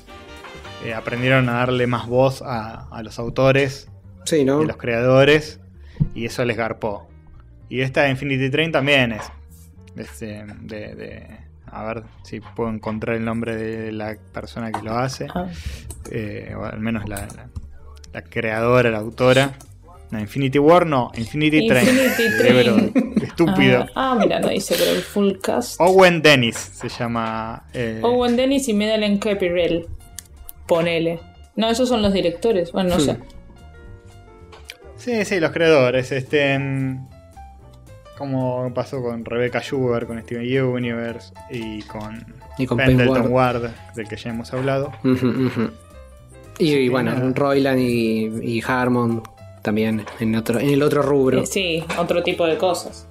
[0.86, 3.90] eh, aprendieron a darle más voz a, a los autores
[4.24, 4.62] sí, ¿no?
[4.62, 5.60] y los creadores
[6.16, 7.10] y eso les garpó.
[7.68, 9.24] Y esta Infinity Train también es,
[9.98, 10.46] es, de,
[10.96, 11.41] de-
[11.72, 15.48] a ver si puedo encontrar el nombre de la persona que lo hace Ah.
[16.12, 17.50] eh, o al menos la, la-
[18.14, 19.54] la creadora, la autora.
[20.12, 21.88] No, Infinity War no, Infinity, Train.
[21.88, 23.14] Infinity Train.
[23.24, 23.86] estúpido.
[23.96, 25.80] Ah, ah, mira, no dice, pero el full cast.
[25.80, 27.64] Owen Dennis se llama.
[27.74, 29.88] eh, Owen Dennis y Medallion Capirel.
[30.68, 31.22] Ponele.
[31.56, 32.74] No, esos son los directores.
[32.74, 33.18] Bueno, no sé.
[34.98, 36.12] Sí, sí, los creadores.
[36.12, 37.08] Este, mm,
[38.22, 42.24] como pasó con Rebecca Sugar, con Steven Universe y con,
[42.58, 44.92] Y con Pendleton Ward, del que ya hemos hablado.
[46.60, 47.32] Y, y bueno, nada.
[47.36, 48.28] Royland y,
[48.58, 49.24] y Harmon
[49.62, 51.40] también en otro, en el otro rubro.
[51.42, 53.08] Eh, sí, otro tipo de cosas.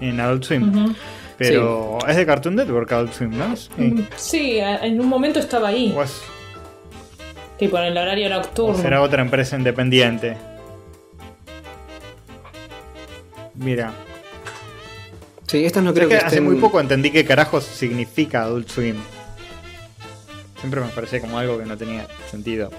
[0.00, 0.94] En Adult Swim.
[1.38, 3.56] Pero es de Cartoon Network Adult Swim, ¿no?
[3.56, 3.70] Sí.
[3.78, 5.94] Mm, Sí, en un momento estaba ahí.
[6.02, 6.22] Es-
[7.58, 8.74] Tipo en el horario o nocturno.
[8.76, 10.36] será otra empresa independiente.
[13.54, 13.92] Mira,
[15.46, 18.96] Sí, estas no creo que que, hace muy poco entendí qué carajos significa Adult Swim.
[20.58, 22.70] Siempre me parecía como algo que no tenía sentido.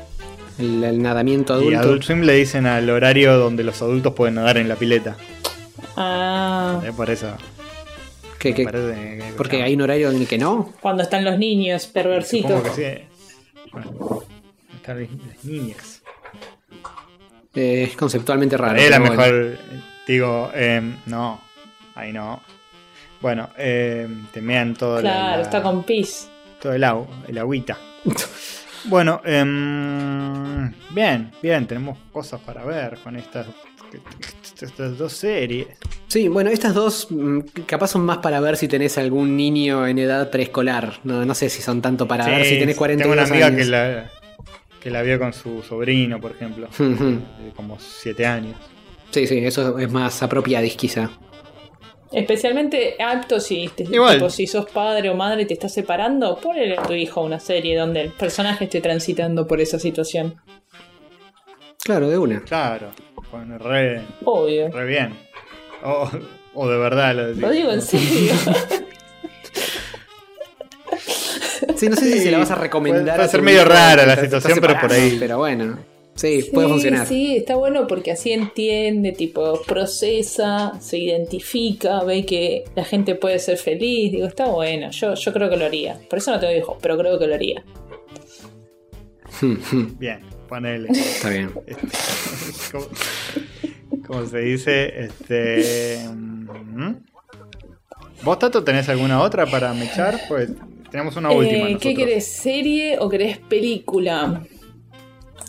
[0.57, 1.79] el, el nadamiento Y adulto.
[1.81, 5.17] Adult Swim le dicen al horario donde los adultos pueden nadar en la pileta.
[5.95, 7.35] Ah, Eh, Por eso.
[8.39, 10.73] que, que- parece que- porque hay un horario en el que no.
[10.81, 12.51] cuando están los niños perversitos.
[12.51, 13.67] Supongo que sí.
[13.71, 14.23] Bueno,
[14.75, 16.01] están las niñas.
[17.53, 18.79] Eh, es conceptualmente raro.
[18.79, 19.57] es la bueno.
[20.07, 21.41] Digo, em, no.
[21.95, 22.41] Ahí no.
[23.21, 26.27] Bueno, em, te mean todo la- Claro, la- está con pis.
[26.61, 27.77] todo el agua, el agüita.
[28.85, 33.47] bueno, em, bien, bien, tenemos cosas para ver con estas,
[34.61, 35.67] estas dos series.
[36.07, 39.99] Sí, bueno, estas dos mm, capaz son más para ver si tenés algún niño en
[39.99, 40.99] edad preescolar.
[41.03, 43.59] No, no sé si son tanto para ver si tenés 42 Tengo una amiga años.
[43.59, 44.11] que la,
[44.81, 48.55] que la vio con su sobrino, por ejemplo, de como 7 años.
[49.13, 51.11] Sí, sí, eso es más apropiadis quizá.
[52.11, 54.15] Especialmente apto si, te- Igual.
[54.17, 57.39] tipo, si sos padre o madre y te estás separando, ponle a tu hijo una
[57.39, 60.35] serie donde el personaje esté transitando por esa situación.
[61.83, 62.41] Claro, de una.
[62.41, 62.91] Claro,
[63.31, 64.69] bueno, re, Obvio.
[64.71, 65.13] re bien.
[65.83, 66.09] O,
[66.53, 67.41] o de verdad lo decís.
[67.41, 68.33] Lo digo en serio.
[71.75, 73.15] Sí, no sé si se la vas a recomendar.
[73.15, 75.17] puede a ser medio rara la situación, pero por ahí.
[75.19, 75.79] Pero bueno,
[76.15, 77.07] sí, puede funcionar.
[77.07, 83.39] Sí, está bueno porque así entiende, tipo, procesa, se identifica, ve que la gente puede
[83.39, 84.11] ser feliz.
[84.11, 85.99] Digo, está bueno, yo, yo creo que lo haría.
[86.09, 87.63] Por eso no tengo hijos, pero creo que lo haría.
[89.99, 90.89] Bien, ponele.
[90.91, 91.51] Está bien.
[92.71, 92.85] ¿Cómo,
[94.05, 95.05] cómo se dice?
[95.05, 95.99] Este.
[96.09, 96.95] mm,
[98.23, 100.19] ¿Vos, Tato, tenés alguna otra para mechar?
[100.27, 100.51] Pues
[100.91, 101.69] tenemos una última.
[101.69, 104.43] Eh, ¿Qué querés, serie o querés película?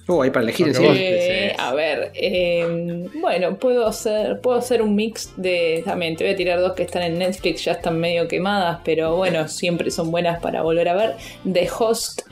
[0.06, 1.58] Uh, hay para elegir Eh, desees.
[1.58, 5.82] a ver, eh, bueno, puedo hacer, puedo hacer un mix de.
[5.84, 9.16] También te voy a tirar dos que están en Netflix, ya están medio quemadas, pero
[9.16, 11.16] bueno, siempre son buenas para volver a ver.
[11.50, 12.22] The Host.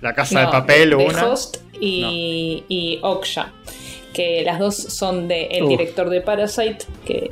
[0.00, 1.26] La casa de no, papel, The una.
[1.26, 3.52] Host y, y Oksha,
[4.12, 5.68] que las dos son de el Uh.
[5.68, 7.30] director de Parasite, que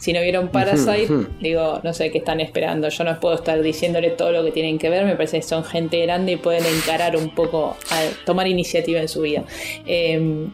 [0.00, 1.06] si no vieron Parasite,
[1.40, 2.88] digo, no sé qué están esperando.
[2.88, 5.04] Yo no puedo estar diciéndole todo lo que tienen que ver.
[5.04, 9.08] Me parece que son gente grande y pueden encarar un poco, a tomar iniciativa en
[9.08, 9.44] su vida.
[9.86, 10.48] Eh,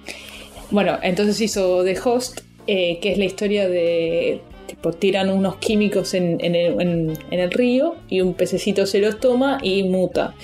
[0.70, 4.40] bueno, entonces hizo The Host, eh, que es la historia de.
[4.66, 8.98] Tipo, tiran unos químicos en, en el, en- en el río y un pececito se
[8.98, 10.35] los toma y muta.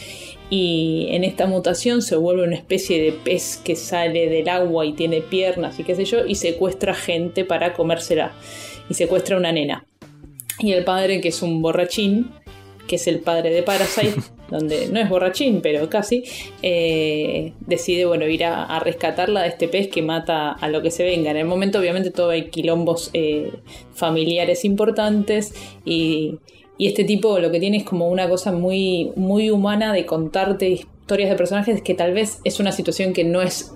[0.49, 4.93] Y en esta mutación se vuelve una especie de pez que sale del agua y
[4.93, 8.31] tiene piernas y qué sé yo, y secuestra gente para comérsela.
[8.93, 9.87] Y secuestra a una nena.
[10.59, 12.31] Y el padre, que es un borrachín,
[12.87, 14.17] que es el padre de Parasite,
[14.51, 16.25] donde no es borrachín, pero casi,
[16.61, 20.91] eh, decide bueno, ir a, a, rescatarla de este pez que mata a lo que
[20.91, 21.31] se venga.
[21.31, 23.51] En el momento obviamente todo hay quilombos eh,
[23.95, 25.55] familiares importantes
[25.87, 26.39] y,
[26.77, 30.69] y, este tipo lo que tiene es como una cosa muy, muy humana de contarte
[30.69, 33.73] historias de personajes que tal vez es una situación que no es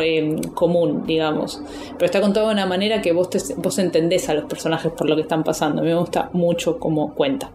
[0.00, 1.60] eh, común, digamos.
[1.92, 5.08] Pero está contado de una manera que vos, te, vos entendés a los personajes por
[5.08, 5.82] lo que están pasando.
[5.82, 7.50] A mí me gusta mucho cómo cuenta.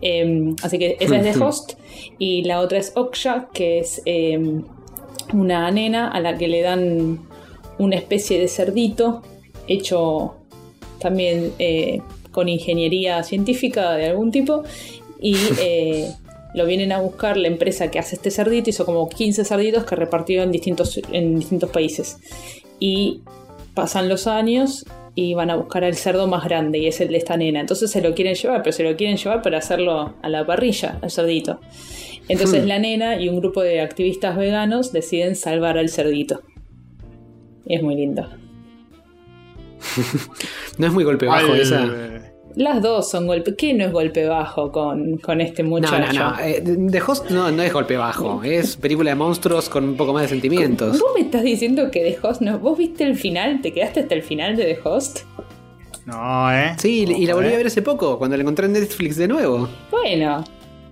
[0.00, 1.72] Eh, así que esa es de Host.
[2.18, 4.60] Y la otra es Oksha, que es eh,
[5.32, 7.20] una nena a la que le dan
[7.78, 9.22] una especie de cerdito
[9.66, 10.34] hecho
[10.98, 12.00] también eh,
[12.30, 14.62] con ingeniería científica de algún tipo.
[15.20, 15.36] Y
[16.54, 19.96] lo vienen a buscar la empresa que hace este cerdito, hizo como 15 cerditos que
[19.96, 22.18] repartió en distintos, en distintos países.
[22.78, 23.22] Y
[23.74, 24.84] pasan los años
[25.14, 27.60] y van a buscar al cerdo más grande y es el de esta nena.
[27.60, 30.98] Entonces se lo quieren llevar, pero se lo quieren llevar para hacerlo a la parrilla,
[31.02, 31.60] al cerdito.
[32.28, 32.68] Entonces hmm.
[32.68, 36.42] la nena y un grupo de activistas veganos deciden salvar al cerdito.
[37.66, 38.28] Y es muy lindo.
[40.78, 42.31] no es muy golpe bajo esa.
[42.56, 43.54] Las dos son golpe.
[43.56, 45.98] ¿Qué no es golpe bajo con, con este muchacho?
[45.98, 46.40] No, no, no.
[46.42, 48.42] Eh, The Host no, no es golpe bajo.
[48.44, 51.00] Es película de monstruos con un poco más de sentimientos.
[51.00, 52.58] ¿Vos me estás diciendo que The Host no?
[52.58, 53.60] ¿Vos viste el final?
[53.62, 55.20] ¿Te quedaste hasta el final de The Host?
[56.04, 56.74] No, ¿eh?
[56.78, 59.68] Sí, y la volví a ver hace poco, cuando la encontré en Netflix de nuevo.
[59.90, 60.44] Bueno,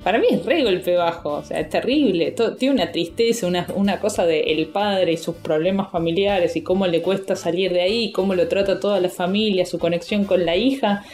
[0.05, 2.35] para mí es re golpe bajo, o sea, es terrible.
[2.59, 6.87] tiene una tristeza, una, una cosa de el padre y sus problemas familiares y cómo
[6.87, 10.57] le cuesta salir de ahí, cómo lo trata toda la familia, su conexión con la
[10.57, 11.05] hija.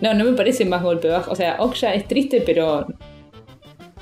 [0.00, 1.32] No, no me parece más golpe bajo.
[1.32, 2.86] O sea, Okja es triste, pero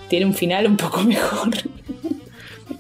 [0.09, 1.49] tiene un final un poco mejor.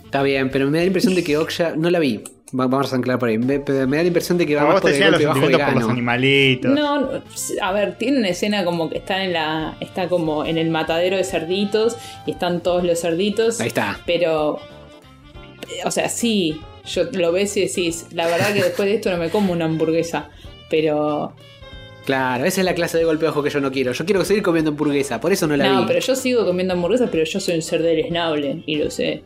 [0.04, 2.22] Está bien, pero me da la impresión de que Okja no la vi.
[2.52, 3.38] Vamos a anclar por ahí.
[3.38, 5.72] Me, da la impresión de que va más por el golpe bajo vegano.
[5.72, 6.72] Por los animalitos.
[6.72, 7.10] No,
[7.60, 11.16] a ver, tiene una escena como que está en la está como en el matadero
[11.16, 13.60] de cerditos y están todos los cerditos.
[13.60, 13.98] Ahí está.
[14.06, 14.60] Pero
[15.84, 19.16] o sea, sí, yo lo ves y decís, la verdad que después de esto no
[19.16, 20.30] me como una hamburguesa,
[20.70, 21.34] pero
[22.06, 23.90] Claro, esa es la clase de golpe bajo que yo no quiero.
[23.92, 25.74] Yo quiero seguir comiendo hamburguesa, por eso no la vi.
[25.74, 29.24] No, pero yo sigo comiendo hamburguesas, pero yo soy un ser desnable y lo sé.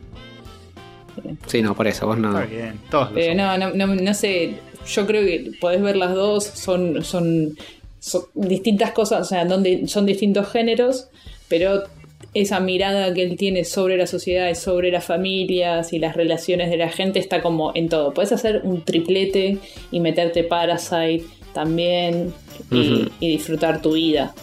[1.45, 2.39] Sí, no, por eso, vos no.
[2.39, 4.55] Está bien, todos pero no, no, no, no, sé,
[4.87, 7.55] yo creo que podés ver las dos, son, son,
[7.99, 11.09] son distintas cosas, o sea, donde son distintos géneros,
[11.49, 11.83] pero
[12.33, 16.71] esa mirada que él tiene sobre la sociedad y sobre las familias y las relaciones
[16.71, 18.11] de la gente está como en todo.
[18.11, 19.59] Puedes hacer un triplete
[19.91, 22.33] y meterte Parasite también
[22.69, 24.33] y, disfrutar tu vida.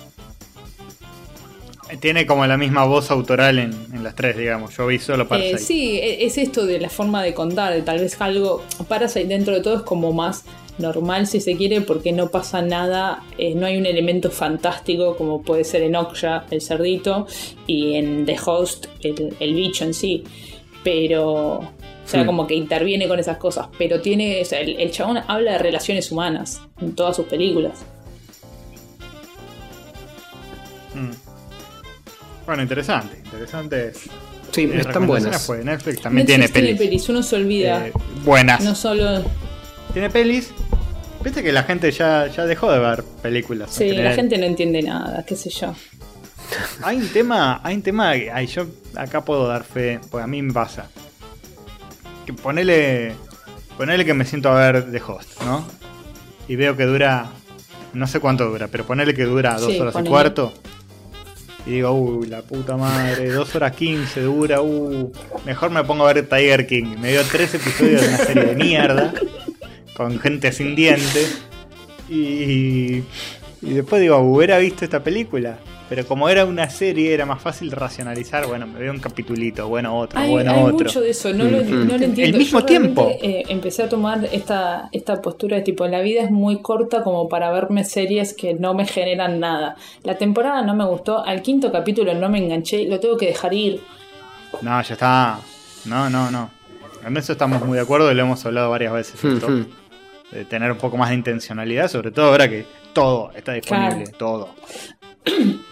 [2.01, 3.73] Tiene como la misma voz autoral en,
[4.03, 4.77] las tres, digamos.
[4.77, 5.57] Yo vi solo Parasite.
[5.57, 7.81] Eh, sí, e, es esto de la forma de contar.
[7.83, 8.63] Tal vez algo.
[8.89, 10.45] Parasite dentro de todo es como más
[10.79, 15.43] normal si se quiere porque no pasa nada, eh, no hay un elemento fantástico como
[15.43, 17.27] puede ser en Okja el cerdito
[17.67, 20.25] y en The Host el, el bicho en sí.
[20.85, 21.73] Pero
[22.09, 23.69] o sea, como que interviene con esas cosas.
[23.77, 24.41] Pero tiene.
[24.41, 27.81] O sea, el, chabón habla de relaciones humanas en todas sus películas.
[30.95, 31.11] Hmm.
[32.47, 33.19] Bueno, interesante.
[33.23, 33.93] Interesante.
[34.53, 35.45] Sí, eh, están buenas.
[35.45, 35.63] Fue.
[35.63, 37.07] Netflix también tiene pelis.
[37.11, 37.89] Uno se olvida.
[37.89, 37.93] Eh,
[38.25, 38.65] buenas.
[38.65, 39.23] No solo.
[39.93, 40.51] Tiene pelis.
[41.23, 43.71] Viste que la gente ya, ya dejó de ver películas.
[43.71, 45.75] Sí, la gente no entiende nada, qué sé yo.
[46.83, 50.41] Hay un tema, hay un tema que yo acá puedo dar fe, porque a mí
[50.41, 50.89] me pasa
[52.29, 53.15] que ponele,
[53.79, 55.67] ponele que me siento a ver The Host, ¿no?
[56.47, 57.31] Y veo que dura,
[57.95, 60.53] no sé cuánto dura, pero ponele que dura dos horas y cuarto.
[61.65, 65.11] Y digo, uy, la puta madre, dos horas quince dura, uh,
[65.47, 66.99] mejor me pongo a ver Tiger King.
[66.99, 69.15] Me dio tres episodios de una serie de mierda,
[69.97, 71.41] con gente sin dientes.
[72.11, 73.05] Y,
[73.63, 75.61] y después digo, hubiera visto esta película.
[75.89, 78.47] Pero como era una serie, era más fácil racionalizar.
[78.47, 80.87] Bueno, me veo un capitulito, bueno, otro, bueno, hay otro.
[80.87, 82.23] mucho de eso, no, lo, no lo entiendo.
[82.23, 83.11] El mismo tiempo.
[83.23, 87.29] Eh, empecé a tomar esta, esta postura de tipo: la vida es muy corta como
[87.29, 89.77] para verme series que no me generan nada.
[90.03, 93.55] La temporada no me gustó, al quinto capítulo no me enganché, lo tengo que dejar
[93.55, 93.81] ir.
[94.61, 95.41] No, ya está.
[95.87, 96.51] No, no, no.
[97.07, 99.23] En eso estamos muy de acuerdo y lo hemos hablado varias veces.
[100.33, 104.51] de tener un poco más de intencionalidad, sobre todo ahora que todo está disponible, todo.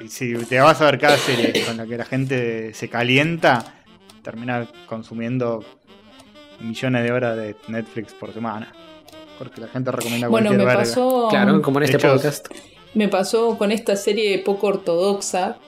[0.00, 3.74] Y si te vas a ver cada serie con la que la gente se calienta,
[4.22, 5.64] termina consumiendo
[6.60, 8.72] millones de horas de Netflix por semana.
[9.38, 12.48] Porque la gente recomienda bueno, me pasó Claro, como en este podcast.
[12.94, 15.58] Me pasó con esta serie poco ortodoxa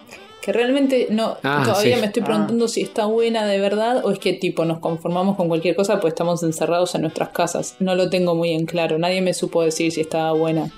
[0.41, 2.69] que realmente no ah, todavía me estoy preguntando ah.
[2.69, 6.13] si está buena de verdad o es que tipo nos conformamos con cualquier cosa pues
[6.13, 7.77] estamos encerrados en nuestras casas.
[7.81, 8.99] No lo tengo muy en claro.
[8.99, 10.71] Nadie me supo decir si estaba buena.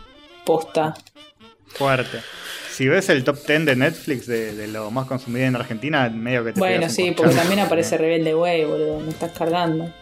[0.44, 0.94] Posta.
[1.66, 2.18] Fuerte.
[2.80, 6.42] Si ves el top 10 de Netflix de, de lo más consumido en Argentina, medio
[6.42, 9.00] que te Bueno, pegas sí, porque también aparece Rebelde Way, boludo.
[9.00, 9.92] Me estás cargando.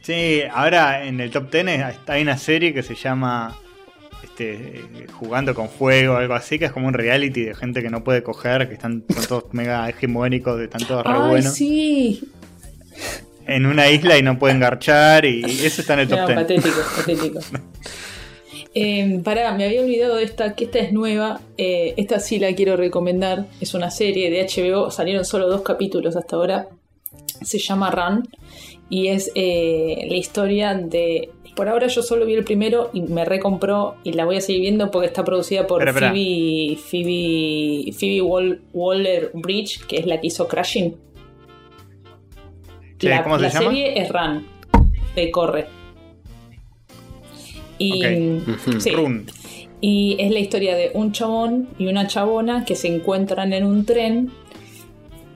[0.00, 3.56] Sí, ahora en el top 10 está- hay una serie que se llama
[4.24, 4.82] este,
[5.12, 8.02] Jugando con Fuego o algo así, que es como un reality de gente que no
[8.02, 11.54] puede coger, que están son todos mega hegemónicos, están todos re Ay, buenos.
[11.54, 12.24] sí.
[13.46, 16.38] En una isla y no pueden garchar, y eso está en el top No, 10.
[16.40, 17.40] patético, patético.
[18.74, 21.40] Eh, pará, me había olvidado de esta, que esta es nueva.
[21.58, 23.46] Eh, esta sí la quiero recomendar.
[23.60, 26.68] Es una serie de HBO, salieron solo dos capítulos hasta ahora.
[27.42, 28.28] Se llama Run
[28.88, 31.30] y es eh, la historia de.
[31.54, 34.62] Por ahora yo solo vi el primero y me recompró y la voy a seguir
[34.62, 35.82] viendo porque está producida por.
[35.92, 40.96] Phoebe, Phoebe, Phoebe Wall- Waller Bridge, que es la que hizo Crashing.
[42.98, 43.66] Sí, la ¿cómo se la llama?
[43.70, 44.46] serie es Run,
[45.14, 45.66] de Corre.
[47.78, 48.40] Y,
[48.78, 49.26] sí, Run.
[49.80, 53.84] y es la historia de un chabón y una chabona que se encuentran en un
[53.84, 54.30] tren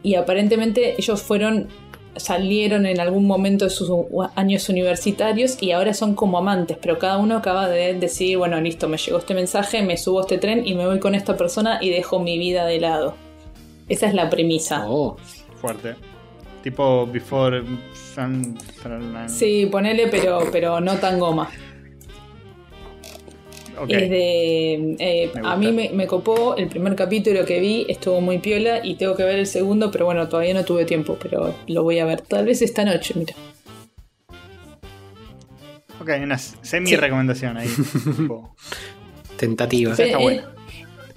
[0.02, 1.68] y aparentemente ellos fueron
[2.16, 3.90] salieron en algún momento de sus
[4.36, 8.88] años universitarios y ahora son como amantes, pero cada uno acaba de decidir, bueno, listo,
[8.88, 11.78] me llegó este mensaje, me subo a este tren y me voy con esta persona
[11.82, 13.14] y dejo mi vida de lado.
[13.88, 14.84] Esa es la premisa.
[14.88, 15.16] Oh.
[15.60, 15.94] Fuerte.
[16.62, 17.62] Tipo Before
[18.14, 18.56] Sun.
[18.82, 21.50] Sun- Sí, ponele, pero, pero no tan goma.
[23.78, 23.90] Ok.
[23.90, 24.96] Es de.
[24.98, 28.94] eh, a mí me, me copó el primer capítulo que vi, estuvo muy piola y
[28.94, 32.04] tengo que ver el segundo, pero bueno, todavía no tuve tiempo, pero lo voy a
[32.06, 32.22] ver.
[32.22, 33.34] Tal vez esta noche, mira.
[36.00, 37.68] Ok, una semi-recomendación ahí.
[39.36, 39.90] Tentativa.
[39.92, 40.42] Está Eh, bueno.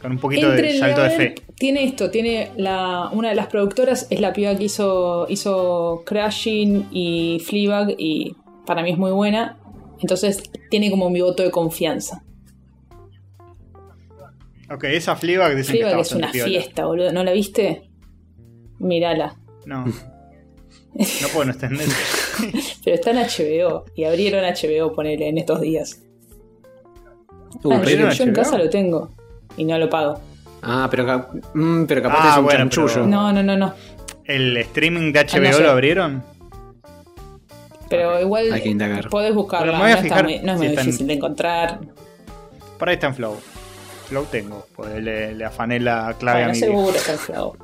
[0.02, 1.36] con un poquito de salto de fe.
[1.56, 6.88] Tiene esto, tiene la, una de las productoras, es la piba que hizo, hizo Crashing
[6.92, 9.58] y Fleabag y para mí es muy buena.
[10.02, 12.24] Entonces tiene como mi voto de confianza.
[14.72, 16.48] Ok, esa Fleabag dicen Fleabag que es una piola.
[16.50, 17.12] fiesta, boludo.
[17.12, 17.90] ¿No la viste?
[18.80, 19.36] Mírala.
[19.66, 19.86] No.
[21.22, 21.88] No puedo no extender.
[22.84, 26.02] Pero está en HBO y abrieron HBO, ponele, en estos días.
[27.64, 29.12] Uh, Ah, ¿abrieron yo, yo en casa lo tengo
[29.56, 30.20] y no lo pago.
[30.64, 32.94] Ah, pero, mm, pero capaz Ah, es un bueno, chanchullo.
[32.96, 33.74] pero- No, no, no, no.
[34.26, 36.24] ¿El streaming de HBO Ah, no lo abrieron?
[37.90, 39.10] Pero igual Hay que indagar.
[39.10, 39.66] podés buscarla.
[39.68, 41.80] Pero me voy a no, está fijar muy- no es si muy difícil de encontrar.
[42.78, 43.38] Por ahí está en Flow.
[44.10, 47.56] Flow tengo, pues le, le afané la clave Bueno, a mi seguro está en Flow.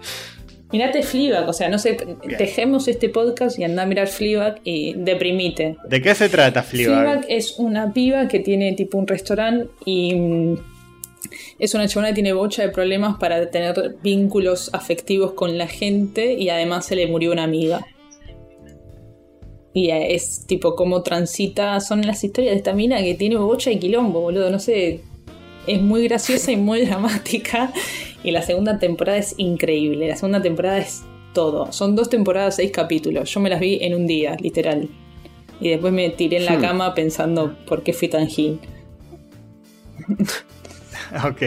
[0.71, 1.97] Mirate Fleabag, o sea, no sé,
[2.37, 5.77] dejemos este podcast y anda a mirar Fleabag y deprimite.
[5.87, 7.01] ¿De qué se trata Fleabag?
[7.01, 10.57] Fleabag es una piba que tiene tipo un restaurante y mm,
[11.59, 16.33] es una chabona que tiene bocha de problemas para tener vínculos afectivos con la gente
[16.33, 17.85] y además se le murió una amiga.
[19.73, 23.79] Y es tipo cómo transita, son las historias de esta mina que tiene bocha de
[23.79, 25.01] quilombo, boludo, no sé.
[25.67, 27.71] Es muy graciosa y muy dramática.
[28.23, 30.07] Y la segunda temporada es increíble.
[30.07, 31.71] La segunda temporada es todo.
[31.71, 33.29] Son dos temporadas, seis capítulos.
[33.33, 34.87] Yo me las vi en un día, literal.
[35.59, 36.61] Y después me tiré en la Hmm.
[36.61, 38.59] cama pensando por qué fui tan gil.
[41.23, 41.41] Ok.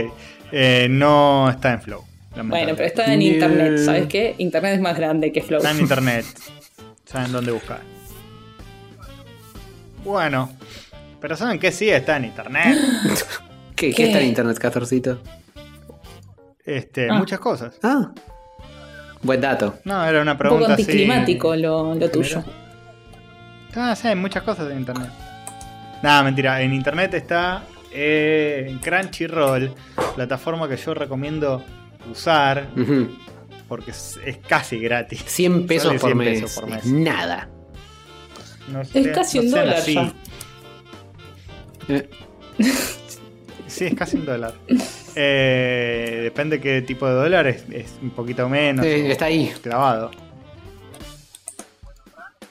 [0.53, 2.05] Eh, no está en Flow.
[2.45, 3.33] Bueno, pero está en Yeah.
[3.35, 4.35] internet, ¿sabes qué?
[4.39, 5.59] Internet es más grande que Flow.
[5.59, 6.25] Está en internet.
[7.05, 7.81] Saben dónde buscar.
[10.05, 10.51] Bueno.
[11.21, 11.73] Pero ¿saben qué?
[11.73, 12.79] Sí, está en internet.
[13.79, 14.07] ¿Qué, ¿Qué ¿Qué?
[14.07, 15.21] está en internet, Castorcito?
[16.65, 17.15] Este, Ah.
[17.15, 17.79] muchas cosas.
[17.83, 18.11] Ah.
[19.23, 19.75] Buen dato.
[19.85, 20.83] No, era una Un poco pregunta así.
[20.83, 22.45] anticlimático lo, lo tuyo.
[23.75, 25.11] Ah, sí, hay muchas cosas en internet.
[26.03, 26.61] Nada, mentira.
[26.63, 29.73] En internet está eh, Crunchyroll,
[30.15, 31.65] plataforma que yo recomiendo
[32.11, 32.69] usar
[33.69, 35.23] porque es, es casi gratis.
[35.27, 36.41] 100 pesos, por, 100 mes.
[36.41, 36.85] pesos por mes.
[36.87, 37.49] Nada.
[38.69, 40.13] No Es casi no un dólar ya.
[41.89, 42.09] Eh,
[43.79, 44.55] Sí, es casi un dólar.
[45.15, 48.85] Eh, depende qué tipo de dólar, es, es un poquito menos.
[48.85, 49.53] O está ahí.
[49.63, 50.11] Clavado.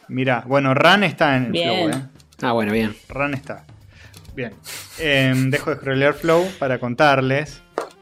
[0.10, 1.92] Mira, bueno, RAN está en el Bien.
[1.92, 2.04] Flow, ¿eh?
[2.42, 2.96] Ah, bueno, bien.
[3.10, 3.66] RAN está.
[4.36, 4.54] Bien.
[5.00, 7.62] Em, dejo de scrollear Flow para contarles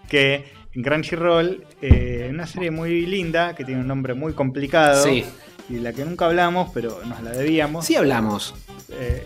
[0.10, 5.24] que en Crunchyroll, eh, una serie muy linda que tiene un nombre muy complicado Sí.
[5.70, 7.86] y de la que nunca hablamos, pero nos la debíamos.
[7.86, 8.54] Sí hablamos.
[8.92, 9.24] Eh,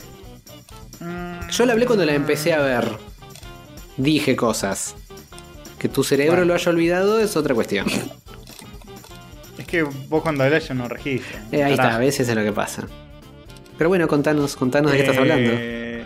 [1.00, 2.86] mm, Yo la hablé cuando la empecé a ver.
[4.00, 4.96] Dije cosas.
[5.78, 6.46] Que tu cerebro Bueno.
[6.48, 7.86] lo haya olvidado es otra cuestión.
[9.58, 11.38] Es que vos cuando hablas yo no registro.
[11.52, 12.88] Eh, ahí está, a veces es lo que pasa.
[13.78, 15.52] Pero bueno, contanos, contanos de qué estás hablando.
[15.54, 16.04] Eh,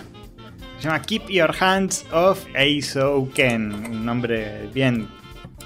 [0.80, 3.72] Se llama Keep Your Hands Off Eizo Ken.
[3.74, 5.08] Un nombre bien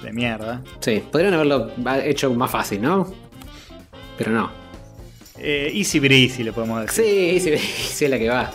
[0.02, 0.62] de mierda.
[0.80, 1.70] Sí, podrían haberlo
[2.04, 3.12] hecho más fácil, ¿no?
[4.16, 4.50] Pero no.
[5.38, 7.04] Eh, Easy Breezy le podemos decir.
[7.04, 8.50] Sí, sí, sí es la que va.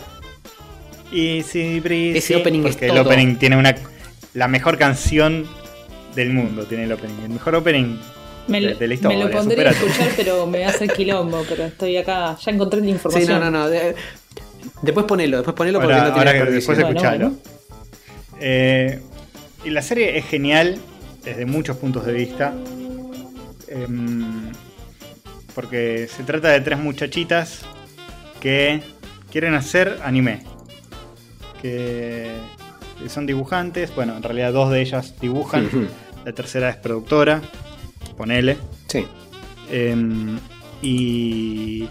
[1.12, 2.18] Easy Breezy.
[2.18, 3.02] Ese opening es porque el todo.
[3.02, 3.74] opening tiene una
[4.34, 5.46] la mejor canción
[6.14, 7.14] del mundo tiene el opening.
[7.24, 7.96] El mejor opening
[8.48, 9.18] Me, de, lo- de la historia.
[9.18, 9.86] me lo pondré a todo.
[9.86, 11.44] escuchar, pero me va a hacer quilombo.
[11.48, 13.40] Pero estoy acá, ya encontré la Sí, información.
[13.40, 13.68] no, no, no.
[13.68, 13.94] de-
[14.82, 17.18] después ponelo, después ponelo porque Ahora, no tiene ahora después Bueno, escuchalo.
[17.30, 17.38] bueno.
[18.40, 19.00] Eh,
[19.64, 20.78] y la serie es genial
[21.24, 22.52] desde muchos puntos de vista.
[23.68, 24.52] Em,
[25.54, 27.60] porque se trata de tres muchachitas
[28.40, 28.82] que
[29.30, 30.42] quieren hacer anime.
[31.64, 33.94] Que son dibujantes.
[33.94, 35.68] Bueno, en realidad dos de ellas dibujan.
[36.24, 37.40] La tercera es productora.
[38.16, 38.58] Ponele.
[38.88, 39.06] Sí.
[39.70, 40.38] Em,
[40.82, 41.88] y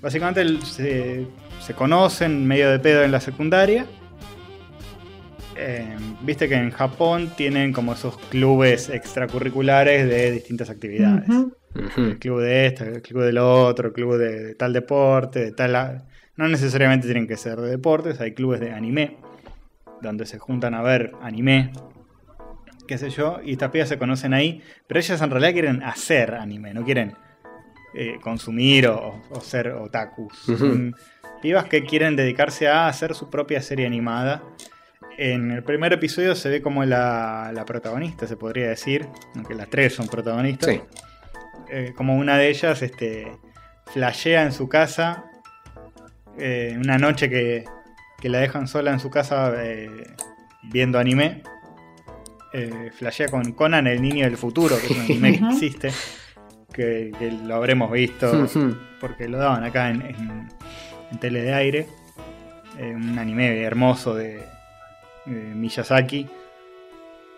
[0.00, 1.26] básicamente se,
[1.60, 3.84] se conocen medio de pedo en la secundaria.
[5.56, 11.24] Em, Viste que en Japón tienen como esos clubes extracurriculares de distintas actividades.
[11.96, 15.52] El club de este, el club del otro, el club de, de tal deporte, de
[15.52, 16.04] tal...
[16.40, 19.18] No necesariamente tienen que ser de deportes, hay clubes de anime,
[20.00, 21.70] donde se juntan a ver anime,
[22.88, 26.34] qué sé yo, y estas pibas se conocen ahí, pero ellas en realidad quieren hacer
[26.34, 27.14] anime, no quieren
[27.92, 30.32] eh, consumir o, o ser otakus.
[30.46, 30.96] Son
[31.42, 34.42] pibas que quieren dedicarse a hacer su propia serie animada.
[35.18, 39.68] En el primer episodio se ve como la, la protagonista, se podría decir, aunque las
[39.68, 40.80] tres son protagonistas Sí.
[41.70, 43.30] eh, como una de ellas este,
[43.92, 45.26] flashea en su casa
[46.40, 47.64] eh, una noche que,
[48.20, 49.88] que la dejan sola en su casa eh,
[50.64, 51.42] viendo anime.
[52.52, 55.92] Eh, flashea con Conan, el niño del futuro, que es un anime que existe,
[56.72, 58.48] que, que lo habremos visto
[59.00, 60.48] porque lo daban acá en, en-
[61.12, 61.86] en tele de aire.
[62.78, 64.42] Eh, un anime hermoso de,
[65.26, 66.26] de Miyazaki.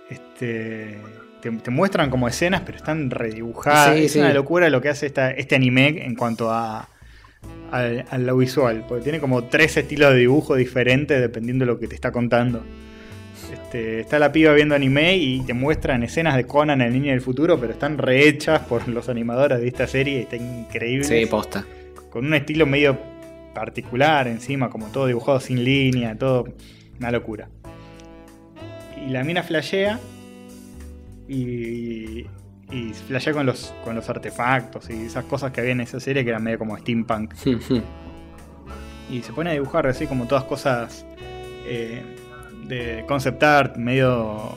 [0.08, 0.98] Este,
[1.40, 3.96] te, te muestran como escenas, pero están redibujadas.
[3.96, 4.18] Sí, es sí.
[4.18, 6.88] una locura lo que hace esta- este anime en cuanto a,
[7.72, 8.84] al- a lo visual.
[8.88, 12.62] Porque tiene como tres estilos de dibujo diferentes dependiendo de lo que te está contando.
[13.52, 17.20] Este, está la piba viendo anime y te muestran escenas de Conan, el niño del
[17.20, 21.64] futuro, pero están rehechas por los animadores de esta serie y está increíble Sí, posta.
[22.10, 22.96] con un estilo medio
[23.54, 26.44] particular encima, como todo dibujado sin línea, todo
[26.98, 27.48] una locura.
[29.06, 29.98] Y la mina flashea
[31.28, 32.24] y,
[32.72, 36.24] y flashea con los, con los artefactos y esas cosas que había en esa serie
[36.24, 37.34] que eran medio como steampunk.
[39.10, 41.04] Y se pone a dibujar así como todas cosas
[41.66, 42.02] eh,
[42.66, 44.52] de concept art, medio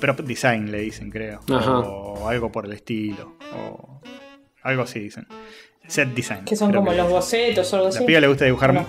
[0.00, 1.40] prop design le dicen creo.
[1.52, 1.78] Ajá.
[1.80, 3.36] O algo por el estilo.
[3.56, 4.00] O
[4.62, 5.26] algo así dicen.
[5.88, 6.44] Set design.
[6.44, 7.16] Que son como que los dicen.
[7.16, 8.04] bocetos o algo La así.
[8.04, 8.70] piba le gusta dibujar.
[8.70, 8.86] ¿O no?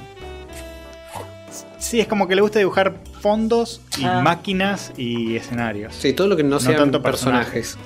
[1.79, 4.21] Sí, es como que le gusta dibujar fondos y Ah.
[4.23, 5.95] máquinas y escenarios.
[5.95, 7.77] Sí, todo lo que no sean tanto personajes.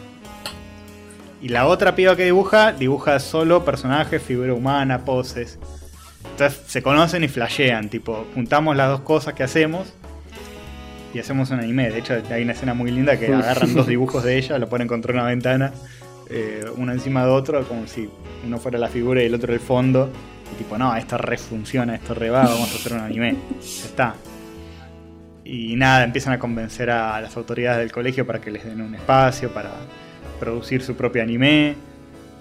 [1.41, 5.59] Y la otra piba que dibuja, dibuja solo personajes, figura humana, poses.
[6.31, 9.93] Entonces se conocen y flashean, tipo, juntamos las dos cosas que hacemos
[11.13, 11.89] y hacemos un anime.
[11.89, 14.87] De hecho, hay una escena muy linda que agarran dos dibujos de ella, lo ponen
[14.87, 15.71] contra una ventana,
[16.29, 18.09] eh, uno encima de otro, como si
[18.45, 20.11] uno fuera la figura y el otro el fondo.
[20.53, 23.35] Y tipo, no, esto refunciona, esto re va, vamos a hacer un anime.
[23.61, 24.15] Ya está.
[25.43, 28.95] Y nada, empiezan a convencer a las autoridades del colegio para que les den un
[28.95, 29.71] espacio, para
[30.39, 31.75] producir su propio anime.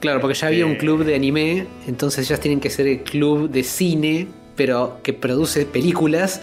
[0.00, 3.00] Claro, porque ya había un Este- club de anime, entonces ellas tienen que ser el
[3.02, 6.40] club de cine, pero que produce películas,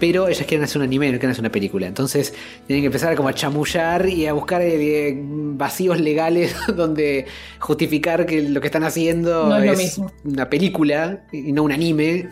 [0.00, 1.86] pero ellas quieren hacer un anime, no quieren hacer una película.
[1.86, 2.32] Entonces
[2.66, 7.26] tienen que empezar como a chamullar y a buscar eh, vacíos legales donde
[7.58, 12.28] justificar que lo que están haciendo No es una película y no un anime.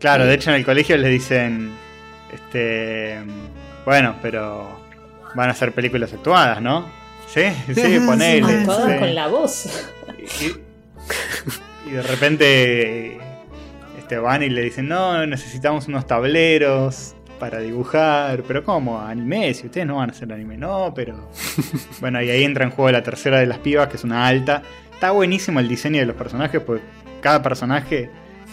[0.00, 1.70] Claro, de hecho en el colegio les dicen,
[2.32, 3.18] este,
[3.84, 4.68] bueno, pero
[5.36, 6.86] van a ser películas actuadas, ¿no?
[7.32, 8.58] Sí, sí, ponele.
[8.58, 8.98] Actuadas sí.
[8.98, 9.88] con la voz.
[10.18, 13.18] Y, y de repente
[13.98, 19.00] este, van y le dicen, no, necesitamos unos tableros para dibujar, pero ¿cómo?
[19.00, 21.30] Anime, si ustedes no van a hacer anime, no, pero...
[22.00, 24.62] bueno, y ahí entra en juego la tercera de las pibas, que es una alta.
[24.92, 26.84] Está buenísimo el diseño de los personajes, porque
[27.20, 28.10] cada personaje,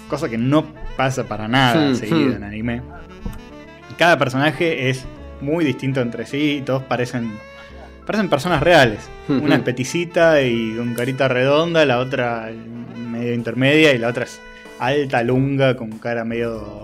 [0.08, 0.66] cosa que no
[0.96, 2.36] pasa para nada Hmm, seguido hmm.
[2.38, 2.82] en anime.
[3.98, 5.06] Cada personaje es
[5.42, 7.32] muy distinto entre sí y todos parecen
[8.10, 9.08] parecen personas reales.
[9.28, 12.50] Una es peticita y con carita redonda, la otra
[12.98, 14.40] medio intermedia y la otra es
[14.80, 16.84] alta, lunga, con cara medio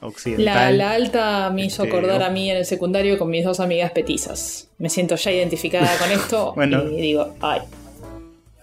[0.00, 0.76] occidental.
[0.76, 2.24] la alta me hizo Este, acordar oh.
[2.24, 4.68] a mí en el secundario con mis dos amigas petizas.
[4.78, 6.82] Me siento ya identificada con esto Bueno.
[6.90, 7.60] y digo, ay,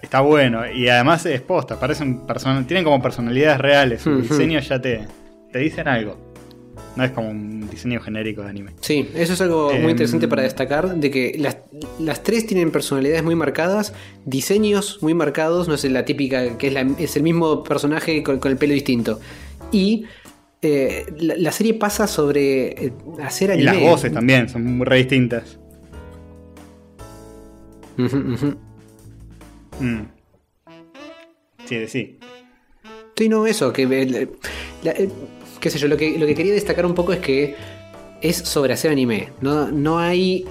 [0.01, 4.01] Está bueno y además es posta, parecen personas, tienen como personalidades reales.
[4.01, 5.07] Su diseño ya te,
[5.49, 6.30] te dicen algo.
[6.95, 8.71] No es como un diseño genérico de anime.
[8.81, 11.57] Sí, eso es algo Em, muy interesante para destacar, de que las,
[11.99, 13.93] las tres tienen personalidades muy marcadas,
[14.25, 18.39] diseños muy marcados, no es la típica que es, la- es el mismo personaje con,
[18.39, 19.21] con el pelo distinto.
[19.71, 20.03] Y
[20.61, 22.93] eh, la, la serie pasa sobre eh,
[23.23, 23.71] hacer Y anime.
[23.73, 25.57] las voces también son muy re distintas.
[29.79, 30.01] Mm.
[31.65, 32.19] Sí, sí.
[33.15, 34.29] Sí, no, eso, que el-
[34.83, 34.93] la-
[35.61, 37.55] qué sé yo, lo que, lo que quería destacar un poco es que
[38.21, 39.29] es sobre hacer anime.
[39.39, 40.43] No, no hay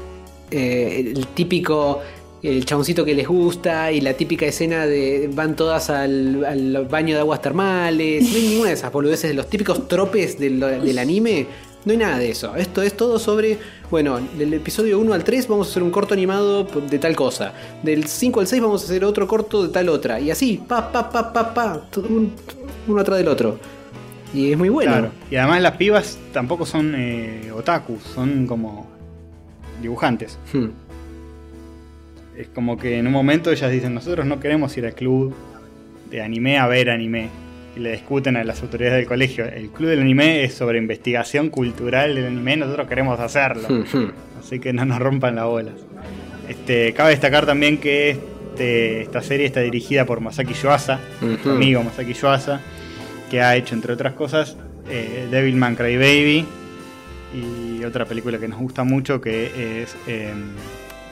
[0.50, 2.00] eh, el típico
[2.42, 7.14] el chaboncito que les gusta y la típica escena de van todas al, al baño
[7.14, 8.22] de aguas termales.
[8.30, 11.46] No hay ninguna de esas boludeces de los típicos tropes del, del anime.
[11.84, 12.56] No hay nada de eso.
[12.56, 13.58] Esto es todo sobre,
[13.90, 17.52] bueno, del episodio 1 al 3 vamos a hacer un corto animado de tal cosa.
[17.82, 20.18] Del 5 al 6 vamos a hacer otro corto de tal otra.
[20.18, 22.32] Y así, pa, pa, pa, pa, pa, todo un-
[22.88, 23.58] uno atrás del otro.
[24.32, 24.92] Y es muy bueno.
[24.92, 25.10] Claro.
[25.30, 28.88] Y además las pibas tampoco son eh, otakus, son como
[29.82, 30.38] dibujantes.
[30.52, 30.68] Hmm.
[32.36, 35.34] Es como que en un momento ellas dicen, nosotros no queremos ir al club
[36.10, 37.28] de anime a ver anime.
[37.76, 39.44] Y le discuten a las autoridades del colegio.
[39.44, 43.68] El club del anime es sobre investigación cultural del anime, nosotros queremos hacerlo.
[43.68, 44.12] Hmm, hmm.
[44.40, 45.74] Así que no nos rompan las bolas.
[46.48, 51.82] Este, cabe destacar también que este- esta serie está dirigida por Masaki Yuasa, nuestro amigo
[51.84, 52.60] Masaki Yuasa,
[53.30, 54.56] que ha hecho, entre otras cosas,
[54.88, 56.44] eh, Devilman Crybaby
[57.34, 60.32] y otra película que nos gusta mucho que es eh,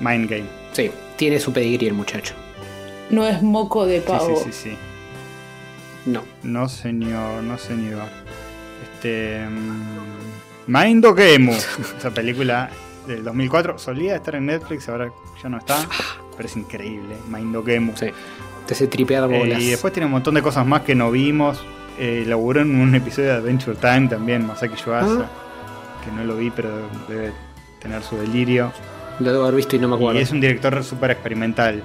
[0.01, 0.47] Mind Game.
[0.73, 2.35] Sí, tiene su pedigrí el muchacho.
[3.11, 4.37] No es moco de Sí, pavo.
[4.37, 4.77] sí, sí, sí.
[6.07, 6.23] No.
[6.43, 8.09] No, señor, no, señor.
[8.83, 9.47] Este.
[9.49, 11.57] mm, Mind Game,
[11.99, 12.69] esa película
[13.07, 15.11] del 2004, solía estar en Netflix, ahora
[15.43, 15.79] ya no está,
[16.37, 17.15] pero es increíble.
[17.31, 17.93] Mind Game.
[17.97, 18.07] Sí.
[18.67, 19.63] Te hace tripear Eh, bolas.
[19.63, 21.65] y después tiene un montón de cosas más que no vimos.
[21.99, 26.05] Eh, laburó en un episodio de Adventure Time también, Masaki Yuasa, Ah.
[26.05, 26.69] que no lo vi, pero
[27.09, 27.33] debe
[27.81, 28.73] tener su delirio.
[29.19, 30.19] Lo debo haber visto y no me acuerdo.
[30.19, 31.83] Y es un director súper experimental.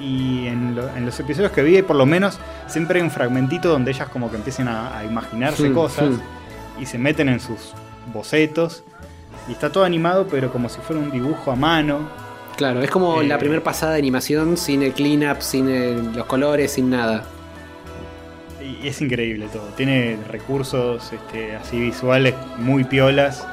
[0.00, 2.38] Y en, lo- en los episodios que vi, por lo menos,
[2.68, 6.82] siempre hay un fragmentito donde ellas como que empiezan a, a imaginarse Hmm, cosas hmm.
[6.82, 7.72] y se meten en sus
[8.12, 8.84] bocetos.
[9.48, 12.00] Y está todo animado, pero como si fuera un dibujo a mano.
[12.56, 16.26] Claro, es como Eh, la primera pasada de animación sin el cleanup, sin el- los
[16.26, 17.24] colores, sin nada.
[18.82, 19.66] Y es increíble todo.
[19.76, 23.46] Tiene recursos este, así visuales muy piolas.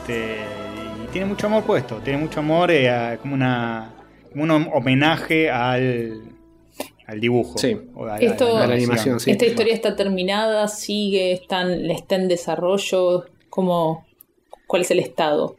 [0.00, 0.36] Este,
[1.04, 1.96] y tiene mucho amor puesto.
[1.96, 3.94] Tiene mucho amor eh, a- como una
[4.30, 6.22] como un homenaje al,
[7.06, 7.58] al dibujo.
[7.58, 7.76] Sí.
[7.96, 9.32] O a, Esto- A la animación, sí.
[9.32, 13.26] Esta historia está terminada, sigue, están, está en desarrollo.
[13.48, 14.06] Como,
[14.68, 15.56] ¿Cuál es el estado?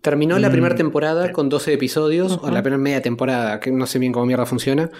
[0.00, 1.32] Terminó la Mm, primera temporada sí.
[1.32, 2.50] con 12 episodios, o Ujú.
[2.50, 4.90] la primera media temporada, que no sé bien cómo mierda funciona.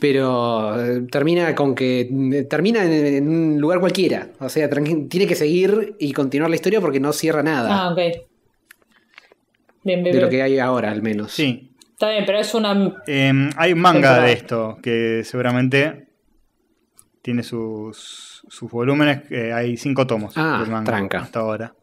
[0.00, 2.00] Pero eh, termina con que.
[2.32, 4.28] eh, Termina en, en un lugar cualquiera.
[4.40, 7.68] O sea, tiene que seguir y continuar la historia porque no cierra nada.
[7.70, 7.98] Ah, ok.
[9.84, 11.30] Bien, bien, de lo que hay ahora, al menos.
[11.32, 11.70] Sí.
[11.92, 13.02] Está bien, pero es una.
[13.06, 14.22] Eh, hay un manga Temporada.
[14.26, 16.08] de esto que seguramente
[17.22, 19.22] tiene sus, sus volúmenes.
[19.22, 21.20] que hay cinco tomos Ah, del manga tranca.
[21.20, 21.74] hasta ahora.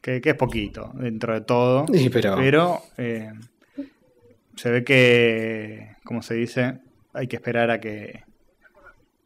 [0.00, 1.86] Que, que es poquito dentro de todo.
[1.92, 2.36] Sí, pero.
[2.36, 3.30] Pero eh,
[4.56, 6.80] se ve que, como se dice,
[7.12, 8.24] hay que esperar a que...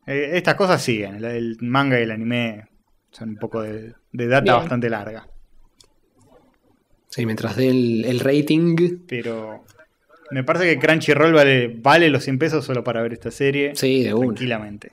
[0.06, 1.14] eh, estas cosas siguen.
[1.14, 2.66] El, el manga y el anime
[3.10, 4.56] son un poco de, de data Bien.
[4.56, 5.26] bastante larga.
[7.08, 8.76] Sí, mientras dé el, el rating.
[9.08, 9.64] Pero
[10.30, 13.74] me parece que Crunchyroll vale, vale los 100 pesos solo para ver esta serie.
[13.74, 14.26] Sí, de una.
[14.26, 14.92] Tranquilamente.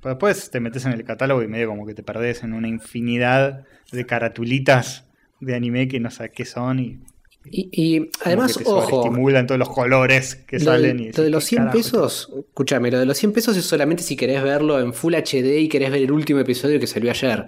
[0.00, 2.66] Pero después te metes en el catálogo y medio como que te perdés en una
[2.66, 5.06] infinidad de caratulitas
[5.38, 6.98] de anime que no sabes qué son y
[7.44, 8.82] Y, y además, que te ojo.
[8.88, 10.96] sobreestimulan todos los colores que Lo, salen.
[10.98, 13.56] de, y lo de los "¿Qué 100 carajo pesos, escúchame, lo de los 100 pesos
[13.56, 16.86] es solamente si querés verlo en Full HD y querés ver el último episodio que
[16.86, 17.46] salió ayer.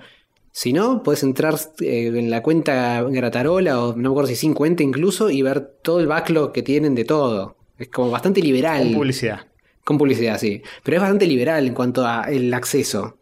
[0.51, 4.55] Si no, puedes entrar eh, en la cuenta Gratarola o no me acuerdo si sin
[4.55, 7.57] cuenta incluso y ver todo el backlog que tienen de todo.
[7.79, 8.83] Es como bastante liberal.
[8.85, 9.47] Con publicidad.
[9.85, 10.62] Con publicidad, sí.
[10.83, 13.17] Pero es bastante liberal en cuanto a el acceso.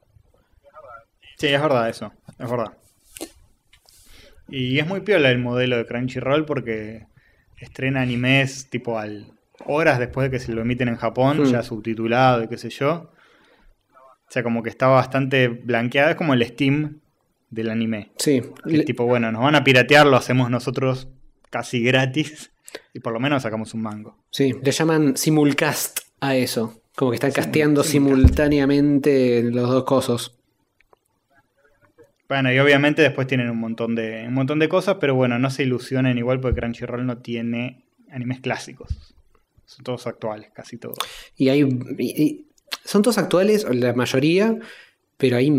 [1.38, 2.12] Sí, es verdad eso.
[2.38, 2.72] Es verdad.
[4.50, 7.06] Y es muy piola el modelo de Crunchyroll porque
[7.58, 9.32] estrena animes tipo al
[9.66, 11.44] horas después de que se lo emiten en Japón, Hmm.
[11.52, 13.10] ya subtitulado y qué sé yo.
[13.94, 17.00] O sea, como que está bastante blanqueada, es como el Steam
[17.50, 18.12] del anime.
[18.16, 18.42] Sí.
[18.66, 21.08] Que es tipo, bueno, nos van a piratear, lo hacemos nosotros
[21.50, 22.52] casi gratis
[22.94, 24.16] y por lo menos sacamos un mango.
[24.30, 26.80] Sí, le llaman simulcast a eso.
[26.94, 28.20] Como que están casteando simulcast.
[28.28, 30.38] simultáneamente los dos cosos.
[32.30, 35.50] Bueno, y obviamente después tienen un montón de un montón de cosas, pero bueno, no
[35.50, 39.14] se ilusionen igual porque Crunchyroll no tiene animes clásicos.
[39.66, 40.96] Son todos actuales, casi todos.
[41.36, 41.62] Y hay.
[41.98, 42.44] y- y-
[42.84, 44.56] son todos actuales, la mayoría,
[45.16, 45.52] pero hay.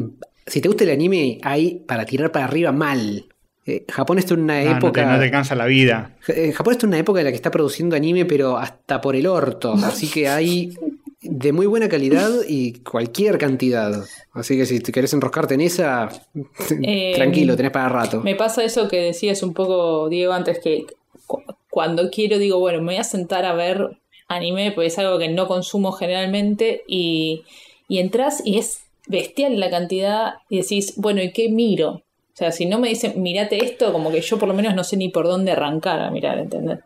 [0.48, 3.25] Si te gusta el anime, hay para tirar para arriba mal.
[3.66, 5.06] Eh, Japón está en una Ah, no, te, época.
[5.06, 6.16] no te cansa la vida.
[6.30, 9.16] eh, Japón está en una época en la que está produciendo anime, pero hasta por
[9.17, 9.74] el orto.
[9.74, 10.74] Así que hay
[11.22, 14.03] de muy buena calidad y cualquier cantidad.
[14.33, 16.09] Así que si te querés enroscarte en esa,
[16.83, 18.22] Eh, tranquilo, tenés para rato.
[18.22, 20.85] Me pasa eso que decías un poco, Diego, antes que
[21.27, 25.19] cu- cuando quiero digo, bueno, me voy a sentar a ver anime, porque es algo
[25.19, 27.43] que no consumo generalmente, y,
[27.88, 31.90] y entras y es bestial la cantidad, y decís, bueno, ¿y qué miro?
[32.33, 34.83] O sea, si no me dicen, mirate esto, como que yo por lo menos no
[34.85, 36.80] sé ni por dónde arrancar a mirar, ¿entendés?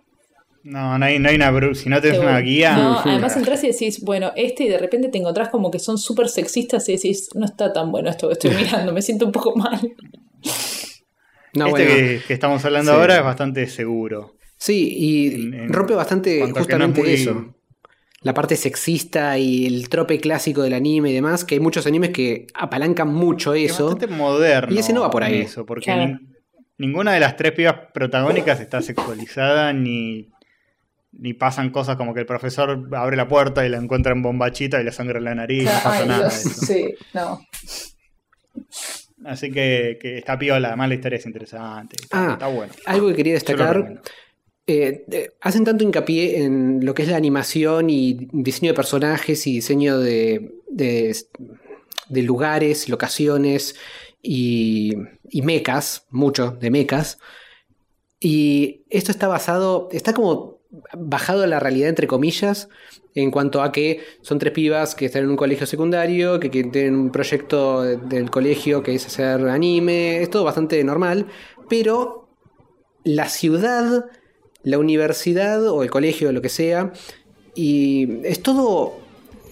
[0.66, 2.76] No, no hay, no hay una bru- Si no tenés Te- una guía.
[2.76, 5.98] No, además entras y decís, bueno, este, y de repente te encontrás como que son
[6.00, 9.32] súper sexistas y decís, no está tan bueno esto que estoy mirando, me siento un
[9.32, 9.80] poco mal.
[11.54, 12.98] No, este bueno, que, que estamos hablando Sí.
[13.00, 14.36] ahora es bastante seguro.
[14.58, 17.52] sí, y en- en rompe bastante no es justamente muy- eso.
[18.22, 22.10] La parte sexista y el trope clásico del anime y demás, que hay muchos animes
[22.10, 23.86] que apalancan mucho Es eso.
[23.92, 24.74] bastante moderno.
[24.74, 25.42] Y ese no va por ahí.
[25.42, 26.18] Eso, porque Claro.
[26.80, 30.32] ninguna de las tres pibas protagónicas está sexualizada ni,
[31.18, 34.80] ni pasan cosas como que el profesor abre la puerta y la encuentra en bombachita
[34.82, 35.66] y le sangra en la nariz.
[35.66, 36.66] no pasa Ay, nada Dios, de eso.
[36.66, 37.42] sí, no.
[39.26, 40.70] Así que, que está piola.
[40.70, 41.96] Además, la historia es interesante.
[42.02, 42.74] Está, Ah, está bueno.
[42.86, 44.02] Algo que quería destacar.
[44.68, 49.46] Eh, eh, hacen tanto hincapié en lo que es la animación y diseño de personajes
[49.48, 51.16] y diseño de, de,
[52.10, 53.76] de lugares, locaciones
[54.22, 54.94] y,
[55.30, 57.20] y mechas, mucho de mechas.
[58.20, 60.55] Y esto está basado, está como
[60.94, 62.70] bajado a la realidad entre comillas
[63.14, 66.96] en cuanto a que son tres pibas que están en un colegio secundario, que, tienen
[66.96, 71.28] un proyecto de- del colegio que es hacer anime, es todo bastante normal,
[71.70, 72.28] pero
[73.06, 74.06] la ciudad,
[74.64, 76.92] la universidad o el colegio lo que sea,
[77.56, 78.98] y es todo...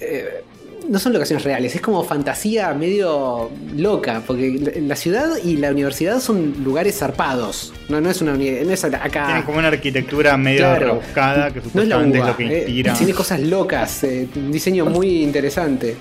[0.01, 0.43] eh,
[0.89, 6.19] no son locaciones reales, es como fantasía medio loca, porque la- ciudad y la universidad
[6.19, 7.73] son lugares zarpados.
[7.89, 9.25] No, no es una no es acá.
[9.27, 10.85] Tiene como una arquitectura medio Claro.
[10.93, 12.93] rebuscada que No es la supuestamente es lo que eh, inspira.
[12.93, 15.95] tiene cosas locas, eh, un diseño muy interesante.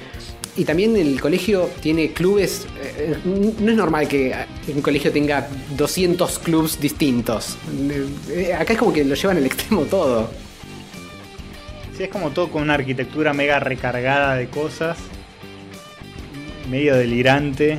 [0.55, 2.67] Y también el colegio tiene clubes.
[2.99, 4.35] eh, no es normal que
[4.75, 7.57] un colegio tenga 200 clubs distintos.
[8.31, 10.29] Eh, acá es como que lo llevan al extremo todo.
[12.03, 14.99] Es como todo con una arquitectura mega recargada de cosas.
[16.69, 17.79] Medio delirante.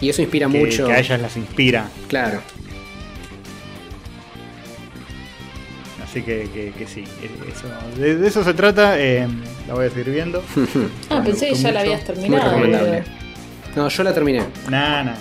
[0.00, 0.86] Y eso inspira que, mucho.
[0.86, 1.88] que a ellas las inspira.
[2.08, 2.40] Claro.
[6.04, 7.04] Así que, que- que sí,
[7.50, 7.66] eso,
[8.00, 9.00] de, de eso se trata.
[9.00, 9.26] eh,
[9.66, 10.42] la voy a seguir viendo.
[11.10, 12.42] Ah, Me pensé que ya la habías terminado.
[12.58, 13.00] Muy recomendable.
[13.00, 13.14] boludo.
[13.76, 14.42] No, yo la terminé.
[14.70, 15.18] Nada, nada.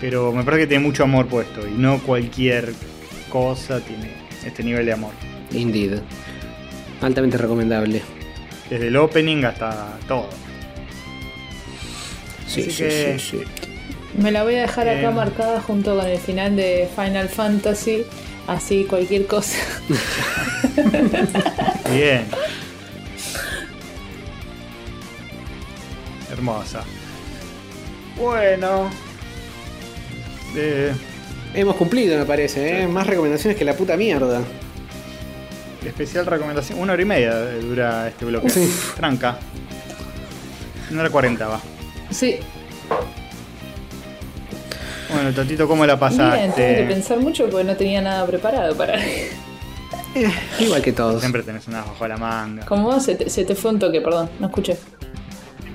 [0.00, 1.68] Pero me parece que tiene mucho amor puesto.
[1.68, 2.72] Y no cualquier
[3.30, 5.12] cosa tiene este nivel de amor.
[5.52, 6.00] Indeed.
[7.00, 8.02] Altamente recomendable.
[8.68, 10.28] Desde el opening hasta todo.
[12.46, 13.42] Sí, Así sí, que- sí, sí.
[14.18, 15.14] Me la voy a dejar acá Eh.
[15.14, 18.02] marcada junto con el final de Final Fantasy.
[18.46, 19.56] Así cualquier cosa.
[21.92, 22.24] Bien.
[26.32, 26.82] Hermosa.
[28.18, 28.90] Bueno.
[30.56, 30.92] Eh,
[31.54, 32.86] Hemos cumplido, me parece, ¿eh?
[32.86, 34.42] Más recomendaciones que la puta mierda.
[35.84, 36.78] Especial recomendación.
[36.78, 38.50] Una hora y media dura este bloque.
[38.50, 38.70] Sí.
[38.96, 39.38] Tranca.
[40.90, 41.60] Una hora cuarenta va.
[42.10, 42.36] Sí,
[45.12, 46.84] Bueno, Totito, ¿cómo la bien, tuve que pasaste?
[46.86, 48.98] pensar mucho porque no tenía nada preparado para.
[49.04, 49.30] Eh,
[50.58, 51.20] igual que todos.
[51.20, 52.64] Siempre tenés unas bajo la manga.
[52.66, 54.76] Como vos, se te, se te fue un toque, perdón, no escuché.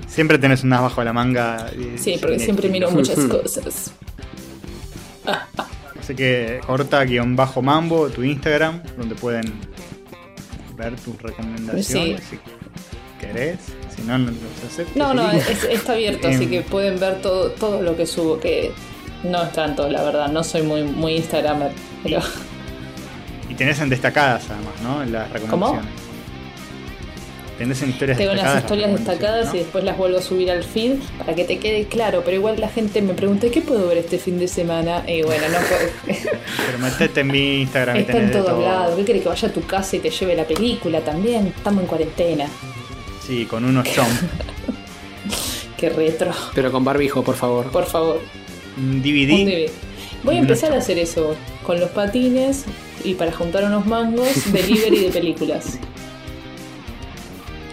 [0.06, 1.70] Siempre tenés unas bajo la manga.
[1.72, 2.88] eh, Sí, porque siempre estilo.
[2.88, 3.92] miro muchas cosas.
[6.00, 9.52] Así que corta guion bajo mambo tu Instagram, donde pueden
[10.76, 12.38] ver tus recomendaciones si
[13.20, 13.58] querés.
[13.94, 14.92] Si no, no los acepto.
[14.98, 16.50] No, no, es- está abierto, así Em.
[16.50, 18.72] que pueden ver todo, todo lo que subo, que
[19.24, 21.72] no es tanto, la verdad, no soy muy, muy Instagramer,
[22.02, 22.20] pero
[23.48, 25.02] Y tenés en destacadas además, ¿no?
[25.02, 25.90] En las recomendaciones.
[27.58, 28.54] Tenés en historias tengo destacadas.
[28.54, 31.58] unas historias las destacadas y después las vuelvo a subir al feed para que te
[31.58, 35.02] quede claro, pero igual la gente me pregunta, ¿qué puedo ver este fin de semana?
[35.08, 36.18] Y bueno, no puedo.
[36.66, 38.60] Pero metete en mi Instagram Está en de todo todo.
[38.62, 38.96] lado.
[38.96, 41.46] ¿Qué querés que vaya a tu casa y te lleve la película también?
[41.46, 42.46] Estamos en cuarentena.
[43.26, 44.06] Sí, con unos jump.
[45.76, 46.30] Qué retro.
[46.54, 47.70] Pero con barbijo, por favor.
[47.70, 48.20] Por favor.
[48.76, 49.28] Un Un DVD.
[49.44, 49.70] DVD.
[50.24, 52.64] Voy a empezar a hacer eso con los patines
[53.04, 55.78] y para juntar unos mangos, delivery de películas.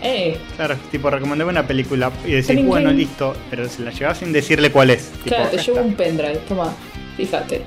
[0.03, 0.37] ¡Eh!
[0.57, 4.69] Claro, tipo, recomendame una película y decís, bueno, listo, pero se la llevas sin decirle
[4.69, 5.05] cuál es.
[5.23, 6.41] Tipo, Claro, te llevo un pendrive.
[6.47, 6.73] Toma,
[7.15, 7.61] fíjate.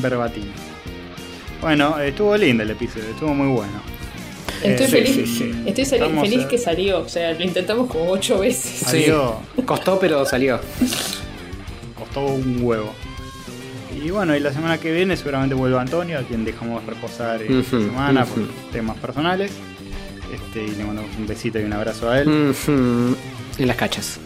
[0.00, 0.44] verbatim.
[1.60, 3.80] Bueno, estuvo lindo el episodio, estuvo muy bueno.
[4.62, 5.62] Estoy Eh, feliz, sí, sí.
[5.66, 7.00] Estoy Estamos, feliz eh, que salió.
[7.00, 8.80] O sea, lo intentamos como ocho veces.
[8.80, 10.60] Salió, Costó, pero salió.
[11.98, 12.92] costó un huevo.
[14.04, 17.76] Y bueno, y la semana que viene seguramente vuelve Antonio, a quien dejamos reposar esta
[17.76, 18.34] Ujú, semana ujú.
[18.42, 19.52] por temas personales.
[20.32, 22.28] Este, y le mandamos un besito y un abrazo a él.
[22.28, 23.16] Ujú.
[23.58, 24.18] En las cachas.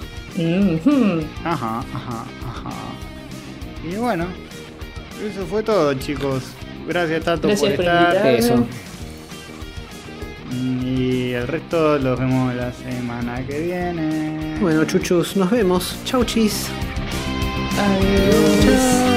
[1.45, 2.71] Ajá, ajá, ajá.
[3.89, 4.27] Y bueno,
[5.29, 6.45] eso fue todo, chicos.
[6.87, 8.27] Gracias, Tato, Gracias por por estar.
[8.27, 8.67] Eso.
[10.53, 14.59] Y el resto los vemos la semana que viene.
[14.61, 15.97] Bueno, chuchus, nos vemos.
[16.05, 16.67] Chau, chis.
[17.79, 19.10] Adiós.